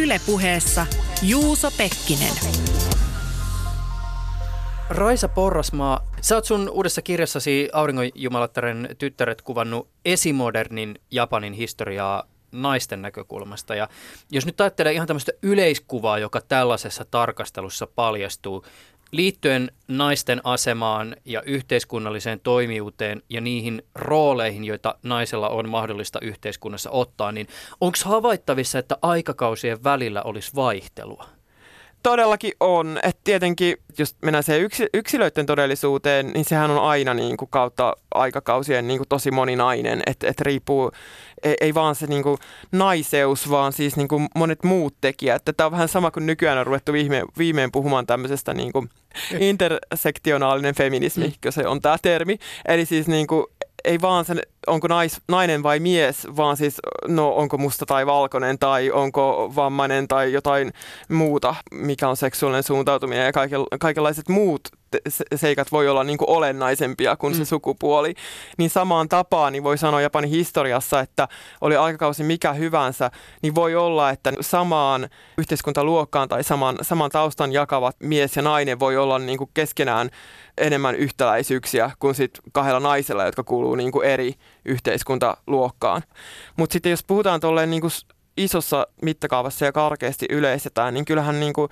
Ylepuheessa 0.00 0.86
Juuso 1.22 1.70
Pekkinen. 1.78 2.32
Raisa 4.90 5.28
Porrasmaa, 5.28 6.06
sä 6.20 6.34
oot 6.34 6.44
sun 6.44 6.68
uudessa 6.68 7.02
kirjassasi 7.02 7.68
Auringonjumalattaren 7.72 8.88
tyttäret 8.98 9.42
kuvannut 9.42 9.88
esimodernin 10.04 10.94
Japanin 11.10 11.52
historiaa 11.52 12.24
naisten 12.52 13.02
näkökulmasta. 13.02 13.74
Ja 13.74 13.88
jos 14.30 14.46
nyt 14.46 14.60
ajattelee 14.60 14.92
ihan 14.92 15.06
tämmöistä 15.06 15.32
yleiskuvaa, 15.42 16.18
joka 16.18 16.40
tällaisessa 16.40 17.04
tarkastelussa 17.10 17.86
paljastuu, 17.86 18.64
liittyen 19.12 19.70
naisten 19.88 20.40
asemaan 20.44 21.16
ja 21.24 21.42
yhteiskunnalliseen 21.42 22.40
toimijuuteen 22.40 23.22
ja 23.28 23.40
niihin 23.40 23.82
rooleihin, 23.94 24.64
joita 24.64 24.94
naisella 25.02 25.48
on 25.48 25.68
mahdollista 25.68 26.18
yhteiskunnassa 26.22 26.90
ottaa, 26.90 27.32
niin 27.32 27.46
onko 27.80 27.98
havaittavissa, 28.04 28.78
että 28.78 28.96
aikakausien 29.02 29.84
välillä 29.84 30.22
olisi 30.22 30.54
vaihtelua? 30.54 31.39
Todellakin 32.02 32.52
on. 32.60 32.98
että 33.02 33.20
tietenkin, 33.24 33.76
jos 33.98 34.16
mennään 34.22 34.44
se 34.44 34.58
yksi, 34.58 34.86
yksilöiden 34.94 35.46
todellisuuteen, 35.46 36.26
niin 36.26 36.44
sehän 36.44 36.70
on 36.70 36.78
aina 36.78 37.14
niin 37.14 37.36
kuin 37.36 37.48
kautta 37.50 37.96
aikakausien 38.14 38.86
niin 38.86 38.98
kuin 38.98 39.08
tosi 39.08 39.30
moninainen. 39.30 40.02
Että 40.06 40.28
et 40.28 40.40
riippuu, 40.40 40.92
ei, 41.42 41.54
ei 41.60 41.74
vaan 41.74 41.94
se 41.94 42.06
niin 42.06 42.22
kuin 42.22 42.38
naiseus, 42.72 43.50
vaan 43.50 43.72
siis 43.72 43.96
niin 43.96 44.08
kuin 44.08 44.28
monet 44.34 44.64
muut 44.64 44.94
tekijät. 45.00 45.42
Tämä 45.56 45.66
on 45.66 45.72
vähän 45.72 45.88
sama 45.88 46.10
kuin 46.10 46.26
nykyään 46.26 46.58
on 46.58 46.66
ruvettu 46.66 46.92
viime, 46.92 47.22
viimein 47.38 47.72
puhumaan 47.72 48.06
tämmöisestä 48.06 48.54
niin 48.54 48.72
kuin 48.72 48.88
intersektionaalinen 49.50 50.74
feminismi, 50.74 51.26
mm. 51.26 51.50
se 51.50 51.66
on 51.66 51.80
tämä 51.80 51.96
termi. 52.02 52.38
Eli 52.68 52.86
siis 52.86 53.08
niin 53.08 53.26
kuin 53.26 53.46
ei 53.84 54.00
vaan 54.00 54.24
sen, 54.24 54.40
onko 54.66 54.88
nais, 54.88 55.20
nainen 55.28 55.62
vai 55.62 55.80
mies, 55.80 56.26
vaan 56.36 56.56
siis 56.56 56.76
no 57.08 57.30
onko 57.30 57.58
musta 57.58 57.86
tai 57.86 58.06
valkoinen 58.06 58.58
tai 58.58 58.90
onko 58.90 59.52
vammainen 59.56 60.08
tai 60.08 60.32
jotain 60.32 60.72
muuta, 61.08 61.54
mikä 61.70 62.08
on 62.08 62.16
seksuaalinen 62.16 62.62
suuntautuminen 62.62 63.26
ja 63.26 63.32
kaikenlaiset 63.80 64.28
muut 64.28 64.68
seikat 65.34 65.72
voi 65.72 65.88
olla 65.88 66.04
niin 66.04 66.18
kuin 66.18 66.30
olennaisempia 66.30 67.16
kuin 67.16 67.32
mm. 67.32 67.38
se 67.38 67.44
sukupuoli. 67.44 68.14
Niin 68.58 68.70
samaan 68.70 69.08
tapaan 69.08 69.52
niin 69.52 69.64
voi 69.64 69.78
sanoa 69.78 70.00
Japanin 70.00 70.30
historiassa, 70.30 71.00
että 71.00 71.28
oli 71.60 71.76
aikakausi 71.76 72.22
mikä 72.22 72.52
hyvänsä, 72.52 73.10
niin 73.42 73.54
voi 73.54 73.74
olla, 73.74 74.10
että 74.10 74.32
samaan 74.40 75.08
yhteiskuntaluokkaan 75.38 76.28
tai 76.28 76.44
saman, 76.44 76.78
saman 76.82 77.10
taustan 77.10 77.52
jakavat 77.52 77.96
mies 78.00 78.36
ja 78.36 78.42
nainen 78.42 78.80
voi 78.80 78.96
olla 78.96 79.18
niin 79.18 79.38
kuin 79.38 79.50
keskenään 79.54 80.10
enemmän 80.58 80.94
yhtäläisyyksiä 80.94 81.90
kuin 81.98 82.14
sit 82.14 82.38
kahdella 82.52 82.80
naisella, 82.80 83.24
jotka 83.24 83.44
kuuluu 83.44 83.74
niin 83.74 83.92
kuin 83.92 84.06
eri 84.06 84.34
yhteiskuntaluokkaan. 84.64 86.02
Mutta 86.56 86.72
sitten 86.72 86.90
jos 86.90 87.04
puhutaan 87.04 87.40
tolleen 87.40 87.70
niin 87.70 87.80
kuin 87.80 87.92
isossa 88.36 88.86
mittakaavassa 89.02 89.64
ja 89.64 89.72
karkeasti 89.72 90.26
yleistetään, 90.30 90.94
niin 90.94 91.04
kyllähän 91.04 91.40
niin 91.40 91.52
kuin 91.52 91.68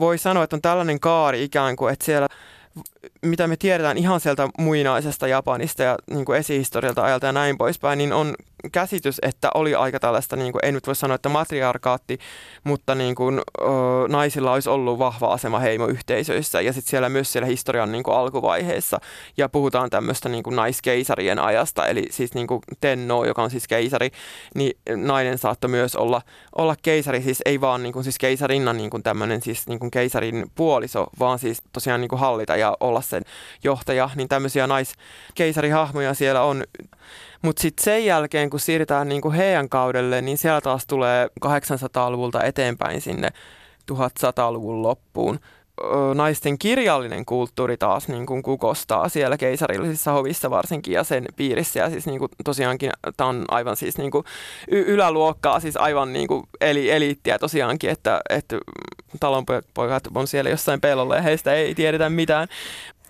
voi 0.00 0.18
sanoa, 0.18 0.44
että 0.44 0.56
on 0.56 0.62
tällainen 0.62 1.00
kaari 1.00 1.44
ikään 1.44 1.76
kuin, 1.76 1.92
että 1.92 2.04
siellä 2.04 2.28
mitä 3.22 3.46
me 3.46 3.56
tiedetään 3.56 3.98
ihan 3.98 4.20
sieltä 4.20 4.48
muinaisesta 4.58 5.28
Japanista 5.28 5.82
ja 5.82 5.98
niin 6.10 6.24
kuin 6.24 6.38
esihistorialta 6.38 7.04
ajalta 7.04 7.26
ja 7.26 7.32
näin 7.32 7.58
poispäin, 7.58 7.98
niin 7.98 8.12
on 8.12 8.34
käsitys, 8.72 9.18
että 9.22 9.50
oli 9.54 9.74
aika 9.74 10.00
tällaista, 10.00 10.36
niin 10.36 10.52
kuin, 10.52 10.60
en 10.64 10.74
nyt 10.74 10.86
voi 10.86 10.96
sanoa, 10.96 11.14
että 11.14 11.28
matriarkaatti, 11.28 12.18
mutta 12.64 12.94
niin 12.94 13.14
kuin, 13.14 13.38
ö, 13.38 13.64
naisilla 14.08 14.52
olisi 14.52 14.70
ollut 14.70 14.98
vahva 14.98 15.32
asema 15.32 15.58
heimoyhteisöissä 15.58 16.60
ja 16.60 16.72
sitten 16.72 16.90
siellä 16.90 17.08
myös 17.08 17.32
siellä 17.32 17.46
historian 17.46 17.92
niin 17.92 18.02
kuin, 18.02 18.16
alkuvaiheessa. 18.16 19.00
Ja 19.36 19.48
puhutaan 19.48 19.90
tämmöistä 19.90 20.28
niin 20.28 20.42
kuin, 20.42 20.56
naiskeisarien 20.56 21.38
ajasta, 21.38 21.86
eli 21.86 22.06
siis 22.10 22.34
niin 22.34 22.46
kuin 22.46 22.60
Tenno, 22.80 23.24
joka 23.24 23.42
on 23.42 23.50
siis 23.50 23.68
keisari, 23.68 24.10
niin 24.54 24.78
nainen 24.96 25.38
saattoi 25.38 25.70
myös 25.70 25.96
olla, 25.96 26.22
olla 26.56 26.76
keisari, 26.82 27.22
siis 27.22 27.42
ei 27.44 27.60
vaan 27.60 27.82
niin 27.82 27.92
kuin, 27.92 28.04
siis 28.04 28.18
keisarinna 28.18 28.72
niin 28.72 28.90
kuin 28.90 29.02
tämmöinen 29.02 29.42
siis 29.42 29.66
niin 29.66 29.78
kuin 29.78 29.90
keisarin 29.90 30.46
puoliso, 30.54 31.06
vaan 31.18 31.38
siis 31.38 31.62
tosiaan 31.72 32.00
niin 32.00 32.08
kuin 32.08 32.20
hallita 32.20 32.56
ja 32.56 32.76
olla 32.80 33.00
sen 33.08 33.22
johtaja, 33.64 34.10
niin 34.14 34.28
tämmöisiä 34.28 34.66
naiskeisarihahmoja 34.66 36.14
siellä 36.14 36.42
on. 36.42 36.64
Mutta 37.42 37.62
sitten 37.62 37.84
sen 37.84 38.04
jälkeen, 38.04 38.50
kun 38.50 38.60
siirrytään 38.60 39.08
niinku 39.08 39.32
heidän 39.32 39.68
kaudelle, 39.68 40.22
niin 40.22 40.38
siellä 40.38 40.60
taas 40.60 40.86
tulee 40.86 41.28
800-luvulta 41.46 42.44
eteenpäin 42.44 43.00
sinne 43.00 43.28
1100-luvun 43.92 44.82
loppuun 44.82 45.40
naisten 46.14 46.58
kirjallinen 46.58 47.24
kulttuuri 47.24 47.76
taas 47.76 48.08
niin 48.08 48.26
kuin 48.26 48.42
kukostaa 48.42 49.08
siellä 49.08 49.36
keisarillisissa 49.36 50.12
hovissa 50.12 50.50
varsinkin 50.50 50.94
ja 50.94 51.04
sen 51.04 51.24
piirissä. 51.36 51.80
Ja 51.80 51.90
siis 51.90 52.06
niin 52.06 52.18
kuin, 52.18 52.30
tosiaankin 52.44 52.90
tämä 53.16 53.30
on 53.30 53.44
aivan 53.48 53.76
siis 53.76 53.98
niin 53.98 54.10
kuin 54.10 54.24
y- 54.68 54.84
yläluokkaa, 54.86 55.60
siis 55.60 55.76
aivan 55.76 56.12
niin 56.12 56.28
kuin 56.28 56.42
eli, 56.60 56.90
eliittiä 56.90 57.38
tosiaankin, 57.38 57.90
että, 57.90 58.20
että 58.30 58.56
talonpojat 59.20 60.04
on 60.14 60.26
siellä 60.26 60.50
jossain 60.50 60.80
pellolla 60.80 61.16
ja 61.16 61.22
heistä 61.22 61.52
ei 61.52 61.74
tiedetä 61.74 62.10
mitään. 62.10 62.48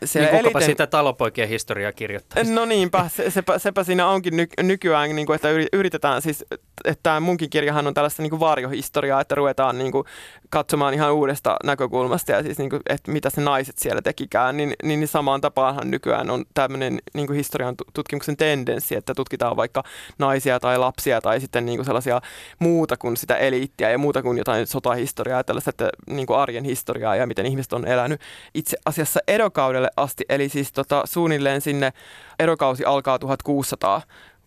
Siellä 0.05 0.31
niin 0.31 0.39
kukapa 0.39 0.59
eliten... 0.59 0.73
sitä 0.73 0.87
talopoikien 0.87 1.49
historiaa 1.49 1.93
kirjoittaa? 1.93 2.43
No 2.45 2.65
niinpä, 2.65 3.09
se, 3.09 3.31
sepä, 3.31 3.59
sepä 3.59 3.85
siinä 3.85 4.07
onkin 4.07 4.37
ny, 4.37 4.47
nykyään, 4.63 5.17
niin 5.17 5.27
kuin, 5.27 5.35
että 5.35 5.49
yritetään 5.73 6.23
siis, 6.23 6.45
että 6.85 7.03
tämä 7.03 7.21
munkin 7.21 7.51
kirjahan 7.51 7.87
on 7.87 7.95
tällaista 7.95 8.23
niin 8.23 8.31
kuin 8.31 8.41
varjohistoriaa, 8.41 9.21
että 9.21 9.35
ruvetaan 9.35 9.79
niin 9.79 9.93
kuin, 9.93 10.05
katsomaan 10.51 10.95
ihan 10.95 11.13
uudesta 11.13 11.57
näkökulmasta 11.65 12.33
ja 12.33 12.43
siis 12.43 12.59
niin 12.59 12.71
kuin, 12.71 12.83
että 12.89 13.13
mitä 13.13 13.31
se 13.31 13.41
naiset 13.41 13.79
siellä 13.79 14.03
tekikään, 14.03 14.57
niin, 14.57 14.75
niin, 14.83 15.09
samaan 15.09 15.41
tapaanhan 15.41 15.91
nykyään 15.91 16.31
on 16.31 16.45
tämmöinen 16.55 16.99
niin 17.15 17.33
historian 17.33 17.75
tutkimuksen 17.95 18.37
tendenssi, 18.37 18.95
että 18.95 19.15
tutkitaan 19.15 19.57
vaikka 19.57 19.83
naisia 20.19 20.61
tai 20.61 20.79
lapsia 20.79 21.21
tai 21.21 21.41
sitten 21.41 21.67
niin 21.67 21.79
kuin 21.79 21.87
sellaisia 21.87 22.21
muuta 22.59 22.97
kuin 22.97 23.17
sitä 23.17 23.37
eliittiä 23.37 23.91
ja 23.91 23.99
muuta 23.99 24.23
kuin 24.23 24.39
jotain 24.39 24.67
sotahistoriaa 24.67 25.39
ja 25.39 25.45
tällaista 25.45 25.71
että, 25.71 25.91
niin 26.07 26.27
kuin 26.27 26.39
arjen 26.39 26.65
historiaa 26.65 27.17
ja 27.17 27.27
miten 27.27 27.47
ihmiset 27.47 27.73
on 27.73 27.87
elänyt 27.87 28.21
itse 28.55 28.77
asiassa 28.85 29.21
edokaudelle 29.29 29.91
asti, 29.97 30.25
eli 30.29 30.49
siis 30.49 30.73
tota, 30.73 31.03
suunnilleen 31.05 31.61
sinne 31.61 31.93
erokausi 32.39 32.85
alkaa 32.85 33.19
1600 33.19 34.03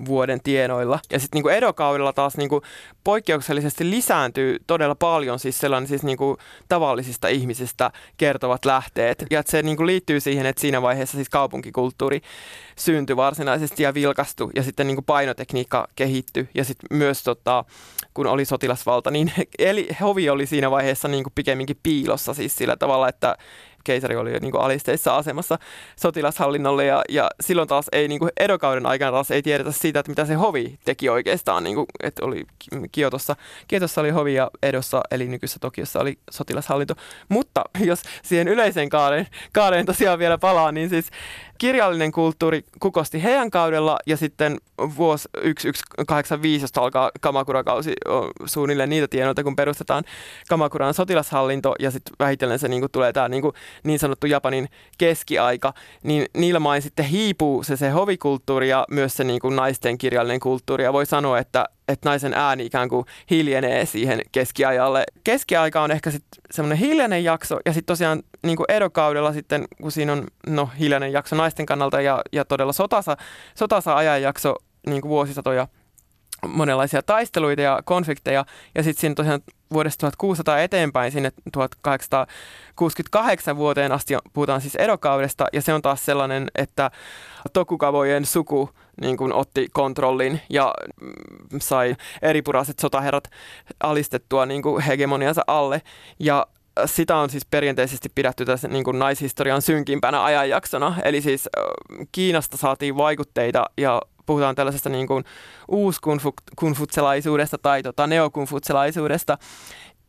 vuoden 0.06 0.42
tienoilla. 0.44 1.00
Ja 1.12 1.20
sitten 1.20 1.38
niinku 1.38 1.50
edokaudella 1.50 2.14
taas 2.14 2.38
niinku 2.38 2.62
poikkeuksellisesti 3.04 3.90
lisääntyy 3.90 4.58
todella 4.68 4.96
paljon 4.96 5.40
siis 5.40 5.60
sellainen 5.60 5.88
siis 5.88 6.04
niinku 6.04 6.38
tavallisista 6.70 7.28
ihmisistä 7.28 7.92
kertovat 8.18 8.66
lähteet. 8.66 9.26
Ja 9.30 9.44
se 9.46 9.62
niinku 9.62 9.86
liittyy 9.86 10.20
siihen, 10.20 10.46
että 10.46 10.62
siinä 10.62 10.82
vaiheessa 10.82 11.16
siis 11.16 11.30
kaupunkikulttuuri 11.30 12.22
syntyi 12.76 13.16
varsinaisesti 13.16 13.84
ja 13.84 13.94
vilkastui 13.94 14.52
ja 14.56 14.64
sitten 14.64 14.88
niinku 14.88 15.02
painotekniikka 15.02 15.88
kehittyi. 15.96 16.50
Ja 16.54 16.64
sitten 16.64 16.98
myös 16.98 17.24
tota, 17.24 17.66
kun 18.14 18.28
oli 18.28 18.46
sotilasvalta, 18.46 19.12
niin 19.12 19.32
eli 19.60 19.88
hovi 20.02 20.30
oli 20.30 20.46
siinä 20.46 20.72
vaiheessa 20.72 21.08
niinku 21.08 21.30
pikemminkin 21.36 21.78
piilossa 21.84 22.34
siis 22.34 22.56
sillä 22.56 22.78
tavalla, 22.78 23.10
että 23.10 23.38
keisari 23.84 24.16
oli 24.16 24.32
niin 24.40 24.52
kuin 24.52 24.62
alisteissa 24.62 25.16
asemassa 25.16 25.60
sotilashallinnolle 25.96 26.86
ja, 26.86 27.02
ja 27.10 27.30
silloin 27.42 27.68
taas 27.68 27.86
ei 27.92 28.08
niin 28.08 28.20
kuin 28.20 28.32
edokauden 28.40 28.86
aikana 28.86 29.12
taas 29.12 29.32
ei 29.32 29.42
tiedetä 29.42 29.72
siitä, 29.72 30.00
että 30.00 30.12
mitä 30.12 30.26
se 30.26 30.34
hovi 30.34 30.80
teki 30.86 31.10
oikeastaan, 31.10 31.64
niin 31.64 31.76
kuin, 31.76 31.86
että 32.04 32.26
oli 32.26 32.46
Kiotossa, 32.92 33.36
Kiotossa 33.68 34.02
oli 34.02 34.10
hovi 34.10 34.34
ja 34.34 34.52
Edossa 34.64 35.02
eli 35.12 35.28
nykyisessä 35.28 35.60
Tokiossa 35.60 36.00
oli 36.00 36.18
sotilashallinto, 36.32 36.96
mutta 37.30 37.64
jos 37.80 38.02
siihen 38.24 38.48
yleiseen 38.48 38.90
kaareen, 38.90 39.28
kaareen 39.54 39.86
tosiaan 39.86 40.20
vielä 40.20 40.38
palaa, 40.38 40.72
niin 40.72 40.90
siis 40.90 41.10
kirjallinen 41.62 42.12
kulttuuri 42.12 42.64
kukosti 42.80 43.24
heidän 43.24 43.52
kaudella 43.52 43.98
ja 44.08 44.18
sitten 44.18 44.58
vuosi 44.98 45.30
1185, 45.34 46.64
josta 46.64 46.82
alkaa 46.82 47.12
Kamakurakausi 47.22 47.94
suunnilleen 48.46 48.90
niitä 48.90 49.08
tienoita, 49.08 49.44
kun 49.44 49.56
perustetaan 49.56 50.04
Kamakuran 50.50 50.94
sotilashallinto 50.94 51.76
ja 51.80 51.92
sitten 51.92 52.16
vähitellen 52.20 52.60
se 52.60 52.68
niin 52.68 52.92
tulee 52.92 53.14
tämä 53.14 53.30
niin, 53.30 53.44
niin 53.84 54.00
sanottu 54.00 54.28
Japanin 54.28 54.70
keskiaika, 54.98 55.74
niin 56.04 56.26
niillä 56.38 56.60
main 56.60 56.82
sitten 56.82 57.06
hiipuu 57.06 57.64
se, 57.64 57.78
se 57.78 57.90
hovikulttuuri 57.90 58.70
ja 58.70 58.86
myös 58.90 59.14
se 59.14 59.24
niin 59.24 59.56
naisten 59.56 59.98
kirjallinen 59.98 60.40
kulttuuri. 60.40 60.84
Ja 60.84 60.94
voi 60.94 61.06
sanoa, 61.06 61.40
että 61.40 61.66
että 61.92 62.10
naisen 62.10 62.34
ääni 62.34 62.66
ikään 62.66 62.90
kuin 62.90 63.06
hiljenee 63.30 63.86
siihen 63.86 64.22
keskiajalle. 64.32 65.04
Keskiaika 65.24 65.82
on 65.82 65.92
ehkä 65.92 66.12
sitten 66.12 66.42
semmoinen 66.52 66.78
hiljainen 66.78 67.24
jakso 67.24 67.60
ja 67.66 67.74
sitten 67.74 67.94
tosiaan 67.94 68.24
niin 68.44 68.58
kuin 68.58 68.72
edokaudella 68.72 69.34
sitten, 69.34 69.66
kun 69.82 69.92
siinä 69.92 70.14
on 70.14 70.28
no, 70.48 70.70
hiljainen 70.80 71.12
jakso 71.14 71.36
naisten 71.36 71.66
kannalta 71.66 72.02
ja, 72.02 72.22
ja 72.32 72.46
todella 72.46 72.74
sotasa, 72.74 73.18
sotasa 73.56 73.96
ajanjakso 73.96 74.56
niin 74.88 75.02
kuin 75.02 75.10
vuosisatoja 75.10 75.68
monenlaisia 76.48 77.04
taisteluita 77.04 77.62
ja 77.62 77.82
konflikteja. 77.86 78.46
Ja 78.76 78.84
sitten 78.84 79.02
siinä 79.02 79.16
tosiaan 79.16 79.42
vuodesta 79.74 80.00
1600 80.00 80.62
eteenpäin 80.62 81.12
sinne 81.12 81.32
1868 81.52 83.58
vuoteen 83.58 83.92
asti 83.92 84.14
puhutaan 84.34 84.62
siis 84.62 84.76
edokaudesta. 84.76 85.48
Ja 85.54 85.62
se 85.62 85.74
on 85.74 85.82
taas 85.82 86.06
sellainen, 86.06 86.48
että 86.56 86.92
Tokukavojen 87.54 88.26
suku 88.26 88.70
niin 89.02 89.18
kuin 89.18 89.34
otti 89.34 89.68
kontrollin 89.74 90.42
ja 90.50 90.74
mm, 91.02 91.12
sai 91.62 91.96
eripuraiset 92.22 92.80
sotaherrat 92.80 93.24
alistettua 93.80 94.46
niin 94.46 94.62
kuin 94.62 94.84
hegemoniansa 94.84 95.42
alle. 95.48 95.82
Ja 96.20 96.48
sitä 96.86 97.18
on 97.18 97.30
siis 97.30 97.46
perinteisesti 97.46 98.10
pidetty 98.16 98.46
tässä 98.46 98.68
niin 98.68 98.84
kuin 98.84 99.00
naishistorian 99.00 99.62
synkimpänä 99.62 100.24
ajanjaksona. 100.24 100.96
Eli 101.04 101.22
siis 101.22 101.50
Kiinasta 102.12 102.58
saatiin 102.58 102.98
vaikutteita 102.98 103.66
ja 103.78 104.02
puhutaan 104.32 104.56
tällaisesta 104.56 104.90
niin 104.90 105.08
kuin 105.08 105.24
uuskunfutselaisuudesta 105.68 107.58
tai 107.58 107.84
tota 107.84 108.08
neokunfutselaisuudesta. 108.08 109.38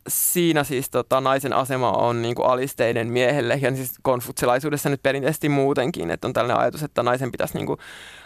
Siinä 0.07 0.63
siis 0.63 0.89
tota, 0.89 1.21
naisen 1.21 1.53
asema 1.53 1.91
on 1.91 2.21
niin 2.21 2.35
kuin 2.35 2.45
alisteinen 2.45 3.07
miehelle 3.07 3.59
ja 3.61 3.75
siis 3.75 3.91
konfutselaisuudessa 4.01 4.89
nyt 4.89 5.03
perinteisesti 5.03 5.49
muutenkin, 5.49 6.11
että 6.11 6.27
on 6.27 6.33
tällainen 6.33 6.57
ajatus, 6.57 6.83
että 6.83 7.03
naisen 7.03 7.31
pitäisi 7.31 7.57
niin 7.57 7.65
kuin 7.65 7.79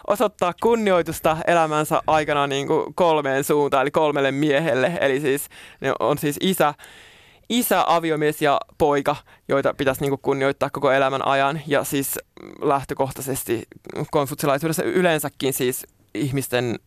osoittaa 0.07 0.53
kunnioitusta 0.61 1.37
elämänsä 1.47 2.01
aikana 2.07 2.47
niin 2.47 2.67
kuin 2.67 2.93
kolmeen 2.93 3.43
suuntaan, 3.43 3.81
eli 3.81 3.91
kolmelle 3.91 4.31
miehelle, 4.31 4.97
eli 5.01 5.19
siis 5.19 5.49
ne 5.81 5.93
on 5.99 6.17
siis 6.17 6.37
isä, 6.41 6.73
isä, 7.49 7.83
aviomies 7.87 8.41
ja 8.41 8.59
poika, 8.77 9.15
joita 9.47 9.73
pitäisi 9.73 10.01
niin 10.01 10.19
kunnioittaa 10.21 10.69
koko 10.69 10.91
elämän 10.91 11.27
ajan. 11.27 11.61
Ja 11.67 11.83
siis 11.83 12.19
lähtökohtaisesti 12.61 13.67
konfutsilaisuudessa 14.11 14.83
yleensäkin 14.83 15.53
siis 15.53 15.87
ihmisten 16.13 16.79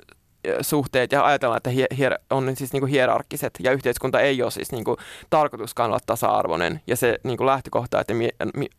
suhteet 0.61 1.13
ja 1.13 1.25
ajatellaan, 1.25 1.57
että 1.57 1.71
hier, 1.97 2.15
on 2.31 2.57
siis 2.57 2.73
niin 2.73 2.81
kuin 2.81 2.91
hierarkkiset 2.91 3.55
ja 3.61 3.73
yhteiskunta 3.73 4.21
ei 4.21 4.43
ole 4.43 4.51
siis 4.51 4.73
niin 4.73 4.85
kuin 4.85 4.97
tarkoituskaan 5.31 5.91
olla 5.91 6.01
tasa-arvoinen. 6.07 6.81
Ja 6.87 6.97
se 6.97 7.19
niin 7.25 7.37
kuin 7.37 7.47
lähtökohta, 7.47 8.01
että 8.01 8.15
mie, 8.15 8.31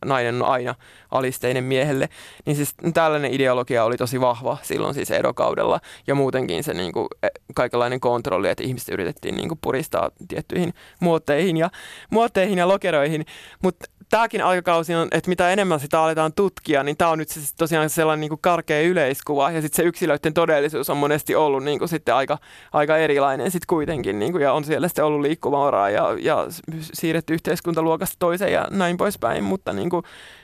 nainen 0.04 0.42
on 0.42 0.48
aina 0.48 0.74
alisteinen 1.10 1.64
miehelle, 1.64 2.08
niin 2.46 2.56
siis 2.56 2.74
tällainen 2.94 3.34
ideologia 3.34 3.84
oli 3.84 3.96
tosi 3.96 4.20
vahva 4.20 4.58
silloin 4.62 4.94
siis 4.94 5.10
edokaudella. 5.10 5.80
Ja 6.06 6.14
muutenkin 6.14 6.64
se 6.64 6.74
niin 6.74 6.92
kuin 6.92 7.08
e, 7.22 7.28
kaikenlainen 7.54 8.00
kontrolli, 8.00 8.48
että 8.48 8.64
ihmiset 8.64 8.88
yritettiin 8.88 9.36
niin 9.36 9.48
kuin 9.48 9.58
puristaa 9.62 10.10
tiettyihin 10.28 10.74
muotteihin 11.00 11.56
ja, 11.56 11.70
muotteihin 12.10 12.58
ja 12.58 12.68
lokeroihin, 12.68 13.26
mutta 13.62 13.86
tämäkin 14.12 14.44
aikakausi 14.44 14.94
on, 14.94 15.08
että 15.10 15.28
mitä 15.28 15.50
enemmän 15.50 15.80
sitä 15.80 16.02
aletaan 16.02 16.32
tutkia, 16.32 16.82
niin 16.82 16.96
tämä 16.96 17.10
on 17.10 17.18
nyt 17.18 17.28
siis 17.28 17.54
tosiaan 17.54 17.90
sellainen 17.90 18.20
niin 18.20 18.28
kuin 18.28 18.40
karkea 18.42 18.80
yleiskuva 18.80 19.50
ja 19.50 19.62
sitten 19.62 19.76
se 19.76 19.88
yksilöiden 19.88 20.34
todellisuus 20.34 20.90
on 20.90 20.96
monesti 20.96 21.34
ollut 21.34 21.64
niin 21.64 21.78
kuin 21.78 21.88
sitten 21.88 22.14
aika, 22.14 22.38
aika 22.72 22.96
erilainen 22.96 23.50
sitten 23.50 23.66
kuitenkin 23.66 24.18
niin 24.18 24.32
kuin, 24.32 24.42
ja 24.42 24.52
on 24.52 24.64
siellä 24.64 24.88
sitten 24.88 25.04
ollut 25.04 25.20
liikkumavaraa 25.20 25.90
ja, 25.90 26.16
ja 26.20 26.46
siirretty 26.80 27.34
yhteiskuntaluokasta 27.34 28.16
toiseen 28.18 28.52
ja 28.52 28.68
näin 28.70 28.96
poispäin, 28.96 29.44
mutta 29.44 29.72
niin 29.72 29.90
kuin, 29.90 30.02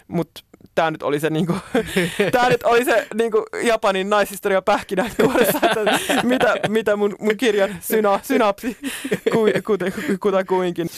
mutta 0.08 0.40
tämä 0.74 0.90
nyt 0.90 1.02
oli 1.02 1.20
se, 1.20 1.30
niinku, 1.30 1.54
tää 2.32 2.48
nyt 2.48 2.62
oli 2.62 2.84
se 2.84 3.06
niinku, 3.14 3.44
Japanin 3.62 4.10
naishistoria 4.10 4.62
pähkinä 4.62 5.10
kuoressa, 5.22 5.58
että 5.62 5.80
mitä, 6.22 6.54
mitä 6.68 6.96
mun, 6.96 7.16
mun 7.20 7.36
kirjan 7.36 7.76
syna, 7.80 8.20
synapsi 8.22 8.76
kuten, 9.66 9.92
kutakuinkin. 10.20 10.88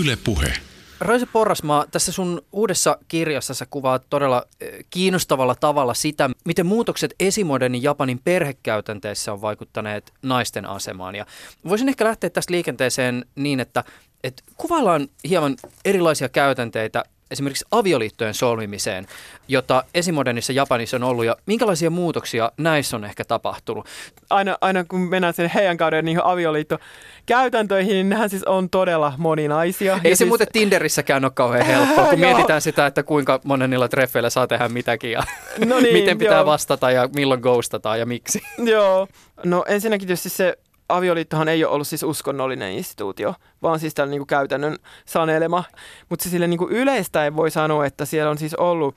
Yle 0.00 0.16
puhe. 0.24 0.52
Roisa 1.00 1.26
Porrasmaa, 1.32 1.84
tässä 1.90 2.12
sun 2.12 2.42
uudessa 2.52 2.98
kirjassa 3.08 3.54
sä 3.54 3.66
kuvaat 3.70 4.02
todella 4.10 4.46
eh, 4.60 4.84
kiinnostavalla 4.90 5.54
tavalla 5.54 5.94
sitä, 5.94 6.30
miten 6.44 6.66
muutokset 6.66 7.14
esimodernin 7.20 7.82
Japanin 7.82 8.20
perhekäytänteissä 8.24 9.32
on 9.32 9.40
vaikuttaneet 9.40 10.12
naisten 10.22 10.66
asemaan. 10.66 11.14
Ja 11.14 11.26
voisin 11.68 11.88
ehkä 11.88 12.04
lähteä 12.04 12.30
tästä 12.30 12.52
liikenteeseen 12.52 13.24
niin, 13.34 13.60
että, 13.60 13.84
että 14.24 14.42
kuvaillaan 14.56 15.08
hieman 15.28 15.56
erilaisia 15.84 16.28
käytänteitä 16.28 17.04
esimerkiksi 17.30 17.64
avioliittojen 17.70 18.34
solmimiseen, 18.34 19.06
jota 19.48 19.84
esimodernissa 19.94 20.52
Japanissa 20.52 20.96
on 20.96 21.02
ollut 21.02 21.24
ja 21.24 21.36
minkälaisia 21.46 21.90
muutoksia 21.90 22.52
näissä 22.56 22.96
on 22.96 23.04
ehkä 23.04 23.24
tapahtunut? 23.24 23.86
Aina, 24.30 24.58
aina 24.60 24.84
kun 24.84 25.00
mennään 25.00 25.34
sen 25.34 25.50
heidän 25.54 25.76
kauden 25.76 26.04
niihin 26.04 26.24
avioliittokäytäntöihin, 26.24 27.92
niin 27.92 28.08
nehän 28.08 28.30
siis 28.30 28.44
on 28.44 28.70
todella 28.70 29.12
moninaisia. 29.18 30.00
Ei 30.04 30.10
ja 30.10 30.16
se 30.16 30.18
siis... 30.18 30.28
muuten 30.28 30.46
Tinderissäkään 30.52 31.24
ole 31.24 31.32
kauhean 31.34 31.66
helppoa, 31.66 32.06
kun 32.06 32.20
mietitään 32.28 32.62
sitä, 32.62 32.86
että 32.86 33.02
kuinka 33.02 33.40
monenilla 33.44 33.88
treffeillä 33.88 34.30
saa 34.30 34.46
tehdä 34.46 34.68
mitäkin 34.68 35.10
ja 35.10 35.22
no 35.64 35.80
niin, 35.80 35.92
miten 35.92 36.18
pitää 36.18 36.36
joo. 36.36 36.46
vastata 36.46 36.90
ja 36.90 37.08
milloin 37.16 37.40
ghostataan 37.40 37.98
ja 37.98 38.06
miksi. 38.06 38.42
Joo, 38.58 39.08
no 39.44 39.64
ensinnäkin 39.68 40.08
tietysti 40.08 40.28
se 40.28 40.58
avioliittohan 40.88 41.48
ei 41.48 41.64
ole 41.64 41.72
ollut 41.72 41.88
siis 41.88 42.02
uskonnollinen 42.02 42.72
instituutio, 42.72 43.34
vaan 43.62 43.80
siis 43.80 43.94
tällainen 43.94 44.18
niin 44.18 44.26
käytännön 44.26 44.76
sanelema. 45.04 45.64
Mutta 46.08 46.22
se 46.22 46.30
sille 46.30 46.46
niin 46.46 46.58
kuin 46.58 46.72
yleistä 46.72 47.36
voi 47.36 47.50
sanoa, 47.50 47.86
että 47.86 48.04
siellä 48.04 48.30
on 48.30 48.38
siis 48.38 48.54
ollut, 48.54 48.94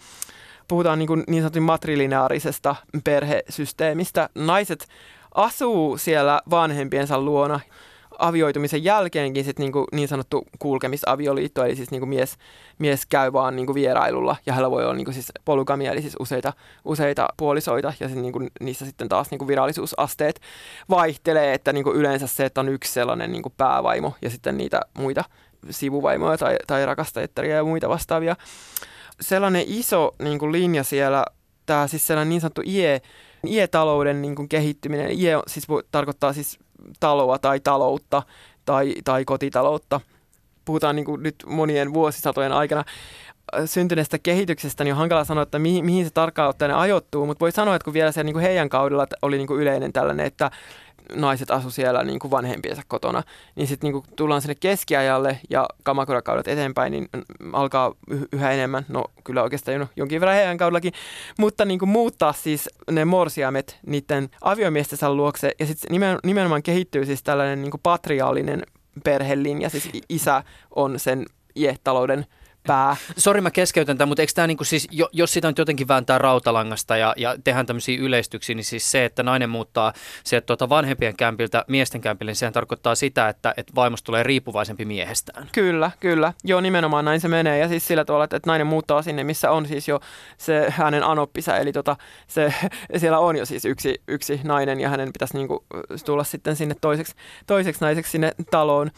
puhutaan 0.67 0.99
niin, 0.99 1.07
kuin 1.07 1.23
niin 1.27 1.43
sanotun 1.43 1.63
matrilineaarisesta 1.63 2.75
perhesysteemistä. 3.03 4.29
Naiset 4.35 4.87
asuu 5.35 5.97
siellä 5.97 6.41
vanhempiensa 6.49 7.21
luona 7.21 7.59
avioitumisen 8.19 8.83
jälkeenkin 8.83 9.45
sit 9.45 9.59
niinku 9.59 9.85
niin 9.91 10.07
sanottu 10.07 10.45
kulkemisavioliitto, 10.59 11.65
eli 11.65 11.75
siis 11.75 11.91
niinku 11.91 12.05
mies, 12.05 12.37
mies 12.79 13.05
käy 13.05 13.33
vaan 13.33 13.55
niinku 13.55 13.73
vierailulla 13.73 14.35
ja 14.45 14.53
hänellä 14.53 14.71
voi 14.71 14.83
olla 14.83 14.93
niinku 14.93 15.11
siis 15.11 15.31
polygamia, 15.45 15.91
eli 15.91 16.01
siis 16.01 16.15
useita, 16.19 16.53
useita 16.85 17.27
puolisoita 17.37 17.93
ja 17.99 18.07
sit 18.07 18.17
niinku 18.17 18.39
niissä 18.59 18.85
sitten 18.85 19.09
taas 19.09 19.31
niinku 19.31 19.47
virallisuusasteet 19.47 20.41
vaihtelee, 20.89 21.53
että 21.53 21.73
niinku 21.73 21.93
yleensä 21.93 22.27
se, 22.27 22.45
että 22.45 22.61
on 22.61 22.69
yksi 22.69 22.93
sellainen 22.93 23.31
niinku 23.31 23.53
päävaimo 23.57 24.13
ja 24.21 24.29
sitten 24.29 24.57
niitä 24.57 24.81
muita 24.97 25.23
sivuvaimoja 25.69 26.37
tai, 26.37 26.57
tai 26.67 26.85
rakastajattaria 26.85 27.55
ja 27.55 27.63
muita 27.63 27.89
vastaavia 27.89 28.35
sellainen 29.21 29.63
iso 29.67 30.15
niin 30.19 30.39
kuin 30.39 30.51
linja 30.51 30.83
siellä, 30.83 31.25
tämä 31.65 31.87
siis 31.87 32.07
sellainen 32.07 32.29
niin 32.29 32.41
sanottu 32.41 32.61
IE, 32.65 33.01
IE-talouden 33.47 34.21
niin 34.21 34.35
kuin 34.35 34.49
kehittyminen. 34.49 35.19
IE 35.19 35.33
siis 35.47 35.67
tarkoittaa 35.91 36.33
siis 36.33 36.59
taloa 36.99 37.39
tai 37.39 37.59
taloutta 37.59 38.23
tai, 38.65 38.93
tai 39.03 39.25
kotitaloutta. 39.25 40.01
Puhutaan 40.65 40.95
niin 40.95 41.05
kuin 41.05 41.23
nyt 41.23 41.35
monien 41.47 41.93
vuosisatojen 41.93 42.51
aikana 42.51 42.83
syntyneestä 43.65 44.19
kehityksestä, 44.19 44.83
niin 44.83 44.93
on 44.93 44.97
hankala 44.97 45.23
sanoa, 45.23 45.43
että 45.43 45.59
mihin, 45.59 45.85
mihin 45.85 46.05
se 46.05 46.11
tarkkaan 46.11 46.49
ottaen 46.49 46.75
ajoittuu, 46.75 47.25
mutta 47.25 47.39
voi 47.39 47.51
sanoa, 47.51 47.75
että 47.75 47.83
kun 47.83 47.93
vielä 47.93 48.11
siellä 48.11 48.25
niin 48.25 48.33
kuin 48.33 48.43
heidän 48.43 48.69
kaudella 48.69 49.07
oli 49.21 49.37
niin 49.37 49.47
kuin 49.47 49.61
yleinen 49.61 49.93
tällainen, 49.93 50.25
että 50.25 50.51
naiset 51.15 51.51
asu 51.51 51.71
siellä 51.71 52.03
niin 52.03 52.19
kuin 52.19 52.31
vanhempiensa 52.31 52.81
kotona, 52.87 53.23
niin 53.55 53.67
sitten 53.67 53.91
niin 53.91 54.03
tullaan 54.15 54.41
sinne 54.41 54.55
keskiajalle 54.55 55.39
ja 55.49 55.67
kamakurakaudet 55.83 56.47
eteenpäin, 56.47 56.91
niin 56.91 57.09
alkaa 57.53 57.93
yhä 58.33 58.51
enemmän, 58.51 58.85
no 58.87 59.05
kyllä 59.23 59.43
oikeastaan 59.43 59.89
jonkin 59.95 60.21
verran 60.21 60.35
heidän 60.35 60.57
kaudellakin, 60.57 60.93
mutta 61.39 61.65
niin 61.65 61.79
kuin 61.79 61.89
muuttaa 61.89 62.33
siis 62.33 62.69
ne 62.91 63.05
morsiamet 63.05 63.79
niiden 63.85 64.29
aviomiestensä 64.41 65.13
luokse 65.13 65.51
ja 65.59 65.65
sitten 65.65 66.17
nimenomaan 66.23 66.63
kehittyy 66.63 67.05
siis 67.05 67.23
tällainen 67.23 67.61
niin 67.61 67.71
kuin 67.71 67.81
patriaalinen 67.83 68.63
perhelinja, 69.03 69.69
siis 69.69 69.89
isä 70.09 70.43
on 70.75 70.99
sen 70.99 71.25
ietalouden 71.55 72.25
pää. 72.69 72.95
Sori 73.17 73.41
mä 73.41 73.51
keskeytän 73.51 73.97
tämän, 73.97 74.07
mutta 74.07 74.21
eikö 74.21 74.33
tämä 74.35 74.47
niinku 74.47 74.63
siis, 74.63 74.87
jos 75.11 75.33
sitä 75.33 75.47
nyt 75.47 75.57
jotenkin 75.57 75.87
vääntää 75.87 76.17
rautalangasta 76.17 76.97
ja, 76.97 77.13
ja 77.17 77.35
tehdään 77.43 77.65
tämmöisiä 77.65 77.99
yleistyksiä, 77.99 78.55
niin 78.55 78.63
siis 78.63 78.91
se, 78.91 79.05
että 79.05 79.23
nainen 79.23 79.49
muuttaa 79.49 79.93
se 80.23 80.41
tuota 80.41 80.69
vanhempien 80.69 81.15
kämpiltä 81.17 81.65
miesten 81.67 82.01
kämpille, 82.01 82.29
niin 82.29 82.35
sehän 82.35 82.53
tarkoittaa 82.53 82.95
sitä, 82.95 83.29
että, 83.29 83.53
että 83.57 83.73
vaimosta 83.75 84.05
tulee 84.05 84.23
riippuvaisempi 84.23 84.85
miehestään. 84.85 85.47
Kyllä, 85.51 85.91
kyllä. 85.99 86.33
Joo, 86.43 86.61
nimenomaan 86.61 87.05
näin 87.05 87.21
se 87.21 87.27
menee. 87.27 87.57
Ja 87.57 87.67
siis 87.67 87.87
sillä 87.87 88.05
tavalla, 88.05 88.23
että 88.23 88.39
nainen 88.45 88.67
muuttaa 88.67 89.01
sinne, 89.01 89.23
missä 89.23 89.51
on 89.51 89.65
siis 89.65 89.87
jo 89.87 89.99
se 90.37 90.69
hänen 90.69 91.03
anoppisa, 91.03 91.57
eli 91.57 91.71
tota, 91.71 91.95
se, 92.27 92.53
siellä 92.97 93.19
on 93.19 93.35
jo 93.35 93.45
siis 93.45 93.65
yksi, 93.65 94.01
yksi 94.07 94.41
nainen 94.43 94.79
ja 94.79 94.89
hänen 94.89 95.13
pitäisi 95.13 95.37
niinku 95.37 95.65
tulla 96.05 96.23
sitten 96.23 96.55
sinne 96.55 96.75
toiseksi, 96.81 97.15
toiseksi 97.47 97.81
naiseksi 97.81 98.11
sinne 98.11 98.31
taloon. 98.51 98.91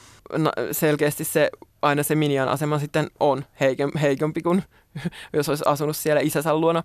selkeästi 0.71 1.23
se 1.23 1.49
aina 1.81 2.03
se 2.03 2.15
minian 2.15 2.49
asema 2.49 2.79
sitten 2.79 3.11
on 3.19 3.45
heikompi 4.01 4.41
kuin 4.41 4.63
jos 5.33 5.49
olisi 5.49 5.63
asunut 5.67 5.97
siellä 5.97 6.21
isänsä 6.21 6.55
luona. 6.55 6.83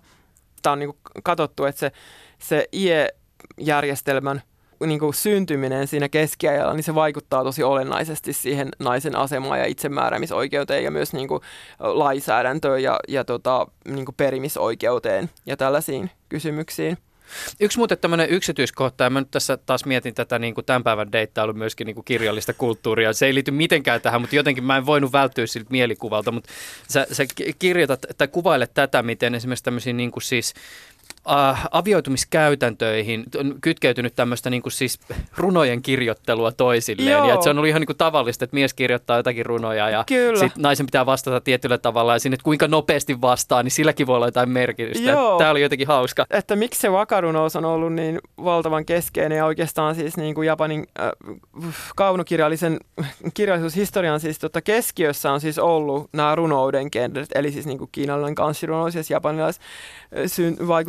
Tämä 0.61 0.71
on 0.71 0.79
niin 0.79 0.89
kuin 0.89 1.23
katsottu, 1.23 1.65
että 1.65 1.79
se, 1.79 1.91
se 2.39 2.65
IE-järjestelmän 2.73 4.41
niin 4.85 4.99
kuin 4.99 5.13
syntyminen 5.13 5.87
siinä 5.87 6.09
keskiajalla, 6.09 6.73
niin 6.73 6.83
se 6.83 6.95
vaikuttaa 6.95 7.43
tosi 7.43 7.63
olennaisesti 7.63 8.33
siihen 8.33 8.69
naisen 8.79 9.15
asemaan 9.15 9.59
ja 9.59 9.65
itsemääräämisoikeuteen 9.65 10.83
ja 10.83 10.91
myös 10.91 11.13
niin 11.13 11.27
kuin 11.27 11.41
lainsäädäntöön 11.79 12.83
ja, 12.83 12.99
ja 13.07 13.23
tota, 13.23 13.67
niin 13.87 14.05
kuin 14.05 14.15
perimisoikeuteen 14.15 15.29
ja 15.45 15.57
tällaisiin 15.57 16.11
kysymyksiin. 16.29 16.97
Yksi 17.59 17.77
muuten 17.77 17.97
tämmöinen 17.97 18.29
yksityiskohta, 18.29 19.03
ja 19.03 19.09
mä 19.09 19.21
nyt 19.21 19.31
tässä 19.31 19.57
taas 19.57 19.85
mietin 19.85 20.13
tätä 20.13 20.39
niin 20.39 20.53
kuin 20.53 20.65
tämän 20.65 20.83
päivän 20.83 21.11
deittailu 21.11 21.53
myöskin 21.53 21.85
niin 21.85 21.95
kuin 21.95 22.05
kirjallista 22.05 22.53
kulttuuria. 22.53 23.13
Se 23.13 23.25
ei 23.25 23.33
liity 23.33 23.51
mitenkään 23.51 24.01
tähän, 24.01 24.21
mutta 24.21 24.35
jotenkin 24.35 24.63
mä 24.63 24.77
en 24.77 24.85
voinut 24.85 25.11
välttyä 25.11 25.47
siltä 25.47 25.71
mielikuvalta, 25.71 26.31
mutta 26.31 26.49
sä, 26.89 27.07
sä 27.11 27.23
kirjoitat 27.59 28.05
tai 28.17 28.27
kuvailet 28.27 28.73
tätä, 28.73 29.03
miten 29.03 29.35
esimerkiksi 29.35 29.63
tämmöisiä 29.63 29.93
niin 29.93 30.11
kuin 30.11 30.23
siis 30.23 30.53
äh, 31.31 31.65
avioitumiskäytäntöihin 31.71 33.25
on 33.39 33.55
kytkeytynyt 33.61 34.15
tämmöistä 34.15 34.49
niin 34.49 34.61
kuin 34.61 34.73
siis 34.73 34.99
runojen 35.37 35.81
kirjoittelua 35.81 36.51
toisilleen. 36.51 37.11
Joo. 37.11 37.27
Ja 37.27 37.33
että 37.33 37.43
se 37.43 37.49
on 37.49 37.57
ollut 37.57 37.69
ihan 37.69 37.81
niin 37.81 37.87
kuin 37.87 37.97
tavallista, 37.97 38.45
että 38.45 38.55
mies 38.55 38.73
kirjoittaa 38.73 39.17
jotakin 39.17 39.45
runoja 39.45 39.89
ja 39.89 40.05
sitten 40.39 40.61
naisen 40.61 40.85
pitää 40.85 41.05
vastata 41.05 41.41
tietyllä 41.41 41.77
tavalla. 41.77 42.13
Ja 42.13 42.19
sinne, 42.19 42.33
että 42.33 42.43
kuinka 42.43 42.67
nopeasti 42.67 43.21
vastaa, 43.21 43.63
niin 43.63 43.71
silläkin 43.71 44.07
voi 44.07 44.15
olla 44.15 44.27
jotain 44.27 44.49
merkitystä. 44.49 45.13
Tämä 45.37 45.51
oli 45.51 45.61
jotenkin 45.61 45.87
hauska. 45.87 46.25
Että 46.29 46.55
miksi 46.55 46.81
se 46.81 46.89
wakarunous 46.89 47.55
on 47.55 47.65
ollut 47.65 47.93
niin 47.93 48.19
valtavan 48.43 48.85
keskeinen 48.85 49.37
ja 49.37 49.45
oikeastaan 49.45 49.95
siis 49.95 50.17
niin 50.17 50.35
kuin 50.35 50.45
Japanin 50.45 50.87
äh, 50.99 51.11
kaunokirjallisen 51.95 52.79
kirjallisuushistorian 53.33 54.19
siis 54.19 54.39
tota 54.39 54.61
keskiössä 54.61 55.31
on 55.31 55.41
siis 55.41 55.59
ollut 55.59 56.09
nämä 56.13 56.35
runouden 56.35 56.87
genret, 56.91 57.29
eli 57.35 57.51
siis 57.51 57.65
niin 57.65 57.77
kuin 57.77 57.89
kiinalainen 57.91 58.35
kanssirunous 58.35 58.95
ja 58.95 59.01
japanilais 59.09 59.59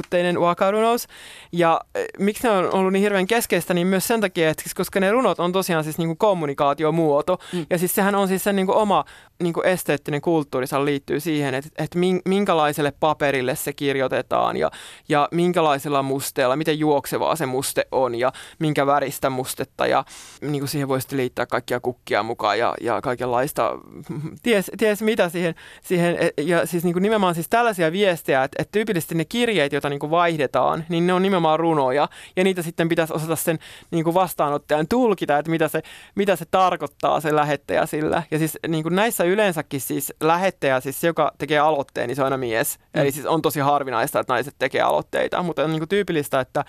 vaikutteinen 0.08 0.40
waka-runous. 0.40 1.06
Ja 1.52 1.80
e, 1.94 2.04
miksi 2.18 2.42
ne 2.42 2.50
on 2.50 2.74
ollut 2.74 2.92
niin 2.92 3.02
hirveän 3.02 3.26
keskeistä, 3.26 3.74
niin 3.74 3.86
myös 3.86 4.06
sen 4.06 4.20
takia, 4.20 4.50
että 4.50 4.62
siis 4.62 4.74
koska 4.74 5.00
ne 5.00 5.10
runot 5.10 5.40
on 5.40 5.52
tosiaan 5.52 5.84
siis 5.84 5.98
niin 5.98 6.08
kuin 6.08 6.18
kommunikaatiomuoto. 6.18 7.38
Mm. 7.52 7.66
Ja 7.70 7.78
siis 7.78 7.94
sehän 7.94 8.14
on 8.14 8.28
siis 8.28 8.44
sen 8.44 8.56
niin 8.56 8.66
kuin 8.66 8.78
oma 8.78 9.04
niin 9.42 9.52
kuin 9.52 9.66
esteettinen 9.66 10.20
kulttuurissa 10.20 10.84
liittyy 10.84 11.20
siihen, 11.20 11.54
että, 11.54 11.70
että 11.78 11.98
minkälaiselle 12.24 12.92
paperille 13.00 13.56
se 13.56 13.72
kirjoitetaan 13.72 14.56
ja, 14.56 14.70
ja 15.08 15.28
minkälaisella 15.32 16.02
musteella, 16.02 16.56
miten 16.56 16.78
juoksevaa 16.78 17.36
se 17.36 17.46
muste 17.46 17.86
on 17.92 18.14
ja 18.14 18.32
minkä 18.58 18.86
väristä 18.86 19.30
mustetta 19.30 19.86
ja 19.86 20.04
niin 20.40 20.60
kuin 20.60 20.68
siihen 20.68 20.88
voi 20.88 21.00
sitten 21.00 21.16
liittää 21.16 21.46
kaikkia 21.46 21.80
kukkia 21.80 22.22
mukaan 22.22 22.58
ja, 22.58 22.74
ja 22.80 23.00
kaikenlaista, 23.00 23.78
ties, 24.42 24.70
ties 24.78 25.02
mitä 25.02 25.28
siihen, 25.28 25.54
siihen 25.82 26.16
ja 26.36 26.66
siis 26.66 26.84
niin 26.84 26.92
kuin 26.92 27.02
nimenomaan 27.02 27.34
siis 27.34 27.48
tällaisia 27.48 27.92
viestejä, 27.92 28.44
että, 28.44 28.62
että 28.62 28.72
tyypillisesti 28.72 29.14
ne 29.14 29.24
kirjeet, 29.24 29.72
joita 29.72 29.88
niin 29.88 29.97
kuin 29.98 30.10
vaihdetaan, 30.10 30.84
niin 30.88 31.06
ne 31.06 31.12
on 31.12 31.22
nimenomaan 31.22 31.60
runoja. 31.60 32.08
Ja 32.36 32.44
niitä 32.44 32.62
sitten 32.62 32.88
pitäisi 32.88 33.12
osata 33.12 33.36
sen 33.36 33.58
niin 33.90 34.04
kuin 34.04 34.14
vastaanottajan 34.14 34.88
tulkita, 34.88 35.38
että 35.38 35.50
mitä 35.50 35.68
se, 35.68 35.82
mitä 36.14 36.36
se 36.36 36.44
tarkoittaa 36.50 37.20
se 37.20 37.34
lähettäjä 37.34 37.86
sillä. 37.86 38.22
Ja 38.30 38.38
siis 38.38 38.58
niin 38.68 38.82
kuin 38.82 38.96
näissä 38.96 39.24
yleensäkin 39.24 39.80
siis 39.80 40.12
lähettäjä, 40.20 40.80
siis 40.80 41.00
se, 41.00 41.06
joka 41.06 41.32
tekee 41.38 41.58
aloitteen, 41.58 42.08
niin 42.08 42.16
se 42.16 42.22
on 42.22 42.26
aina 42.26 42.36
mies. 42.36 42.78
Mm. 42.78 43.00
Eli 43.00 43.12
siis 43.12 43.26
on 43.26 43.42
tosi 43.42 43.60
harvinaista, 43.60 44.20
että 44.20 44.32
naiset 44.32 44.54
tekee 44.58 44.80
aloitteita, 44.80 45.42
mutta 45.42 45.64
on 45.64 45.70
niin 45.70 45.80
kuin 45.80 45.88
tyypillistä, 45.88 46.40
että, 46.40 46.64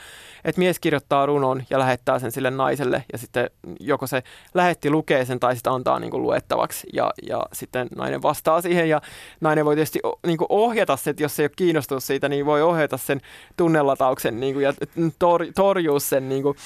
että 0.46 0.60
mies 0.60 0.80
kirjoittaa 0.80 1.26
runon 1.26 1.64
ja 1.70 1.80
lähettää 1.80 2.20
sen 2.20 2.32
sille 2.32 2.52
naiselle. 2.52 3.04
Ja 3.12 3.18
sitten 3.18 3.50
joko 3.80 4.08
se 4.08 4.24
lähetti 4.54 4.90
lukee 4.90 5.26
sen 5.26 5.40
tai 5.40 5.56
sitten 5.56 5.74
antaa 5.74 6.00
niin 6.00 6.12
kuin 6.12 6.24
luettavaksi. 6.24 6.88
Ja, 6.94 7.12
ja 7.28 7.44
sitten 7.54 7.88
nainen 7.96 8.22
vastaa 8.22 8.62
siihen. 8.62 8.90
Ja 8.90 9.02
nainen 9.42 9.66
voi 9.66 9.76
tietysti 9.76 10.00
niin 10.28 10.38
kuin 10.38 10.48
ohjata 10.50 10.98
se, 10.98 11.10
että 11.10 11.24
jos 11.24 11.40
ei 11.40 11.44
ole 11.44 11.52
kiinnostunut 11.56 12.04
siitä, 12.04 12.30
niin 12.30 12.46
voi 12.46 12.62
ohjata 12.62 12.98
sen 12.98 13.19
tunnelatauksen 13.58 14.40
niin 14.40 14.54
kuin, 14.54 14.64
ja 14.64 14.74
tor, 15.20 15.46
torjua 15.56 16.00
sen 16.00 16.30
niin 16.30 16.44
kuin, 16.44 16.58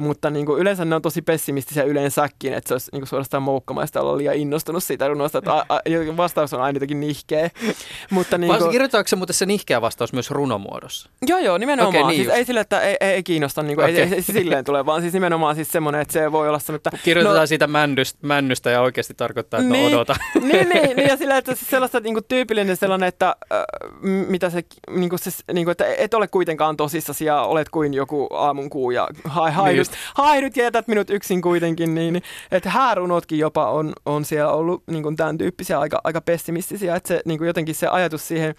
mutta 0.00 0.30
niin 0.30 0.46
kuin 0.46 0.60
yleensä 0.60 0.84
ne 0.84 0.94
on 0.94 1.02
tosi 1.02 1.22
pessimistisiä 1.22 1.82
yleensäkin, 1.82 2.54
että 2.54 2.68
se 2.68 2.74
olisi 2.74 2.88
niin 2.92 3.00
kuin 3.00 3.08
suorastaan 3.08 3.42
moukkamaista 3.42 4.00
olla 4.00 4.16
liian 4.16 4.34
innostunut 4.34 4.84
siitä 4.84 5.08
runosta, 5.08 5.38
että 5.38 5.54
a, 5.54 5.64
a, 5.68 6.16
vastaus 6.16 6.54
on 6.54 6.60
aina 6.60 6.76
jotenkin 6.76 7.00
nihkeä. 7.00 7.50
mutta 8.10 8.38
niin 8.38 8.58
kuin... 8.58 8.70
Kirjoitaanko 8.70 9.08
se 9.08 9.16
muuten 9.16 9.34
se 9.34 9.46
nihkeä 9.46 9.80
vastaus 9.80 10.12
myös 10.12 10.30
runomuodossa? 10.30 11.10
Joo, 11.26 11.38
joo, 11.38 11.58
nimenomaan. 11.58 11.96
Okay, 11.96 12.08
niin 12.10 12.24
siis 12.24 12.36
ei 12.36 12.44
sille, 12.44 12.60
että 12.60 12.80
ei, 12.80 12.96
ei, 13.00 13.10
ei 13.10 13.22
kiinnosta, 13.22 13.62
niin 13.62 13.76
kuin, 13.76 13.84
okay. 13.84 13.96
ei, 13.96 14.14
ei, 14.14 14.22
silleen 14.22 14.64
tule, 14.64 14.86
vaan 14.86 15.00
siis 15.00 15.14
nimenomaan 15.14 15.54
siis 15.54 15.72
semmoinen, 15.72 16.00
että 16.00 16.12
se 16.12 16.32
voi 16.32 16.48
olla 16.48 16.58
se, 16.58 16.74
että... 16.74 16.90
Kirjoitetaan 17.04 17.40
no, 17.40 17.46
siitä 17.46 17.66
männystä, 17.66 18.18
männystä 18.22 18.70
ja 18.70 18.80
oikeasti 18.80 19.14
tarkoittaa, 19.14 19.60
että 19.60 19.72
niin, 19.72 19.92
no 19.92 19.96
odota. 19.96 20.14
Niin, 20.40 20.68
niin, 20.68 20.96
niin 20.96 21.08
ja 21.08 21.16
sillä, 21.20 21.36
että 21.36 21.54
siis 21.54 21.70
sellaista 21.70 22.00
niin 22.00 22.14
kuin 22.14 22.24
tyypillinen 22.28 22.76
sellainen, 22.76 23.08
että 23.08 23.36
äh, 23.52 23.64
mitä 24.02 24.50
se, 24.50 24.64
niin 24.90 25.10
kuin 25.10 25.18
se 25.18 25.30
niin 25.52 25.64
kuin, 25.64 25.72
että 25.72 25.84
et 26.00 26.14
ole 26.14 26.28
kuitenkaan 26.28 26.76
tosissasi 26.76 27.24
ja 27.24 27.42
olet 27.42 27.68
kuin 27.68 27.94
joku 27.94 28.28
aamunkuu 28.32 28.90
ja 28.90 29.08
hai, 29.24 29.52
haidut, 29.52 29.88
niin. 29.88 29.98
haidut 30.14 30.56
ja 30.56 30.64
jätät 30.64 30.88
minut 30.88 31.10
yksin 31.10 31.42
kuitenkin, 31.42 31.94
niin 31.94 32.22
että 32.50 32.70
häärunotkin 32.70 33.38
jopa 33.38 33.70
on, 33.70 33.92
on 34.06 34.24
siellä 34.24 34.52
ollut 34.52 34.82
niin 34.86 35.02
kuin 35.02 35.16
tämän 35.16 35.38
tyyppisiä 35.38 35.80
aika, 35.80 36.00
aika 36.04 36.20
pessimistisiä, 36.20 36.96
että 36.96 37.08
se 37.08 37.22
niin 37.24 37.38
kuin 37.38 37.46
jotenkin 37.46 37.74
se 37.74 37.86
ajatus 37.86 38.28
siihen 38.28 38.54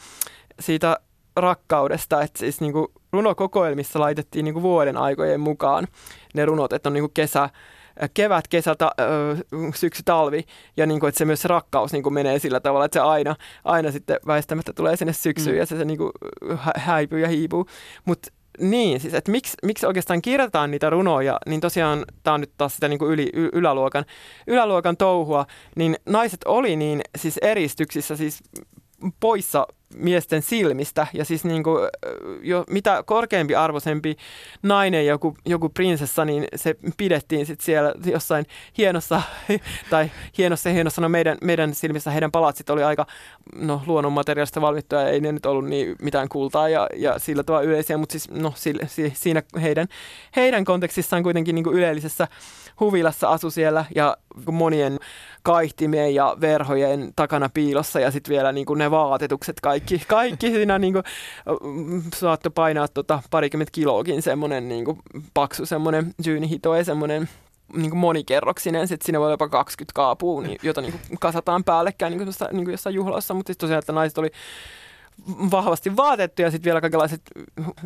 siitä 0.60 0.98
rakkaudesta, 1.36 2.22
että 2.22 2.40
siis 2.40 2.62
niin 2.62 2.74
kuin 2.74 2.88
runokokoelmissa 3.14 4.00
laitettiin 4.00 4.46
niin 4.46 4.54
kuin 4.54 4.64
vuoden 4.64 4.98
aikojen 4.98 5.40
mukaan 5.40 5.88
ne 6.34 6.46
runot, 6.46 6.74
että 6.74 6.90
on 6.90 6.94
niin 6.94 7.04
kuin 7.04 7.14
kesä, 7.14 7.50
kevät, 8.14 8.48
kesä, 8.48 8.76
ta, 8.76 8.92
syksy, 9.76 10.04
talvi 10.06 10.44
ja 10.78 10.86
niin 10.86 11.00
kuin, 11.00 11.08
että 11.08 11.20
se 11.20 11.26
myös 11.26 11.46
rakkaus 11.46 11.92
niin 11.92 12.04
kuin 12.04 12.14
menee 12.14 12.40
sillä 12.40 12.60
tavalla, 12.60 12.86
että 12.86 13.00
se 13.00 13.04
aina, 13.04 13.36
aina 13.64 13.92
sitten 13.92 14.20
väistämättä 14.28 14.74
tulee 14.74 14.96
sinne 14.96 15.14
syksyyn 15.14 15.56
mm. 15.56 15.60
ja 15.60 15.66
se, 15.66 15.78
se 15.78 15.86
niin 15.86 15.98
kuin 15.98 16.12
häipyy 16.76 17.20
ja 17.20 17.28
hiipuu. 17.28 17.66
Mutta 18.06 18.32
niin, 18.60 19.00
siis 19.00 19.14
että 19.14 19.32
miksi, 19.32 19.58
miksi 19.64 19.86
oikeastaan 19.86 20.22
kirjataan 20.22 20.72
niitä 20.72 20.90
runoja, 20.90 21.38
niin 21.46 21.62
tosiaan 21.62 22.06
tämä 22.24 22.34
on 22.34 22.42
nyt 22.42 22.52
taas 22.58 22.74
sitä 22.74 22.88
niin 22.88 23.00
kuin 23.00 23.12
yli, 23.12 23.30
y, 23.34 23.50
yläluokan, 23.54 24.06
yläluokan 24.48 24.98
touhua, 24.98 25.46
niin 25.76 25.96
naiset 26.06 26.40
oli 26.46 26.76
niin 26.76 27.02
siis 27.18 27.38
eristyksissä, 27.38 28.16
siis 28.16 28.44
poissa 29.20 29.68
miesten 29.96 30.42
silmistä. 30.42 31.08
Ja 31.14 31.26
siis 31.26 31.46
niin 31.46 31.64
kuin, 31.64 31.90
jo, 32.42 32.64
mitä 32.70 33.04
korkeampi 33.06 33.56
arvoisempi 33.56 34.16
nainen, 34.64 35.06
joku, 35.06 35.36
joku 35.46 35.70
prinsessa, 35.70 36.26
niin 36.26 36.48
se 36.56 36.76
pidettiin 36.98 37.46
sitten 37.46 37.66
siellä 37.66 37.94
jossain 38.06 38.46
hienossa, 38.78 39.22
tai 39.90 40.12
hienossa 40.38 40.70
hienossa, 40.70 41.02
no 41.02 41.10
meidän, 41.10 41.38
meidän 41.42 41.74
silmissä 41.74 42.12
heidän 42.12 42.32
palatsit 42.32 42.70
oli 42.70 42.84
aika 42.84 43.06
no, 43.56 43.82
luonnonmateriaalista 43.88 44.62
valmittuja, 44.62 45.10
ei 45.10 45.20
ne 45.20 45.32
nyt 45.32 45.46
ollut 45.46 45.66
niin 45.66 45.96
mitään 46.02 46.30
kultaa 46.30 46.70
ja, 46.70 46.88
ja 46.96 47.20
sillä 47.20 47.44
tavalla 47.44 47.66
yleisiä, 47.66 47.98
mutta 47.98 48.14
siis 48.14 48.30
no, 48.30 48.54
sillä, 48.56 48.88
siinä 49.14 49.44
heidän, 49.62 49.88
heidän 50.36 50.66
kontekstissaan 50.66 51.24
kuitenkin 51.24 51.56
niin 51.56 51.64
kuin 51.64 51.78
yleellisessä 51.78 52.28
huvilassa 52.80 53.30
asu 53.30 53.52
siellä 53.52 53.86
ja 53.96 54.18
monien 54.52 55.00
kaihtimien 55.44 56.16
ja 56.16 56.38
verhojen 56.42 57.14
takana 57.16 57.50
piilossa. 57.50 58.00
Ja 58.00 58.12
sitten 58.12 58.32
vielä 58.32 58.52
niin 58.52 58.66
kuin 58.66 58.78
ne 58.78 58.92
vaatetukset 58.92 59.60
kaikki 59.62 59.81
kaikki, 59.82 60.06
kaikki 60.08 60.50
siinä 60.52 60.80
niin 60.80 60.94
kuin, 60.94 61.04
saattoi 62.16 62.52
painaa 62.56 62.88
tota, 62.88 63.22
parikymmentä 63.32 63.72
kiloakin 63.72 64.22
semmoinen 64.22 64.70
niin 64.70 64.86
kuin, 64.86 65.00
paksu 65.34 65.66
semmoinen 65.66 66.14
syynihito 66.22 66.84
semmoinen 66.84 67.30
niin 67.74 67.90
kuin 67.90 68.00
monikerroksinen, 68.00 68.88
sitten 68.88 69.06
siinä 69.06 69.20
voi 69.20 69.26
olla 69.26 69.34
jopa 69.34 69.50
20 69.50 69.92
kaapua, 69.96 70.42
niin, 70.42 70.60
jota 70.64 70.82
niin 70.82 70.94
kuin 71.08 71.20
kasataan 71.20 71.64
päällekkäin 71.64 72.12
niin 72.12 72.26
kuin, 72.26 72.50
niin 72.52 72.66
kuin 72.66 72.72
jossain 72.72 72.96
juhlassa, 72.96 73.34
mutta 73.34 73.50
sitten 73.50 73.68
tosiaan, 73.68 73.80
että 73.80 73.94
naiset 73.94 74.18
oli 74.18 74.32
vahvasti 75.52 75.96
vaatettu 75.96 76.42
ja 76.42 76.52
sitten 76.52 76.66
vielä 76.66 76.82
kaikenlaiset 76.82 77.22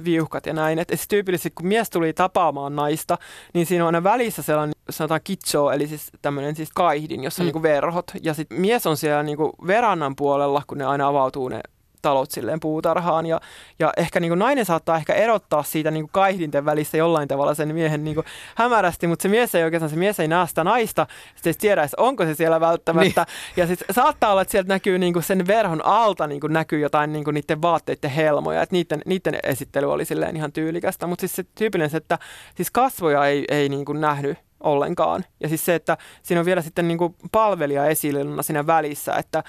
viuhkat 0.04 0.46
ja 0.46 0.54
näin. 0.54 0.80
Että 0.80 0.96
siis 0.96 1.08
tyypillisesti 1.08 1.52
kun 1.52 1.68
mies 1.68 1.90
tuli 1.90 2.14
tapaamaan 2.14 2.76
naista, 2.76 3.18
niin 3.54 3.66
siinä 3.66 3.84
on 3.84 3.88
aina 3.88 4.04
välissä 4.04 4.42
sellainen, 4.42 4.74
sanotaan 4.90 5.22
kitso, 5.24 5.72
eli 5.72 5.88
siis 5.88 6.12
tämmöinen 6.22 6.56
siis 6.56 6.70
kaihdin, 6.76 7.24
jossa 7.24 7.44
mm. 7.44 7.48
on 7.48 7.54
niin 7.54 7.64
verhot. 7.64 8.12
Ja 8.22 8.34
sitten 8.34 8.62
mies 8.62 8.88
on 8.88 8.98
siellä 8.98 9.24
niin 9.24 9.38
verannan 9.68 10.16
puolella, 10.16 10.64
kun 10.68 10.78
ne 10.78 10.86
aina 10.86 11.08
avautuu 11.08 11.50
ne 11.50 11.62
talot 12.06 12.32
silleen 12.32 12.60
puutarhaan. 12.60 13.26
Ja, 13.26 13.42
ja 13.80 13.94
ehkä 13.98 14.20
niin 14.20 14.30
kuin 14.30 14.40
nainen 14.40 14.66
saattaa 14.66 14.98
ehkä 14.98 15.14
erottaa 15.14 15.64
siitä 15.64 15.92
niin 15.92 16.04
kuin 16.04 16.12
kaihdinten 16.12 16.66
välistä 16.66 16.98
jollain 16.98 17.28
tavalla 17.28 17.54
sen 17.54 17.76
miehen 17.76 18.04
niin 18.04 18.16
kuin 18.16 18.26
hämärästi, 18.56 19.08
mutta 19.08 19.24
se 19.24 19.30
mies 19.30 19.56
ei 19.56 19.64
oikeastaan, 19.64 19.90
se 19.90 19.96
mies 19.96 20.20
ei 20.20 20.28
näe 20.28 20.48
sitä 20.48 20.64
naista, 20.64 21.08
sitten 21.36 21.50
ei 21.50 21.54
tiedä, 21.60 21.88
onko 21.98 22.26
se 22.26 22.36
siellä 22.36 22.60
välttämättä. 22.60 23.26
Niin. 23.28 23.62
Ja 23.62 23.68
sitten 23.68 23.96
saattaa 23.96 24.32
olla, 24.32 24.42
että 24.42 24.52
sieltä 24.52 24.68
näkyy 24.68 25.00
niin 25.00 25.14
kuin 25.14 25.24
sen 25.24 25.48
verhon 25.48 25.86
alta 25.86 26.28
niin 26.28 26.42
kuin 26.42 26.54
näkyy 26.54 26.80
jotain 26.80 27.14
niin 27.14 27.24
kuin 27.24 27.34
niiden 27.34 27.62
vaatteiden 27.62 28.12
helmoja, 28.12 28.62
että 28.62 28.76
niiden, 28.76 29.02
niiden 29.06 29.40
esittely 29.44 29.92
oli 29.92 30.06
silleen 30.06 30.36
ihan 30.36 30.52
tyylikästä, 30.52 31.08
mutta 31.08 31.22
siis 31.22 31.36
se 31.36 31.46
tyypillinen 31.56 31.90
se, 31.90 31.98
että 31.98 32.20
siis 32.56 32.72
kasvoja 32.72 33.26
ei, 33.26 33.46
ei 33.50 33.70
niin 33.70 33.86
kuin 33.86 34.02
nähnyt 34.02 34.38
ollenkaan. 34.66 35.26
Ja 35.40 35.50
siis 35.50 35.66
se, 35.66 35.76
että 35.76 35.98
siinä 36.24 36.40
on 36.40 36.46
vielä 36.46 36.62
sitten 36.62 36.88
niin 36.88 36.98
kuin 36.98 37.16
palvelija 37.32 37.86
esillä 37.86 38.44
siinä 38.44 38.68
välissä, 38.68 39.16
että 39.16 39.44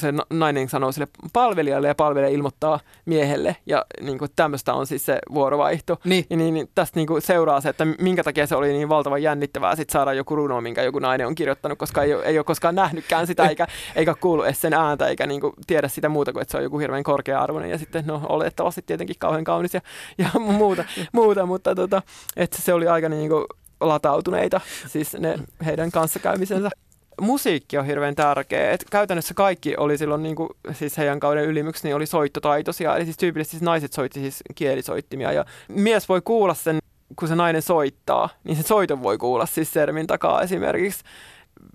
se 0.00 0.14
nainen 0.30 0.68
sanoo 0.68 0.92
sille 0.92 1.08
palvelijalle 1.32 1.88
ja 1.88 1.94
palvelija 1.94 2.28
ilmoittaa 2.28 2.80
miehelle 3.04 3.56
ja 3.66 3.84
niin 4.00 4.18
kuin 4.18 4.30
tämmöistä 4.36 4.74
on 4.74 4.86
siis 4.86 5.06
se 5.06 5.18
vuorovaihto. 5.34 5.98
Niin. 6.04 6.26
Ja 6.30 6.36
niin, 6.36 6.54
niin 6.54 6.68
tästä 6.74 6.98
niin 6.98 7.06
kuin 7.06 7.22
seuraa 7.22 7.60
se, 7.60 7.68
että 7.68 7.84
minkä 7.84 8.24
takia 8.24 8.46
se 8.46 8.56
oli 8.56 8.72
niin 8.72 8.88
valtavan 8.88 9.22
jännittävää 9.22 9.76
sit 9.76 9.90
saada 9.90 10.12
joku 10.12 10.36
runo, 10.36 10.60
minkä 10.60 10.82
joku 10.82 10.98
nainen 10.98 11.26
on 11.26 11.34
kirjoittanut, 11.34 11.78
koska 11.78 12.02
ei 12.02 12.14
ole, 12.14 12.24
ei 12.24 12.38
ole 12.38 12.44
koskaan 12.44 12.74
nähnytkään 12.74 13.26
sitä 13.26 13.48
eikä, 13.48 13.66
eikä 13.94 14.14
kuulu 14.14 14.42
edes 14.42 14.60
sen 14.60 14.74
ääntä 14.74 15.06
eikä 15.06 15.26
niin 15.26 15.40
kuin 15.40 15.52
tiedä 15.66 15.88
sitä 15.88 16.08
muuta 16.08 16.32
kuin, 16.32 16.42
että 16.42 16.52
se 16.52 16.56
on 16.56 16.62
joku 16.62 16.78
hirveän 16.78 17.02
korkea-arvoinen 17.02 17.70
ja 17.70 17.78
sitten 17.78 18.06
no 18.06 18.22
olettavasti 18.28 18.82
tietenkin 18.86 19.16
kauhean 19.18 19.44
kaunis 19.44 19.74
ja, 19.74 19.80
ja 20.18 20.28
muuta, 20.40 20.84
muuta, 21.12 21.46
mutta 21.46 21.74
tota, 21.74 22.02
että 22.36 22.62
se 22.62 22.72
oli 22.72 22.88
aika 22.88 23.08
niin 23.08 23.28
kuin 23.28 23.44
latautuneita, 23.80 24.60
siis 24.86 25.12
ne 25.14 25.38
heidän 25.64 25.90
kanssakäymisensä 25.90 26.70
musiikki 27.20 27.78
on 27.78 27.86
hirveän 27.86 28.14
tärkeä. 28.14 28.70
Et 28.70 28.84
käytännössä 28.90 29.34
kaikki 29.34 29.76
oli 29.76 29.98
silloin, 29.98 30.22
niin 30.22 30.36
kuin, 30.36 30.48
siis 30.72 30.98
heidän 30.98 31.20
kauden 31.20 31.44
ylimyksi, 31.44 31.86
niin 31.86 31.96
oli 31.96 32.06
soittotaitoisia. 32.06 32.96
Eli 32.96 33.04
siis 33.04 33.16
tyypillisesti 33.16 33.56
siis 33.56 33.62
naiset 33.62 33.92
soitti 33.92 34.20
siis 34.20 34.42
kielisoittimia. 34.54 35.32
Ja 35.32 35.44
mies 35.68 36.08
voi 36.08 36.20
kuulla 36.20 36.54
sen, 36.54 36.78
kun 37.16 37.28
se 37.28 37.34
nainen 37.34 37.62
soittaa, 37.62 38.28
niin 38.44 38.56
se 38.56 38.62
soiton 38.62 39.02
voi 39.02 39.18
kuulla 39.18 39.46
siis 39.46 39.72
sermin 39.72 40.06
takaa 40.06 40.42
esimerkiksi 40.42 41.04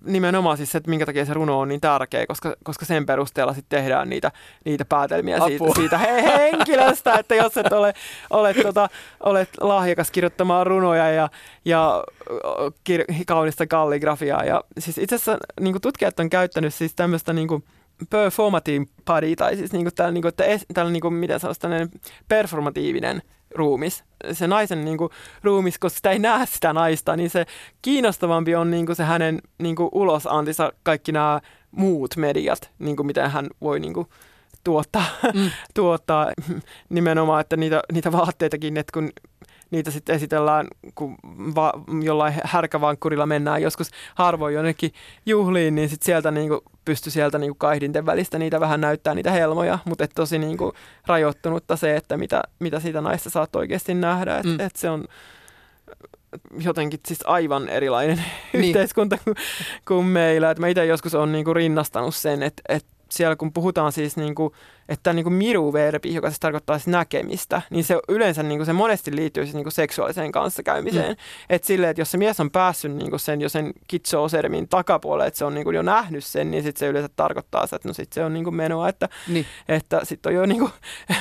nimenomaan 0.04 0.56
siis 0.56 0.72
se, 0.72 0.78
että 0.78 0.90
minkä 0.90 1.06
takia 1.06 1.24
se 1.24 1.34
runo 1.34 1.60
on 1.60 1.68
niin 1.68 1.80
tärkeä, 1.80 2.26
koska, 2.26 2.56
koska 2.64 2.84
sen 2.84 3.06
perusteella 3.06 3.54
sitten 3.54 3.78
tehdään 3.78 4.08
niitä, 4.08 4.32
niitä 4.64 4.84
päätelmiä 4.84 5.38
siitä, 5.46 5.64
siitä 5.74 5.98
he, 5.98 6.22
henkilöstä, 6.22 7.14
että 7.20 7.34
jos 7.34 7.56
et 7.56 7.72
ole, 7.72 7.94
ole 8.30 8.54
tota, 8.54 8.88
olet 9.20 9.48
lahjakas 9.60 10.10
kirjoittamaan 10.10 10.66
runoja 10.66 11.10
ja, 11.10 11.28
ja 11.64 12.04
kir, 12.84 13.04
kaunista 13.26 13.66
kalligrafiaa. 13.66 14.44
Ja 14.44 14.64
siis 14.78 14.98
itse 14.98 15.14
asiassa 15.14 15.38
niin 15.60 15.80
tutkijat 15.80 16.20
on 16.20 16.30
käyttänyt 16.30 16.74
siis 16.74 16.94
tämmöistä 16.94 17.32
niin 17.32 17.64
performative 18.10 18.86
body, 19.04 19.36
tai 19.36 19.56
siis 19.56 19.72
niin 19.72 19.84
kuin 19.84 19.94
tällä, 19.94 20.12
niin 20.12 20.22
kuin, 20.22 20.28
että 20.28 20.44
es, 20.44 20.66
tällä 20.74 20.92
niin 20.92 21.00
kuin, 21.00 21.14
miten 21.14 21.40
sanoisi, 21.40 21.60
performatiivinen 22.28 23.22
ruumis, 23.54 24.04
se 24.32 24.46
naisen 24.46 24.84
niin 24.84 24.98
kuin, 24.98 25.10
ruumis, 25.42 25.78
koska 25.78 25.96
sitä 25.96 26.10
ei 26.10 26.18
näe 26.18 26.46
sitä 26.46 26.72
naista, 26.72 27.16
niin 27.16 27.30
se 27.30 27.46
kiinnostavampi 27.82 28.54
on 28.54 28.70
niin 28.70 28.86
kuin, 28.86 28.96
se 28.96 29.04
hänen 29.04 29.42
niin 29.58 29.76
kuin, 29.76 29.88
ulosantinsa, 29.92 30.72
kaikki 30.82 31.12
nämä 31.12 31.40
muut 31.70 32.16
mediat, 32.16 32.70
niin 32.78 32.96
kuin, 32.96 33.06
miten 33.06 33.30
hän 33.30 33.48
voi 33.60 33.80
niin 33.80 33.94
kuin, 33.94 34.06
tuottaa, 34.64 35.04
mm. 35.34 35.50
tuottaa 35.74 36.32
nimenomaan, 36.88 37.40
että 37.40 37.56
niitä, 37.56 37.82
niitä 37.92 38.12
vaatteitakin, 38.12 38.76
että 38.76 38.92
kun 38.92 39.10
niitä 39.72 39.90
sitten 39.90 40.16
esitellään, 40.16 40.68
kun 40.94 41.16
va, 41.54 41.72
jollain 42.02 42.34
härkävankkurilla 42.44 43.26
mennään 43.26 43.62
joskus 43.62 43.90
harvoin 44.14 44.54
jonnekin 44.54 44.92
juhliin, 45.26 45.74
niin 45.74 45.88
sitten 45.88 46.06
sieltä 46.06 46.30
niinku 46.30 46.62
pysty 46.84 47.10
sieltä 47.10 47.38
niinku 47.38 47.54
kaihdinten 47.54 48.06
välistä 48.06 48.38
niitä 48.38 48.60
vähän 48.60 48.80
näyttää 48.80 49.14
niitä 49.14 49.30
helmoja, 49.30 49.78
mutta 49.84 50.04
et 50.04 50.10
tosi 50.14 50.38
niinku 50.38 50.72
rajoittunutta 51.06 51.76
se, 51.76 51.96
että 51.96 52.16
mitä, 52.16 52.42
mitä 52.58 52.80
siitä 52.80 53.00
naista 53.00 53.30
saat 53.30 53.56
oikeasti 53.56 53.94
nähdä, 53.94 54.36
että 54.36 54.48
mm. 54.48 54.60
et 54.60 54.76
se 54.76 54.90
on 54.90 55.04
jotenkin 56.60 57.00
siis 57.06 57.20
aivan 57.24 57.68
erilainen 57.68 58.24
niin. 58.52 58.64
yhteiskunta 58.64 59.18
kuin, 59.24 59.36
kuin 59.88 60.06
meillä. 60.06 60.50
Et 60.50 60.58
mä 60.58 60.68
itse 60.68 60.86
joskus 60.86 61.14
olen 61.14 61.32
niinku 61.32 61.54
rinnastanut 61.54 62.14
sen, 62.14 62.42
että, 62.42 62.62
että 62.68 62.88
siellä 63.08 63.36
kun 63.36 63.52
puhutaan 63.52 63.92
siis 63.92 64.16
niinku 64.16 64.54
että 64.92 65.12
niin 65.12 65.24
kuin 65.24 65.32
miru-verbi, 65.32 66.14
joka 66.14 66.30
siis 66.30 66.40
tarkoittaa 66.40 66.78
siis 66.78 66.86
näkemistä, 66.86 67.62
niin 67.70 67.84
se 67.84 67.98
yleensä 68.08 68.42
niin 68.42 68.58
kuin 68.58 68.66
se 68.66 68.72
monesti 68.72 69.16
liittyy 69.16 69.44
siis 69.44 69.54
niin 69.54 69.64
kuin 69.64 69.72
seksuaaliseen 69.72 70.32
kanssakäymiseen. 70.32 71.10
Mm. 71.10 71.16
Että 71.50 71.66
silleen, 71.66 71.90
että 71.90 72.00
jos 72.00 72.10
se 72.10 72.18
mies 72.18 72.40
on 72.40 72.50
päässyt 72.50 72.92
niin 72.92 73.10
kuin 73.10 73.20
sen 73.20 73.40
jo 73.40 73.48
sen 73.48 73.72
kitso-osermin 73.86 74.68
takapuolelle, 74.68 75.26
että 75.26 75.38
se 75.38 75.44
on 75.44 75.54
niin 75.54 75.64
kuin 75.64 75.76
jo 75.76 75.82
nähnyt 75.82 76.24
sen, 76.24 76.50
niin 76.50 76.62
sitten 76.62 76.80
se 76.80 76.86
yleensä 76.86 77.08
tarkoittaa 77.16 77.66
sitä, 77.66 77.76
että 77.76 77.88
no 77.88 77.94
sitten 77.94 78.14
se 78.14 78.24
on 78.24 78.34
niin 78.34 78.44
kuin 78.44 78.56
menoa, 78.56 78.88
että, 78.88 79.08
niin. 79.28 79.46
että 79.68 80.00
sitten 80.02 80.30
on 80.30 80.34
jo 80.34 80.46
niin 80.46 80.58
kuin, 80.58 80.72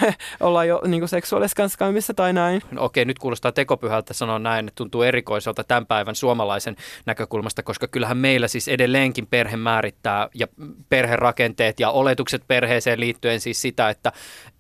ollaan 0.40 0.68
jo 0.68 0.82
niin 0.88 1.02
kuin 1.02 1.10
seksuaalisessa 1.10 1.56
kanssakäymisessä 1.56 2.14
tai 2.14 2.34
näin. 2.34 2.62
No 2.72 2.84
okei, 2.84 3.06
nyt 3.06 3.20
kuulostaa 3.20 3.52
tekopyhältä 3.52 4.14
sanoa 4.14 4.40
näin, 4.40 4.68
että 4.68 4.76
tuntuu 4.76 5.02
erikoiselta 5.02 5.64
tämän 5.64 5.86
päivän 5.86 6.16
suomalaisen 6.16 6.76
näkökulmasta, 7.06 7.64
koska 7.64 7.88
kyllähän 7.88 8.18
meillä 8.18 8.48
siis 8.48 8.68
edelleenkin 8.68 9.28
perhe 9.28 9.58
määrittää 9.58 10.30
ja 10.34 10.48
perherakenteet 10.90 11.80
ja 11.80 11.90
oletukset 11.90 12.44
perheeseen 12.48 13.00
liittyen 13.00 13.40
siis 13.40 13.61
sitä, 13.62 13.90
että 13.90 14.12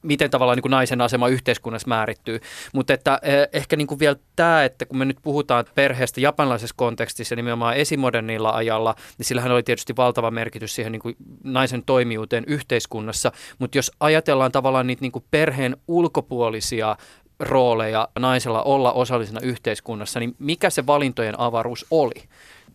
miten 0.01 0.29
tavallaan 0.29 0.55
niin 0.55 0.61
kuin 0.61 0.71
naisen 0.71 1.01
asema 1.01 1.27
yhteiskunnassa 1.27 1.87
määrittyy. 1.87 2.39
Mutta 2.73 2.93
että 2.93 3.19
eh, 3.21 3.47
ehkä 3.53 3.75
niin 3.75 3.87
kuin 3.87 3.99
vielä 3.99 4.15
tämä, 4.35 4.63
että 4.63 4.85
kun 4.85 4.97
me 4.97 5.05
nyt 5.05 5.17
puhutaan 5.21 5.65
perheestä 5.75 6.21
japanilaisessa 6.21 6.75
kontekstissa 6.77 7.35
nimenomaan 7.35 7.77
esimodernilla 7.77 8.49
ajalla, 8.49 8.95
niin 9.17 9.25
sillähän 9.25 9.51
oli 9.51 9.63
tietysti 9.63 9.95
valtava 9.95 10.31
merkitys 10.31 10.75
siihen 10.75 10.91
niin 10.91 11.01
kuin 11.01 11.15
naisen 11.43 11.83
toimijuuteen 11.85 12.43
yhteiskunnassa. 12.47 13.31
Mutta 13.59 13.77
jos 13.77 13.91
ajatellaan 13.99 14.51
tavallaan 14.51 14.87
niitä 14.87 15.01
niin 15.01 15.11
kuin 15.11 15.25
perheen 15.31 15.77
ulkopuolisia 15.87 16.95
rooleja 17.39 18.07
naisella 18.19 18.63
olla 18.63 18.91
osallisena 18.91 19.39
yhteiskunnassa, 19.43 20.19
niin 20.19 20.35
mikä 20.39 20.69
se 20.69 20.87
valintojen 20.87 21.39
avaruus 21.39 21.85
oli? 21.91 22.23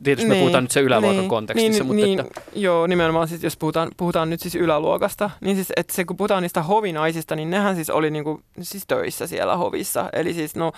Tietysti 0.02 0.28
niin, 0.28 0.38
me 0.38 0.40
puhutaan 0.40 0.64
nyt 0.64 0.70
se 0.70 0.80
yläluokan 0.80 1.16
niin, 1.16 1.28
kontekstissa. 1.28 1.84
Niin, 1.84 1.86
mutta 1.86 2.06
niin, 2.06 2.20
että... 2.20 2.40
Joo, 2.54 2.86
nimenomaan 2.86 3.28
siis, 3.28 3.42
jos 3.42 3.56
puhutaan, 3.56 3.90
puhutaan 3.96 4.30
nyt 4.30 4.40
siis 4.40 4.54
yläluokasta, 4.54 5.30
niin 5.40 5.56
siis, 5.56 5.72
että 5.76 5.94
se, 5.94 6.04
kun 6.04 6.16
puhutaan 6.16 6.42
niistä 6.42 6.62
hovinaisista, 6.62 7.36
niin 7.36 7.50
nehän 7.50 7.74
siis 7.74 7.90
oli 7.90 8.10
niinku, 8.10 8.40
siis 8.60 8.84
töissä 8.86 9.26
siellä 9.26 9.56
hovissa. 9.56 10.08
Eli 10.12 10.34
siis 10.34 10.56
no 10.56 10.72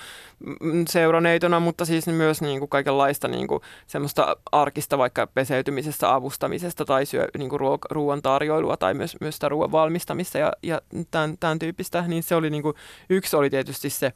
seuraneitona, 0.89 1.61
mutta 1.61 1.85
siis 1.85 2.07
myös 2.07 2.41
niinku 2.41 2.67
kaikenlaista 2.67 3.29
niinku, 3.29 3.61
semmoista 3.87 4.37
arkista 4.53 4.99
vaikka 4.99 5.27
peseytymisestä, 5.27 6.15
avustamisesta 6.15 6.85
tai 6.85 7.07
syö, 7.07 7.29
niinku 7.39 7.59
ruo- 7.59 7.87
ruoan 7.91 8.23
tarjoilua 8.23 8.77
tai 8.77 8.95
myös, 8.95 9.17
myös 9.21 9.35
sitä 9.35 9.49
ruoan 9.49 9.73
valmistamista 9.73 10.39
ja, 10.39 10.53
ja 10.63 10.81
tämän, 11.11 11.37
tämän 11.41 11.59
tyyppistä. 11.59 12.05
Niin 12.07 12.23
se 12.23 12.35
oli 12.35 12.51
niinku, 12.51 12.75
yksi 13.11 13.37
oli 13.37 13.51
tietysti 13.51 13.91
se. 13.91 14.13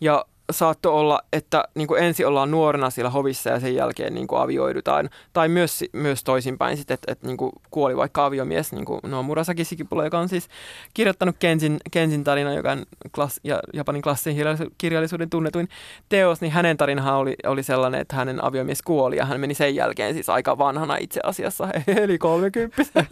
Ja 0.00 0.24
saattoi 0.50 0.92
olla, 0.92 1.20
että 1.32 1.64
niin 1.74 1.88
kuin 1.88 2.02
ensin 2.02 2.26
ollaan 2.26 2.50
nuorena 2.50 2.90
siellä 2.90 3.10
hovissa 3.10 3.50
ja 3.50 3.60
sen 3.60 3.74
jälkeen 3.74 4.14
niin 4.14 4.26
kuin 4.26 4.40
avioidutaan. 4.40 5.10
Tai 5.32 5.48
myös, 5.48 5.84
myös 5.92 6.24
toisinpäin 6.24 6.76
sitten, 6.76 6.94
että, 6.94 7.12
että 7.12 7.26
niin 7.26 7.36
kuin 7.36 7.52
kuoli 7.70 7.96
vaikka 7.96 8.24
aviomies, 8.24 8.72
niin 8.72 8.84
kuin 8.84 9.00
no 9.02 9.22
Murasaki 9.22 9.64
Shikipulo, 9.64 10.04
joka 10.04 10.18
on 10.18 10.28
siis 10.28 10.48
kirjoittanut 10.94 11.36
Kensin, 11.38 11.76
Kensin 11.90 12.24
tarina, 12.24 12.54
joka 12.54 12.72
on 12.72 12.82
klass, 13.14 13.40
ja 13.44 13.60
Japanin 13.72 14.02
klassin 14.02 14.36
kirjallisuuden 14.78 15.30
tunnetuin 15.30 15.68
teos, 16.08 16.40
niin 16.40 16.52
hänen 16.52 16.76
tarinahan 16.76 17.14
oli, 17.14 17.36
oli 17.46 17.62
sellainen, 17.62 18.00
että 18.00 18.16
hänen 18.16 18.44
aviomies 18.44 18.82
kuoli 18.82 19.16
ja 19.16 19.24
hän 19.24 19.40
meni 19.40 19.54
sen 19.54 19.74
jälkeen 19.74 20.14
siis 20.14 20.28
aika 20.28 20.58
vanhana 20.58 20.96
itse 21.00 21.20
asiassa, 21.24 21.68
eli 22.02 22.18
30 22.18 22.82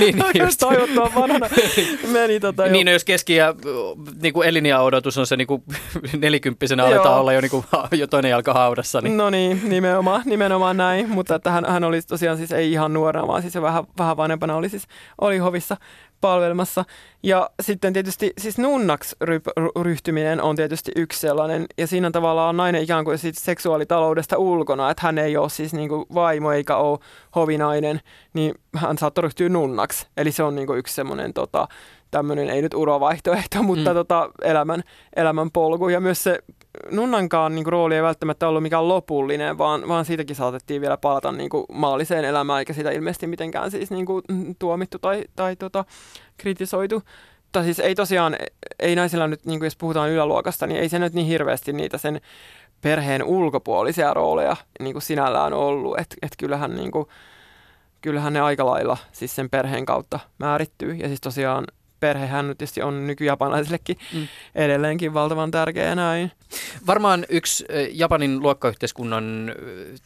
niin, 0.00 0.16
niin 0.16 0.42
just. 0.44 0.60
Toivottoman 0.60 1.14
vanhana 1.14 1.48
meni 2.12 2.40
tota 2.40 2.66
jo. 2.66 2.72
Niin, 2.72 2.86
no 2.86 2.92
jos 2.92 3.04
keski- 3.04 3.36
ja 3.36 3.54
niin 4.22 4.32
kuin 4.32 4.48
eliniä-odotus 4.48 5.18
on 5.18 5.26
se 5.26 5.36
niin 5.36 5.46
kuin 5.46 5.62
nelikymppisenä 6.84 7.00
aletaan 7.00 7.20
olla 7.20 7.32
jo, 7.32 7.40
niin 7.40 7.50
kuin, 7.50 7.64
jo 8.00 8.06
toinen 8.06 8.30
jalka 8.30 8.52
haudassa. 8.54 9.00
Niin. 9.00 9.16
No 9.16 9.30
niin, 9.30 9.60
nimenomaan, 9.68 10.22
nimenomaan 10.24 10.76
näin, 10.76 11.10
mutta 11.10 11.34
että 11.34 11.50
hän, 11.50 11.64
hän 11.64 11.84
oli 11.84 12.02
tosiaan 12.02 12.36
siis 12.36 12.52
ei 12.52 12.72
ihan 12.72 12.92
nuorena, 12.92 13.26
vaan 13.26 13.42
siis 13.42 13.54
jo 13.54 13.62
vähän, 13.62 13.84
vähän 13.98 14.16
vanhempana 14.16 14.56
oli 14.56 14.68
siis 14.68 14.84
oli 15.20 15.38
hovissa 15.38 15.76
palvelmassa. 16.20 16.84
Ja 17.22 17.50
sitten 17.62 17.92
tietysti 17.92 18.32
siis 18.38 18.58
nunnaksi 18.58 19.16
ry- 19.24 19.82
ryhtyminen 19.82 20.42
on 20.42 20.56
tietysti 20.56 20.92
yksi 20.96 21.20
sellainen, 21.20 21.66
ja 21.78 21.86
siinä 21.86 22.10
tavallaan 22.10 22.56
nainen 22.56 22.82
ikään 22.82 23.04
kuin 23.04 23.18
sit 23.18 23.38
seksuaalitaloudesta 23.38 24.38
ulkona, 24.38 24.90
että 24.90 25.02
hän 25.06 25.18
ei 25.18 25.36
ole 25.36 25.50
siis 25.50 25.74
niinku 25.74 26.06
vaimo 26.14 26.52
eikä 26.52 26.76
ole 26.76 26.98
hovinainen, 27.34 28.00
niin 28.34 28.54
hän 28.76 28.98
saattaa 28.98 29.22
ryhtyä 29.22 29.48
nunnaksi. 29.48 30.06
Eli 30.16 30.32
se 30.32 30.42
on 30.42 30.54
niinku 30.54 30.74
yksi 30.74 30.94
semmoinen 30.94 31.32
tota, 31.34 31.68
tämmöinen, 32.10 32.50
ei 32.50 32.62
nyt 32.62 32.74
urovaihtoehto, 32.74 33.62
mutta 33.62 33.90
mm. 33.90 33.94
tota, 33.94 34.30
elämän, 34.42 34.82
elämän 35.16 35.50
polku. 35.50 35.88
Ja 35.88 36.00
myös 36.00 36.22
se 36.22 36.38
nunnankaan 36.90 37.54
niin 37.54 37.64
kuin, 37.64 37.72
rooli 37.72 37.94
ei 37.94 38.02
välttämättä 38.02 38.48
ollut 38.48 38.62
mikään 38.62 38.88
lopullinen, 38.88 39.58
vaan, 39.58 39.88
vaan 39.88 40.04
siitäkin 40.04 40.36
saatettiin 40.36 40.80
vielä 40.80 40.96
palata 40.96 41.32
niin 41.32 41.50
kuin, 41.50 41.64
maalliseen 41.72 42.24
elämään, 42.24 42.58
eikä 42.58 42.72
sitä 42.72 42.90
ilmeisesti 42.90 43.26
mitenkään 43.26 43.70
siis 43.70 43.90
niin 43.90 44.06
kuin, 44.06 44.22
tuomittu 44.58 44.98
tai, 44.98 45.24
tai 45.36 45.56
tota, 45.56 45.84
kritisoitu. 46.36 47.02
Tai 47.52 47.64
siis 47.64 47.78
ei 47.78 47.94
tosiaan, 47.94 48.36
ei 48.78 48.96
naisilla 48.96 49.26
nyt, 49.26 49.46
niin 49.46 49.58
kuin 49.58 49.66
jos 49.66 49.76
puhutaan 49.76 50.10
yläluokasta, 50.10 50.66
niin 50.66 50.80
ei 50.80 50.88
se 50.88 50.98
nyt 50.98 51.12
niin 51.12 51.26
hirveästi 51.26 51.72
niitä 51.72 51.98
sen 51.98 52.20
perheen 52.80 53.24
ulkopuolisia 53.24 54.14
rooleja 54.14 54.56
niin 54.80 54.94
kuin 54.94 55.02
sinällään 55.02 55.52
ollut. 55.52 55.98
Että 55.98 56.16
et 56.22 56.32
kyllähän, 56.38 56.74
niin 56.74 56.90
kyllähän 58.00 58.32
ne 58.32 58.40
aika 58.40 58.66
lailla 58.66 58.96
siis 59.12 59.36
sen 59.36 59.50
perheen 59.50 59.86
kautta 59.86 60.20
määrittyy. 60.38 60.92
Ja 60.92 61.06
siis 61.06 61.20
tosiaan 61.20 61.64
perhehän 62.00 62.48
nyt 62.48 62.58
tietysti 62.58 62.82
on 62.82 63.06
nykyjapanilaisillekin 63.06 63.98
mm. 64.14 64.28
edelleenkin 64.54 65.14
valtavan 65.14 65.50
tärkeä 65.50 65.94
näin. 65.94 66.32
Varmaan 66.86 67.26
yksi 67.28 67.64
Japanin 67.92 68.42
luokkayhteiskunnan 68.42 69.54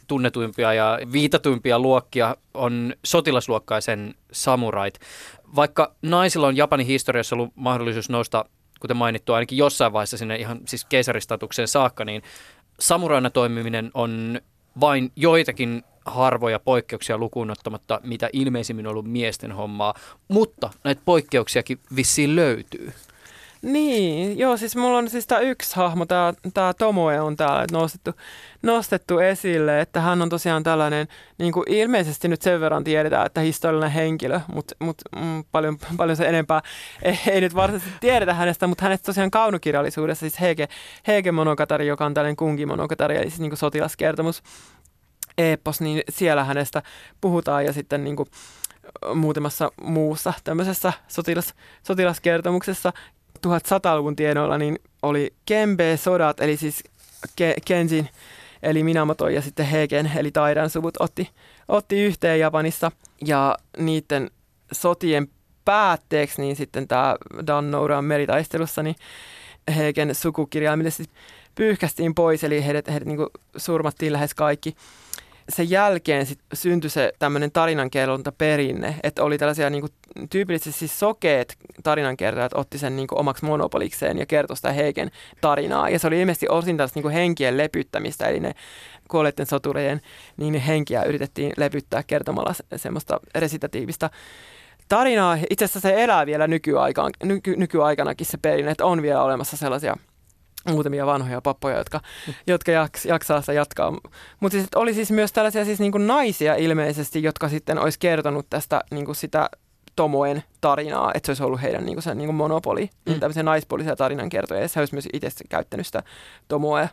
tunnetuimpia 0.07 0.75
ja 0.75 0.99
viitatuimpia 1.13 1.79
luokkia 1.79 2.37
on 2.55 2.95
sotilasluokkaisen 3.05 4.15
samurait. 4.33 4.99
Vaikka 5.57 5.95
naisilla 6.03 6.47
on 6.47 6.57
Japanin 6.57 6.87
historiassa 6.87 7.37
ollut 7.37 7.53
mahdollisuus 7.55 8.11
nousta, 8.11 8.45
kuten 8.81 8.97
mainittu, 8.97 9.33
ainakin 9.33 9.59
jossain 9.59 9.93
vaiheessa 9.93 10.19
sinne 10.19 10.37
ihan 10.37 10.61
siis 10.69 10.85
keisaristatukseen 10.85 11.69
saakka, 11.69 12.05
niin 12.05 12.23
samuraina 12.81 13.31
toimiminen 13.31 13.91
on 13.95 14.41
vain 14.81 15.13
joitakin 15.17 15.83
harvoja 16.07 16.59
poikkeuksia 16.59 17.19
lukuun 17.19 17.51
ottamatta, 17.51 18.01
mitä 18.05 18.31
ilmeisimmin 18.33 18.87
on 18.87 18.91
ollut 18.91 19.11
miesten 19.11 19.53
hommaa, 19.53 19.95
mutta 20.29 20.71
näitä 20.85 21.03
poikkeuksiakin 21.05 21.79
vissiin 21.97 22.37
löytyy. 22.37 22.93
Niin, 23.63 24.39
joo, 24.39 24.57
siis 24.57 24.77
mulla 24.77 24.99
on 24.99 25.11
siis 25.11 25.27
tämä 25.27 25.41
yksi 25.41 25.77
hahmo, 25.77 26.07
tämä, 26.07 26.75
Tomoe 26.79 27.21
on 27.21 27.37
täällä 27.37 27.67
nostettu, 27.73 28.11
nostettu 28.63 29.19
esille, 29.19 29.81
että 29.81 30.01
hän 30.01 30.23
on 30.23 30.29
tosiaan 30.29 30.63
tällainen, 30.63 31.09
niin 31.39 31.53
kuin 31.53 31.65
ilmeisesti 31.69 32.29
nyt 32.29 32.43
sen 32.43 32.61
verran 32.61 32.85
tiedetään, 32.85 33.27
että 33.27 33.41
historiallinen 33.41 33.91
henkilö, 33.91 34.41
mutta 34.53 34.75
mut, 34.79 35.03
mm, 35.17 35.45
paljon, 35.53 35.79
paljon 35.97 36.17
se 36.17 36.29
enempää 36.29 36.61
ei, 37.03 37.19
ei 37.27 37.41
nyt 37.41 37.55
varsinaisesti 37.55 37.99
tiedetä 38.01 38.35
hänestä, 38.35 38.67
mutta 38.67 38.85
hänestä 38.85 39.07
tosiaan 39.07 39.31
kaunokirjallisuudessa, 39.31 40.21
siis 40.21 40.41
Heike, 40.41 40.69
Heike 41.07 41.33
Monokatari, 41.33 41.87
joka 41.87 42.07
on 42.07 42.15
tällainen 42.15 42.37
kunki 42.37 42.67
monokatari, 42.67 43.17
eli 43.17 43.31
siis 43.31 43.41
niin 43.41 43.51
kuin 43.51 43.59
sotilaskertomus, 43.59 44.43
epos, 45.39 45.81
niin 45.81 46.03
siellä 46.09 46.45
hänestä 46.45 46.83
puhutaan 47.21 47.65
ja 47.65 47.73
sitten 47.73 48.05
niin 48.05 48.17
kuin 48.17 48.29
muutamassa 49.15 49.73
muussa 49.83 50.33
tämmöisessä 50.45 50.93
sotilas, 51.09 51.55
sotilaskertomuksessa 51.83 52.93
1100-luvun 53.47 54.17
tienoilla 54.17 54.59
niin 54.59 54.79
oli 55.03 55.35
Kembe-sodat, 55.47 56.41
eli 56.41 56.57
siis 56.57 56.85
Ke- 57.29 57.61
Kenjin, 57.65 58.09
eli 58.63 58.85
Minamoto 58.85 59.29
ja 59.29 59.43
sitten 59.43 59.67
Heiken, 59.67 60.13
eli 60.17 60.31
Taidan 60.31 60.71
suvut 60.71 60.95
otti, 61.01 61.31
otti 61.69 62.03
yhteen 62.03 62.41
Japanissa. 62.41 62.93
Ja 63.27 63.57
niiden 63.79 64.31
sotien 64.73 65.29
päätteeksi 65.65 66.43
niin 66.43 66.57
sitten 66.57 66.89
tämä 66.89 67.17
Dannouran 67.47 68.05
meritaistelussa 68.05 68.83
niin 68.83 68.97
Heiken 69.77 70.15
sukukirjaimellisesti 70.15 71.15
pyyhkästiin 71.55 72.15
pois, 72.15 72.45
eli 72.45 72.65
heidät, 72.65 72.89
heidät 72.89 73.09
niin 73.09 73.19
surmattiin 73.57 74.13
lähes 74.13 74.35
kaikki 74.35 74.77
sen 75.49 75.71
jälkeen 75.71 76.27
sit 76.27 76.39
syntyi 76.55 76.91
se 76.91 77.13
tämmöinen 77.19 77.53
tarinankerronta 77.53 78.33
perinne, 78.33 78.95
että 79.03 79.23
oli 79.23 79.39
tällaisia 79.39 79.71
niin 79.71 79.81
kuin, 79.81 79.93
tyypillisesti 80.31 80.79
siis 80.79 80.99
sokeet 80.99 81.57
tarinankertojat 81.83 82.53
otti 82.55 82.79
sen 82.79 82.97
niin 82.97 83.09
kuin, 83.09 83.19
omaksi 83.19 83.45
monopolikseen 83.45 84.19
ja 84.19 84.27
kertoi 84.27 84.57
sitä 84.57 84.73
Heiken 84.73 85.11
tarinaa. 85.41 85.89
Ja 85.89 85.99
se 85.99 86.07
oli 86.07 86.21
ilmeisesti 86.21 86.49
osin 86.49 86.77
tällaista 86.77 86.97
niin 86.97 87.03
kuin, 87.03 87.15
henkien 87.15 87.57
lepyttämistä, 87.57 88.27
eli 88.27 88.41
ne 88.41 88.55
kuolleiden 89.09 89.47
sotureiden 89.47 90.01
niin 90.37 90.55
henkiä 90.55 91.03
yritettiin 91.03 91.53
lepyttää 91.57 92.03
kertomalla 92.03 92.55
semmoista 92.77 93.21
resitatiivista 93.35 94.11
tarinaa. 94.89 95.39
Itse 95.51 95.65
asiassa 95.65 95.81
se 95.81 96.05
elää 96.05 96.27
vielä 96.27 96.47
nykyaikaan, 96.47 97.13
nyky, 97.25 97.57
nykyaikanakin 97.57 98.27
se 98.27 98.39
perinne, 98.43 98.71
että 98.71 98.85
on 98.85 99.03
vielä 99.03 99.23
olemassa 99.23 99.57
sellaisia– 99.57 99.97
muutamia 100.69 101.07
vanhoja 101.07 101.41
pappoja, 101.41 101.79
jotka, 101.79 102.01
jotka 102.47 102.73
jaks, 102.73 103.07
jaksaa 103.07 103.41
sitä 103.41 103.53
jatkaa. 103.53 103.93
Mutta 104.41 104.59
siis, 104.59 104.69
oli 104.75 104.95
siis 104.95 105.11
myös 105.11 105.33
tällaisia 105.33 105.65
siis 105.65 105.81
niin 105.81 105.93
kuin 105.93 106.07
naisia 106.07 106.55
ilmeisesti, 106.55 107.23
jotka 107.23 107.49
sitten 107.49 107.79
olisi 107.79 107.99
kertonut 107.99 108.47
tästä 108.51 108.81
niin 108.91 109.05
kuin 109.05 109.17
sitä 109.17 109.51
Tomoen 109.97 110.43
tarinaa, 110.61 111.11
että 111.15 111.27
se 111.27 111.31
olisi 111.31 111.43
ollut 111.43 111.63
heidän 111.63 111.85
niin 111.85 111.95
kuin 111.95 112.03
sen 112.03 112.19
niin 112.19 112.29
kuin 112.29 112.37
monopoli, 112.37 112.91
mm. 113.09 113.21
tämmöisiä 113.21 113.43
naispuolisia 113.43 113.97
tarinankertoja, 113.97 114.61
ja 114.61 114.69
se 114.69 114.81
olisi 114.81 114.95
myös 114.95 115.09
itse 115.13 115.29
käyttänyt 115.49 115.87
sitä 115.87 116.03
Tomoe 116.49 116.89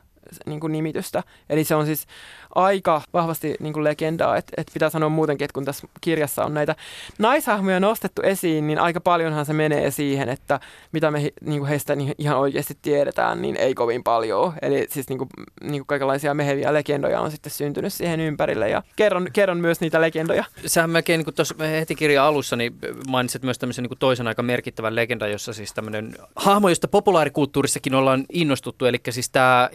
niin 0.45 0.59
kuin 0.59 0.73
nimitystä. 0.73 1.23
Eli 1.49 1.63
se 1.63 1.75
on 1.75 1.85
siis 1.85 2.07
aika 2.55 3.01
vahvasti 3.13 3.55
niin 3.59 3.73
kuin 3.73 3.83
legendaa, 3.83 4.37
että, 4.37 4.53
että 4.57 4.73
pitää 4.73 4.89
sanoa 4.89 5.09
muutenkin, 5.09 5.45
että 5.45 5.53
kun 5.53 5.65
tässä 5.65 5.87
kirjassa 6.01 6.45
on 6.45 6.53
näitä 6.53 6.75
naishahmoja 7.19 7.79
nostettu 7.79 8.21
esiin, 8.21 8.67
niin 8.67 8.79
aika 8.79 9.01
paljonhan 9.01 9.45
se 9.45 9.53
menee 9.53 9.91
siihen, 9.91 10.29
että 10.29 10.59
mitä 10.91 11.11
me 11.11 11.19
niin 11.41 11.59
kuin 11.59 11.69
heistä 11.69 11.97
ihan 12.17 12.37
oikeasti 12.37 12.77
tiedetään, 12.81 13.41
niin 13.41 13.57
ei 13.57 13.73
kovin 13.73 14.03
paljon. 14.03 14.53
Eli 14.61 14.87
siis 14.89 15.09
niin 15.09 15.17
kuin, 15.17 15.29
niin 15.61 15.81
kuin 15.81 15.87
kaikenlaisia 15.87 16.33
meheviä 16.33 16.73
legendoja 16.73 17.21
on 17.21 17.31
sitten 17.31 17.51
syntynyt 17.51 17.93
siihen 17.93 18.19
ympärille 18.19 18.69
ja 18.69 18.83
kerron, 18.95 19.27
kerron 19.33 19.57
myös 19.57 19.81
niitä 19.81 20.01
legendoja. 20.01 20.45
Sähän 20.65 20.89
melkein 20.89 21.21
niin 21.25 21.35
tuossa 21.35 21.55
heti 21.63 21.95
kirjan 21.95 22.25
alussa 22.25 22.55
niin 22.55 22.75
mainitsit 23.07 23.43
myös 23.43 23.59
tämmöisen 23.59 23.83
niin 23.83 23.89
kuin 23.89 23.99
toisen 23.99 24.27
aika 24.27 24.43
merkittävän 24.43 24.95
legendan, 24.95 25.31
jossa 25.31 25.53
siis 25.53 25.73
tämmöinen 25.73 26.15
hahmo, 26.35 26.69
josta 26.69 26.87
populaarikulttuurissakin 26.87 27.95
ollaan 27.95 28.25
innostuttu, 28.33 28.85
eli 28.85 28.97
siis 29.09 29.29
tämä 29.29 29.69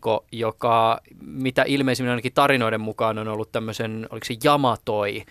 Himiko, 0.00 0.24
joka 0.32 1.00
mitä 1.20 1.64
ilmeisimmin 1.66 2.10
ainakin 2.10 2.32
tarinoiden 2.32 2.80
mukaan 2.80 3.18
on 3.18 3.28
ollut 3.28 3.52
tämmöisen, 3.52 4.06
oliko 4.10 4.24
se 4.24 4.34
Jamatoi, 4.44 5.24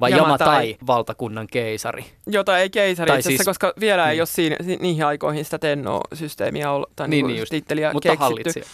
vai 0.00 0.10
Jamatai, 0.10 0.46
Jamatai 0.46 0.76
valtakunnan 0.86 1.46
keisari. 1.46 2.04
Jota 2.26 2.58
ei 2.58 2.70
keisari 2.70 3.18
itse 3.18 3.28
siis, 3.28 3.44
koska 3.44 3.72
vielä 3.80 4.02
niin. 4.02 4.12
ei 4.12 4.20
ole 4.20 4.26
siinä, 4.26 4.56
niihin 4.80 5.06
aikoihin 5.06 5.44
sitä 5.44 5.58
Tenno-systeemiä 5.58 6.70
ollut, 6.70 6.90
tai 6.96 7.08
niin, 7.08 7.26
niin 7.26 7.46
titteliä 7.50 7.92
mutta 7.92 8.08
keksitty. 8.08 8.24
Hallitsija. 8.24 8.64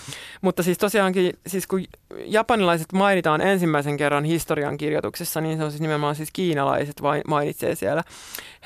Mutta 0.42 0.62
siis 0.62 0.78
tosiaankin, 0.78 1.38
siis 1.46 1.66
kun 1.66 1.84
japanilaiset 2.24 2.92
mainitaan 2.92 3.40
ensimmäisen 3.40 3.96
kerran 3.96 4.24
historian 4.24 4.76
kirjoituksessa, 4.76 5.40
niin 5.40 5.59
se 5.59 5.64
on 5.64 5.70
siis 5.70 5.80
nimenomaan 5.80 6.14
siis 6.14 6.30
kiinalaiset 6.32 7.03
vai 7.03 7.22
mainitsee 7.28 7.74
siellä 7.74 8.03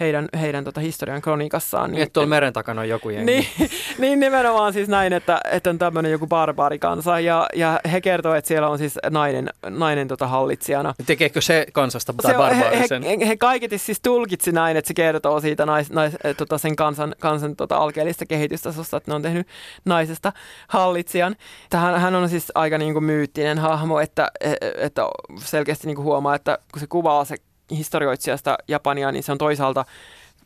heidän, 0.00 0.28
heidän 0.40 0.64
tota 0.64 0.80
historian 0.80 1.22
kronikassaan. 1.22 1.90
Niin, 1.90 1.98
niin 1.98 2.12
tuolla 2.12 2.28
meren 2.28 2.52
takana 2.52 2.80
on 2.80 2.88
joku 2.88 3.10
jengi. 3.10 3.32
Niin, 3.32 3.46
niin 3.98 4.20
nimenomaan 4.20 4.72
siis 4.72 4.88
näin, 4.88 5.12
että, 5.12 5.40
että 5.52 5.70
on 5.70 5.78
tämmöinen 5.78 6.12
joku 6.12 6.26
barbaarikansa 6.26 7.20
ja, 7.20 7.46
ja 7.54 7.80
he 7.92 8.00
kertoo, 8.00 8.34
että 8.34 8.48
siellä 8.48 8.68
on 8.68 8.78
siis 8.78 8.98
nainen, 9.10 9.50
nainen 9.68 10.08
tota 10.08 10.26
hallitsijana. 10.26 10.94
Tekeekö 11.06 11.40
se 11.40 11.66
kansasta 11.72 12.12
tai 12.12 12.32
se, 12.32 12.38
barbaarisen? 12.38 13.02
He, 13.02 13.16
he, 13.20 13.28
he 13.28 13.36
kaiketi 13.36 13.78
siis 13.78 14.00
tulkitsi 14.00 14.52
näin, 14.52 14.76
että 14.76 14.88
se 14.88 14.94
kertoo 14.94 15.40
siitä 15.40 15.66
nais, 15.66 15.90
nais, 15.90 16.16
eh, 16.24 16.36
tota 16.36 16.58
sen 16.58 16.76
kansan, 16.76 17.14
kansan 17.20 17.56
tota 17.56 17.76
alkeellista 17.76 18.26
kehitystasosta, 18.26 18.96
että 18.96 19.10
ne 19.10 19.14
on 19.14 19.22
tehnyt 19.22 19.46
naisesta 19.84 20.32
hallitsijan. 20.68 21.36
Tähän, 21.70 22.00
hän 22.00 22.14
on 22.14 22.28
siis 22.28 22.52
aika 22.54 22.78
niin 22.78 22.92
kuin 22.92 23.04
myyttinen 23.04 23.58
hahmo, 23.58 24.00
että, 24.00 24.30
eh, 24.40 24.56
että 24.76 25.02
selkeästi 25.38 25.86
niin 25.86 25.96
kuin 25.96 26.04
huomaa, 26.04 26.34
että 26.34 26.58
kun 26.72 26.80
se 26.80 26.86
kuvaa 26.86 27.24
se 27.24 27.36
historioitsijasta 27.70 28.58
Japania, 28.68 29.12
niin 29.12 29.22
se 29.22 29.32
on 29.32 29.38
toisaalta 29.38 29.84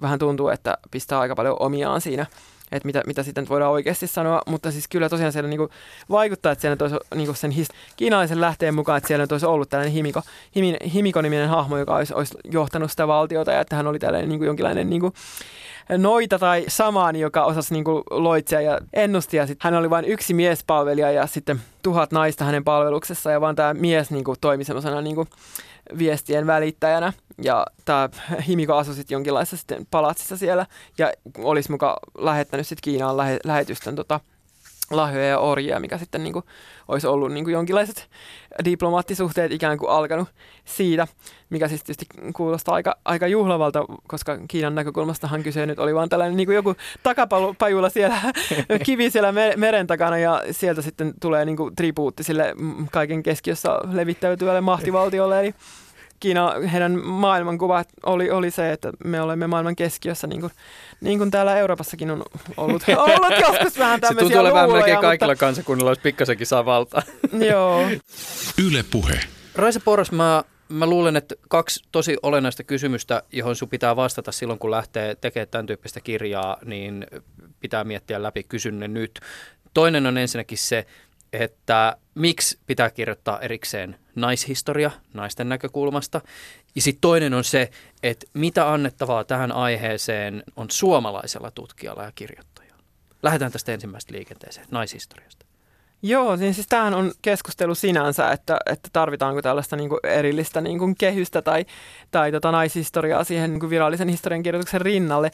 vähän 0.00 0.18
tuntuu, 0.18 0.48
että 0.48 0.78
pistää 0.90 1.20
aika 1.20 1.34
paljon 1.34 1.56
omiaan 1.60 2.00
siinä 2.00 2.26
että 2.72 2.86
mitä, 2.86 3.02
mitä 3.06 3.22
sitten 3.22 3.48
voidaan 3.48 3.72
oikeasti 3.72 4.06
sanoa, 4.06 4.42
mutta 4.46 4.70
siis 4.70 4.88
kyllä 4.88 5.08
tosiaan 5.08 5.32
siellä 5.32 5.48
niinku 5.48 5.70
vaikuttaa, 6.10 6.52
että 6.52 6.60
siellä 6.60 6.76
olisi 6.80 6.96
niinku 7.14 7.34
sen 7.34 7.50
his- 7.50 7.74
kiinalaisen 7.96 8.40
lähteen 8.40 8.74
mukaan, 8.74 8.98
että 8.98 9.08
siellä 9.08 9.26
olisi 9.30 9.46
ollut 9.46 9.68
tällainen 9.68 9.92
Himiko, 9.92 10.22
Himi, 10.56 10.76
Himiko-niminen 10.94 11.48
hahmo, 11.48 11.78
joka 11.78 11.96
olisi, 11.96 12.14
olisi 12.14 12.34
johtanut 12.44 12.90
sitä 12.90 13.08
valtiota 13.08 13.52
ja 13.52 13.60
että 13.60 13.76
hän 13.76 13.86
oli 13.86 13.98
tällainen 13.98 14.28
niinku 14.28 14.44
jonkinlainen 14.44 14.90
niinku 14.90 15.12
noita 15.98 16.38
tai 16.38 16.64
samaan, 16.68 17.16
joka 17.16 17.44
osasi 17.44 17.74
niinku 17.74 18.02
loitsia 18.10 18.60
ja 18.60 18.78
ennusti. 18.92 19.36
Ja 19.36 19.46
sitten 19.46 19.72
hän 19.72 19.80
oli 19.80 19.90
vain 19.90 20.04
yksi 20.04 20.34
miespalvelija 20.34 21.10
ja 21.10 21.26
sitten 21.26 21.60
tuhat 21.82 22.12
naista 22.12 22.44
hänen 22.44 22.64
palveluksessa 22.64 23.30
ja 23.30 23.40
vaan 23.40 23.56
tämä 23.56 23.74
mies 23.74 24.10
niinku 24.10 24.34
toimi 24.40 24.64
semmoisena 24.64 25.00
niinku 25.00 25.26
viestien 25.98 26.46
välittäjänä. 26.46 27.12
Ja 27.42 27.66
tämä 27.84 28.08
Himiko 28.48 28.74
asui 28.76 28.94
sitten 28.94 29.14
jonkinlaisessa 29.14 29.56
sitten 29.56 29.86
palatsissa 29.90 30.36
siellä 30.36 30.66
ja 30.98 31.12
olisi 31.38 31.70
muka 31.70 31.96
lähettänyt 32.18 32.66
sitten 32.66 32.82
Kiinaan 32.82 33.16
lähe, 33.16 33.38
lähetystön 33.44 33.96
tota, 33.96 34.20
lahjoja 34.90 35.26
ja 35.26 35.38
orjia, 35.38 35.80
mikä 35.80 35.98
sitten 35.98 36.22
niin 36.22 36.32
kuin, 36.32 36.44
olisi 36.88 37.06
ollut 37.06 37.32
niin 37.32 37.44
kuin 37.44 37.52
jonkinlaiset 37.52 38.10
diplomaattisuhteet 38.64 39.52
ikään 39.52 39.78
kuin 39.78 39.90
alkanut 39.90 40.28
siitä, 40.64 41.06
mikä 41.50 41.68
siis 41.68 41.84
tietysti 41.84 42.06
kuulostaa 42.36 42.74
aika, 42.74 42.96
aika 43.04 43.26
juhlavalta, 43.26 43.84
koska 44.08 44.38
Kiinan 44.48 44.74
näkökulmastahan 44.74 45.42
kyse 45.42 45.66
nyt 45.66 45.78
oli 45.78 45.94
vaan 45.94 46.08
tällainen 46.08 46.36
niin 46.36 46.46
kuin 46.46 46.54
joku 46.54 46.74
takapajula 47.02 47.90
siellä, 47.90 48.16
kivi 48.86 49.10
siellä 49.10 49.32
meren 49.56 49.86
takana 49.86 50.18
ja 50.18 50.42
sieltä 50.50 50.82
sitten 50.82 51.14
tulee 51.20 51.44
niin 51.44 51.56
kuin 51.56 51.76
tribuutti 51.76 52.22
sille 52.22 52.54
kaiken 52.92 53.22
keskiössä 53.22 53.68
levittäytyvälle 53.92 54.60
mahtivaltiolle, 54.60 55.40
eli 55.40 55.54
Kiina, 56.20 56.54
heidän 56.72 57.04
maailmankuva 57.04 57.84
oli, 58.06 58.30
oli 58.30 58.50
se, 58.50 58.72
että 58.72 58.92
me 59.04 59.20
olemme 59.20 59.46
maailman 59.46 59.76
keskiössä, 59.76 60.26
niin 60.26 60.40
kuin, 60.40 60.52
niin 61.00 61.18
kuin 61.18 61.30
täällä 61.30 61.56
Euroopassakin 61.56 62.10
on 62.10 62.22
ollut, 62.56 62.82
ollut 62.96 63.32
joskus 63.40 63.78
vähän 63.78 64.00
tämmöisiä 64.00 64.28
Se 64.28 64.34
tuntuu 64.34 64.40
olevan 64.40 64.72
melkein 64.72 64.98
kaikilla 64.98 65.32
mutta... 65.32 65.46
kansakunnilla, 65.46 65.90
olisi 65.90 66.02
pikkasenkin 66.02 66.46
saa 66.46 66.64
valtaa. 66.64 67.02
Joo. 67.50 67.90
Yle 68.66 68.84
Puhe. 68.90 69.20
Raisa 69.54 69.80
Poros, 69.80 70.12
mä, 70.12 70.44
mä 70.68 70.86
luulen, 70.86 71.16
että 71.16 71.34
kaksi 71.48 71.84
tosi 71.92 72.16
olennaista 72.22 72.64
kysymystä, 72.64 73.22
johon 73.32 73.56
sun 73.56 73.68
pitää 73.68 73.96
vastata 73.96 74.32
silloin, 74.32 74.58
kun 74.58 74.70
lähtee 74.70 75.14
tekemään 75.14 75.48
tämän 75.48 75.66
tyyppistä 75.66 76.00
kirjaa, 76.00 76.56
niin 76.64 77.06
pitää 77.60 77.84
miettiä 77.84 78.22
läpi, 78.22 78.42
kysyn 78.42 78.78
ne 78.78 78.88
nyt. 78.88 79.20
Toinen 79.74 80.06
on 80.06 80.18
ensinnäkin 80.18 80.58
se, 80.58 80.86
että 81.32 81.96
miksi 82.20 82.58
pitää 82.66 82.90
kirjoittaa 82.90 83.40
erikseen 83.40 83.96
naishistoria 84.14 84.90
naisten 85.14 85.48
näkökulmasta. 85.48 86.20
Ja 86.74 86.82
sitten 86.82 87.00
toinen 87.00 87.34
on 87.34 87.44
se, 87.44 87.70
että 88.02 88.26
mitä 88.34 88.72
annettavaa 88.72 89.24
tähän 89.24 89.52
aiheeseen 89.52 90.42
on 90.56 90.70
suomalaisella 90.70 91.50
tutkijalla 91.50 92.02
ja 92.02 92.12
kirjoittajalla. 92.14 92.82
Lähdetään 93.22 93.52
tästä 93.52 93.72
ensimmäisestä 93.72 94.12
liikenteeseen, 94.12 94.66
naishistoriasta. 94.70 95.46
Joo, 96.02 96.36
niin 96.36 96.54
siis 96.54 96.66
tämähän 96.66 96.94
on 96.94 97.12
keskustelu 97.22 97.74
sinänsä, 97.74 98.30
että, 98.30 98.58
että 98.66 98.88
tarvitaanko 98.92 99.42
tällaista 99.42 99.76
niin 99.76 99.88
kuin 99.88 100.00
erillistä 100.04 100.60
niin 100.60 100.78
kuin 100.78 100.94
kehystä 100.98 101.42
tai, 101.42 101.66
tai 102.10 102.32
tota 102.32 102.52
naishistoriaa 102.52 103.24
siihen 103.24 103.50
niin 103.50 103.60
kuin 103.60 103.70
virallisen 103.70 104.08
historiankirjoituksen 104.08 104.80
rinnalle. 104.80 105.30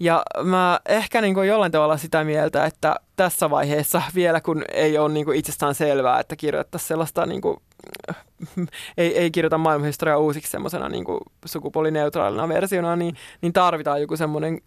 Ja 0.00 0.22
mä 0.44 0.80
ehkä 0.88 1.20
niin 1.20 1.34
kuin 1.34 1.48
jollain 1.48 1.72
tavalla 1.72 1.96
sitä 1.96 2.24
mieltä, 2.24 2.66
että 2.66 2.96
tässä 3.16 3.50
vaiheessa 3.50 4.02
vielä 4.14 4.40
kun 4.40 4.64
ei 4.72 4.98
ole 4.98 5.12
niin 5.12 5.24
kuin 5.24 5.38
itsestään 5.38 5.74
selvää, 5.74 6.20
että 6.20 6.36
kirjoittaisi 6.36 6.86
sellaista 6.86 7.26
niin 7.26 7.40
kuin 7.40 7.56
ei, 8.98 9.18
ei 9.18 9.30
kirjoita 9.30 9.58
maailmanhistoriaa 9.58 10.18
uusiksi 10.18 10.50
semmoisena 10.50 10.88
niin 10.88 11.04
sukupuolineutraalina 11.44 12.48
versiona, 12.48 12.96
niin, 12.96 13.14
niin 13.40 13.52
tarvitaan 13.52 14.00
joku 14.00 14.16
semmoinen 14.16 14.60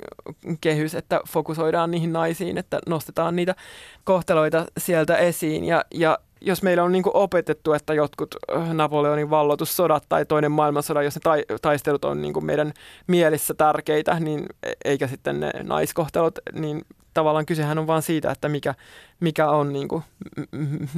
kehys, 0.62 0.96
että 0.96 1.22
fokusoidaan 1.30 1.92
niihin 1.92 2.14
naisiin, 2.14 2.58
että 2.58 2.80
nostetaan 2.88 3.36
niitä 3.36 3.56
kohteloita 4.04 4.66
sieltä 4.78 5.18
esiin. 5.18 5.66
Ja, 5.66 5.86
ja 5.94 6.18
jos 6.44 6.64
meillä 6.64 6.84
on 6.84 6.92
niin 6.92 7.04
opetettu, 7.14 7.74
että 7.74 7.94
jotkut 7.94 8.36
Napoleonin 8.74 9.30
vallotussodat 9.30 10.04
tai 10.10 10.26
toinen 10.26 10.52
maailmansota, 10.52 11.04
jos 11.04 11.16
ne 11.16 11.22
ta- 11.24 11.58
taistelut 11.62 12.06
on 12.06 12.22
niin 12.22 12.46
meidän 12.46 12.74
mielissä 13.08 13.54
tärkeitä, 13.54 14.20
niin 14.20 14.46
e-, 14.64 14.74
eikä 14.86 15.08
sitten 15.08 15.40
ne 15.40 15.52
naiskohtelot, 15.64 16.40
niin 16.54 16.82
tavallaan 17.14 17.46
kysehän 17.46 17.78
on 17.78 17.88
vaan 17.88 18.02
siitä, 18.02 18.32
että 18.32 18.50
mikä, 18.50 18.76
mikä 19.20 19.50
on 19.50 19.74
niin 19.74 19.88
kuin 19.88 20.04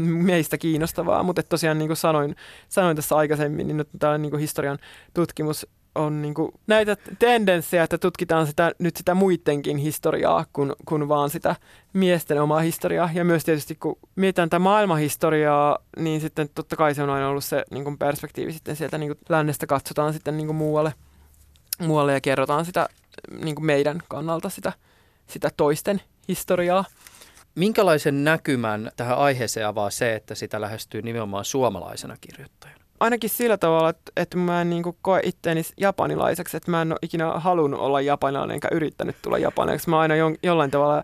meistä 0.05 0.57
kiinnostavaa. 0.57 1.23
Mutta 1.23 1.43
tosiaan 1.43 1.77
niin 1.77 1.89
kuin 1.89 1.97
sanoin, 1.97 2.35
sanoin 2.69 2.95
tässä 2.95 3.15
aikaisemmin, 3.15 3.67
niin 3.67 3.77
nyt 3.77 3.89
tällainen 3.99 4.31
niin 4.31 4.39
historian 4.39 4.77
tutkimus 5.13 5.67
on 5.95 6.21
niin 6.21 6.33
kuin 6.33 6.51
näitä 6.67 6.97
tendenssejä, 7.19 7.83
että 7.83 7.97
tutkitaan 7.97 8.47
sitä, 8.47 8.71
nyt 8.79 8.97
sitä 8.97 9.13
muidenkin 9.13 9.77
historiaa 9.77 10.45
kuin, 10.53 10.73
kuin 10.85 11.07
vaan 11.07 11.29
sitä 11.29 11.55
miesten 11.93 12.41
omaa 12.41 12.59
historiaa. 12.59 13.09
Ja 13.13 13.25
myös 13.25 13.43
tietysti 13.43 13.75
kun 13.75 13.97
mietitään 14.15 14.49
tätä 14.49 14.59
maailmanhistoriaa, 14.59 15.79
niin 15.97 16.21
sitten 16.21 16.49
totta 16.55 16.75
kai 16.75 16.95
se 16.95 17.03
on 17.03 17.09
aina 17.09 17.29
ollut 17.29 17.43
se 17.43 17.65
niin 17.71 17.83
kuin 17.83 17.97
perspektiivi 17.97 18.53
sitten 18.53 18.75
sieltä 18.75 18.97
niin 18.97 19.09
kuin 19.09 19.19
lännestä 19.29 19.67
katsotaan 19.67 20.13
sitten 20.13 20.37
niin 20.37 20.47
kuin 20.47 20.57
muualle, 20.57 20.93
muualle 21.79 22.13
ja 22.13 22.21
kerrotaan 22.21 22.65
sitä 22.65 22.89
niin 23.43 23.55
kuin 23.55 23.65
meidän 23.65 24.03
kannalta 24.07 24.49
sitä 24.49 24.73
sitä 25.27 25.49
toisten 25.57 26.01
historiaa. 26.27 26.85
Minkälaisen 27.55 28.23
näkymän 28.23 28.91
tähän 28.95 29.17
aiheeseen 29.17 29.67
avaa 29.67 29.89
se, 29.89 30.15
että 30.15 30.35
sitä 30.35 30.61
lähestyy 30.61 31.01
nimenomaan 31.01 31.45
suomalaisena 31.45 32.17
kirjoittajana? 32.21 32.84
Ainakin 32.99 33.29
sillä 33.29 33.57
tavalla, 33.57 33.89
että, 33.89 34.11
että 34.17 34.37
mä 34.37 34.61
en 34.61 34.69
niin 34.69 34.83
koe 35.01 35.19
itteeni 35.23 35.61
japanilaiseksi, 35.77 36.57
että 36.57 36.71
mä 36.71 36.81
en 36.81 36.91
ole 36.91 36.99
ikinä 37.01 37.31
halunnut 37.31 37.79
olla 37.79 38.01
japanilainen 38.01 38.53
enkä 38.53 38.67
yrittänyt 38.71 39.15
tulla 39.21 39.37
japanilaiseksi. 39.37 39.89
Mä 39.89 39.99
aina 39.99 40.15
jo, 40.15 40.31
jollain 40.43 40.71
tavalla 40.71 41.03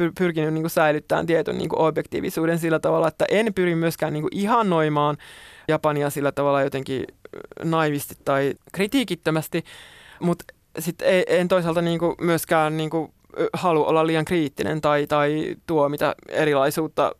pyr- 0.00 0.12
pyrkinyt 0.18 0.54
niin 0.54 0.70
säilyttämään 0.70 1.26
tietyn 1.26 1.58
niin 1.58 1.78
objektiivisuuden 1.78 2.58
sillä 2.58 2.78
tavalla, 2.78 3.08
että 3.08 3.24
en 3.30 3.54
pyri 3.54 3.74
myöskään 3.74 4.12
niin 4.12 4.28
ihannoimaan 4.30 5.16
Japania 5.68 6.10
sillä 6.10 6.32
tavalla 6.32 6.62
jotenkin 6.62 7.04
naivisti 7.64 8.14
tai 8.24 8.54
kritiikittömästi, 8.72 9.64
mutta 10.20 10.44
sitten 10.78 11.24
en 11.26 11.48
toisaalta 11.48 11.82
niin 11.82 12.00
myöskään 12.20 12.76
niin 12.76 12.90
halua 13.52 13.86
olla 13.86 14.06
liian 14.06 14.24
kriittinen 14.24 14.80
tai, 14.80 15.06
tai 15.06 15.56
tuo 15.66 15.88
mitä 15.88 16.14
erilaisuutta 16.28 17.12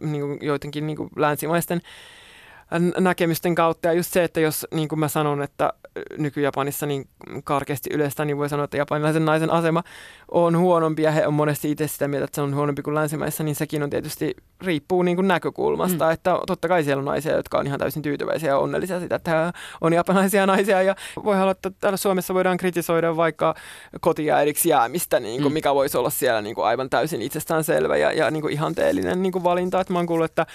niin 0.00 0.20
kuin 0.20 0.38
joidenkin 0.42 0.86
niin 0.86 0.96
kuin 0.96 1.10
länsimaisten 1.16 1.80
näkemysten 2.98 3.54
kautta. 3.54 3.88
Ja 3.88 3.94
just 3.94 4.12
se, 4.12 4.24
että 4.24 4.40
jos 4.40 4.66
niin 4.74 4.88
kuin 4.88 4.98
mä 4.98 5.08
sanon, 5.08 5.42
että 5.42 5.72
nyky-Japanissa 6.18 6.86
niin 6.86 7.08
karkeasti 7.44 7.90
yleistä, 7.92 8.24
niin 8.24 8.38
voi 8.38 8.48
sanoa, 8.48 8.64
että 8.64 8.76
japanilaisen 8.76 9.24
naisen 9.24 9.50
asema 9.50 9.82
on 10.30 10.58
huonompi 10.58 11.02
ja 11.02 11.10
he 11.10 11.26
on 11.26 11.34
monesti 11.34 11.70
itse 11.70 11.88
sitä 11.88 12.08
mieltä, 12.08 12.24
että 12.24 12.34
se 12.34 12.42
on 12.42 12.54
huonompi 12.54 12.82
kuin 12.82 12.94
länsimaissa, 12.94 13.44
niin 13.44 13.54
sekin 13.54 13.82
on 13.82 13.90
tietysti 13.90 14.36
riippuu 14.60 15.02
niin 15.02 15.16
kuin 15.16 15.28
näkökulmasta, 15.28 16.04
mm. 16.04 16.10
että 16.10 16.38
totta 16.46 16.68
kai 16.68 16.84
siellä 16.84 17.00
on 17.00 17.04
naisia, 17.04 17.36
jotka 17.36 17.58
on 17.58 17.66
ihan 17.66 17.78
täysin 17.78 18.02
tyytyväisiä 18.02 18.48
ja 18.48 18.58
onnellisia 18.58 19.00
sitä, 19.00 19.16
että 19.16 19.52
on 19.80 19.92
japanilaisia 19.92 20.46
naisia 20.46 20.82
ja 20.82 20.94
voi 21.24 21.40
olla, 21.40 21.50
että 21.50 21.70
täällä 21.80 21.96
Suomessa 21.96 22.34
voidaan 22.34 22.56
kritisoida 22.56 23.16
vaikka 23.16 23.54
kotiäidiksi 24.00 24.68
jäämistä, 24.68 25.20
niin 25.20 25.42
kuin, 25.42 25.52
mm. 25.52 25.54
mikä 25.54 25.74
voisi 25.74 25.98
olla 25.98 26.10
siellä 26.10 26.42
niin 26.42 26.54
kuin 26.54 26.66
aivan 26.66 26.90
täysin 26.90 27.22
itsestäänselvä 27.22 27.96
ja, 27.96 28.12
ja 28.12 28.30
niin 28.30 28.42
kuin 28.42 28.52
ihanteellinen 28.52 29.22
niin 29.22 29.32
kuin 29.32 29.44
valinta, 29.44 29.80
että 29.80 29.92
mä 29.92 29.98
oon 29.98 30.06
kuullut, 30.06 30.30
että 30.30 30.46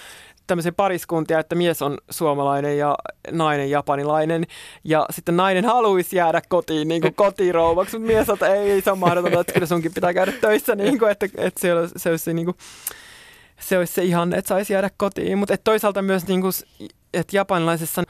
tämmöisiä 0.46 0.72
pariskuntia, 0.72 1.38
että 1.38 1.54
mies 1.54 1.82
on 1.82 1.98
suomalainen 2.10 2.78
ja 2.78 2.94
nainen 3.30 3.70
japanilainen. 3.70 4.46
Ja 4.84 5.06
sitten 5.10 5.36
nainen 5.36 5.64
haluaisi 5.64 6.16
jäädä 6.16 6.42
kotiin 6.48 6.88
niin 6.88 7.02
kuin 7.02 7.14
kotirouvaksi, 7.14 7.98
mutta 7.98 8.12
mies 8.12 8.28
että 8.28 8.54
ei, 8.54 8.80
se 8.80 8.90
on 8.90 8.98
mahdotonta, 8.98 9.40
että 9.40 9.52
kyllä 9.52 9.66
sunkin 9.66 9.94
pitää 9.94 10.14
käydä 10.14 10.32
töissä, 10.32 10.74
niin 10.74 10.98
kuin, 10.98 11.10
että, 11.10 11.26
että 11.36 11.60
se, 11.60 11.74
olisi, 11.74 11.94
se, 11.96 12.10
olisi, 12.10 12.34
niin 12.34 12.44
kuin, 12.44 12.56
se 13.60 13.78
olisi 13.78 13.92
se 13.92 14.04
ihanne, 14.04 14.36
että 14.38 14.48
saisi 14.48 14.72
jäädä 14.72 14.90
kotiin. 14.96 15.38
Mutta 15.38 15.56
toisaalta 15.56 16.02
myös, 16.02 16.26
niin 16.26 16.40
kuin, 16.40 16.52
että 17.14 17.36
japanilaisessa 17.36 18.02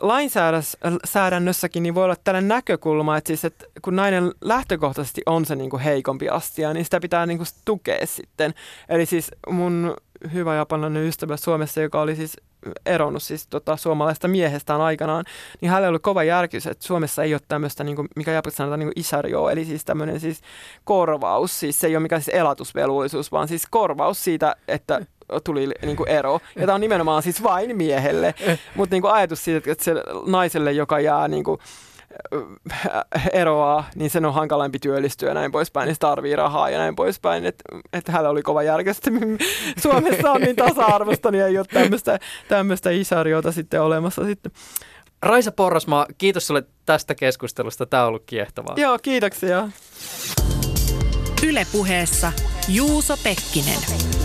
lainsäädännössäkin 0.00 1.82
niin 1.82 1.94
voi 1.94 2.04
olla 2.04 2.16
tällainen 2.24 2.48
näkökulma, 2.48 3.16
että, 3.16 3.28
siis, 3.28 3.44
että 3.44 3.64
kun 3.82 3.96
nainen 3.96 4.32
lähtökohtaisesti 4.40 5.22
on 5.26 5.44
se 5.44 5.56
niin 5.56 5.70
kuin 5.70 5.82
heikompi 5.82 6.28
astia, 6.28 6.72
niin 6.72 6.84
sitä 6.84 7.00
pitää 7.00 7.26
niin 7.26 7.38
kuin 7.38 7.48
tukea 7.64 8.06
sitten. 8.06 8.54
Eli 8.88 9.06
siis 9.06 9.30
mun 9.50 9.96
hyvä 10.32 10.54
japanilainen 10.54 11.04
ystävä 11.04 11.36
Suomessa, 11.36 11.80
joka 11.80 12.00
oli 12.00 12.16
siis 12.16 12.36
eronnut 12.86 13.22
siis 13.22 13.46
tota, 13.46 13.76
suomalaista 13.76 14.28
miehestään 14.28 14.80
aikanaan, 14.80 15.24
niin 15.60 15.70
hänellä 15.70 15.88
oli 15.88 15.98
kova 15.98 16.24
järkys, 16.24 16.66
että 16.66 16.86
Suomessa 16.86 17.22
ei 17.22 17.34
ole 17.34 17.40
tämmöistä, 17.48 17.84
niin 17.84 17.96
kuin, 17.96 18.08
mikä 18.16 18.32
japanissa 18.32 18.56
sanotaan 18.56 18.80
niin 18.80 18.92
isarjo, 18.96 19.48
eli 19.48 19.64
siis 19.64 19.84
tämmöinen 19.84 20.20
siis 20.20 20.40
korvaus, 20.84 21.60
siis 21.60 21.80
se 21.80 21.86
ei 21.86 21.96
ole 21.96 22.02
mikään 22.02 22.22
siis 22.22 22.36
elatusvelvollisuus, 22.36 23.32
vaan 23.32 23.48
siis 23.48 23.66
korvaus 23.70 24.24
siitä, 24.24 24.56
että 24.68 25.00
tuli 25.44 25.68
niin 25.82 25.96
kuin 25.96 26.08
ero. 26.08 26.40
Ja 26.56 26.66
tämä 26.66 26.74
on 26.74 26.80
nimenomaan 26.80 27.22
siis 27.22 27.42
vain 27.42 27.76
miehelle, 27.76 28.34
mutta 28.76 28.94
niin 28.94 29.02
kuin 29.02 29.12
ajatus 29.12 29.44
siitä, 29.44 29.72
että 29.72 29.84
se 29.84 29.94
naiselle, 30.26 30.72
joka 30.72 31.00
jää 31.00 31.28
niin 31.28 31.44
kuin, 31.44 31.58
eroaa, 33.32 33.84
niin 33.94 34.10
sen 34.10 34.24
on 34.24 34.34
hankalampi 34.34 34.78
työllistyä 34.78 35.28
ja 35.28 35.34
näin 35.34 35.52
poispäin, 35.52 35.86
niin 35.86 35.94
se 35.94 35.98
tarvii 35.98 36.36
rahaa 36.36 36.70
ja 36.70 36.78
näin 36.78 36.96
poispäin. 36.96 37.46
Että 37.46 37.64
et 37.92 38.08
hänellä 38.08 38.30
oli 38.30 38.42
kova 38.42 38.62
järkä, 38.62 38.92
Suomessa 39.82 40.30
on 40.30 40.40
niin 40.40 40.56
tasa-arvosta, 40.56 41.30
niin 41.30 41.44
ei 41.44 41.58
ole 41.58 41.66
tämmöistä, 41.72 42.18
tämmöistä 42.48 42.90
isariota 42.90 43.52
sitten 43.52 43.82
olemassa 43.82 44.24
sitten. 44.24 44.52
Raisa 45.22 45.52
Porrasmaa, 45.52 46.06
kiitos 46.18 46.46
sulle 46.46 46.62
tästä 46.86 47.14
keskustelusta. 47.14 47.86
Tämä 47.86 48.02
on 48.02 48.08
ollut 48.08 48.22
kiehtovaa. 48.26 48.74
Joo, 48.78 48.98
kiitoksia. 49.02 49.68
Ylepuheessa 51.46 52.32
Juuso 52.68 53.16
Pekkinen. 53.24 54.23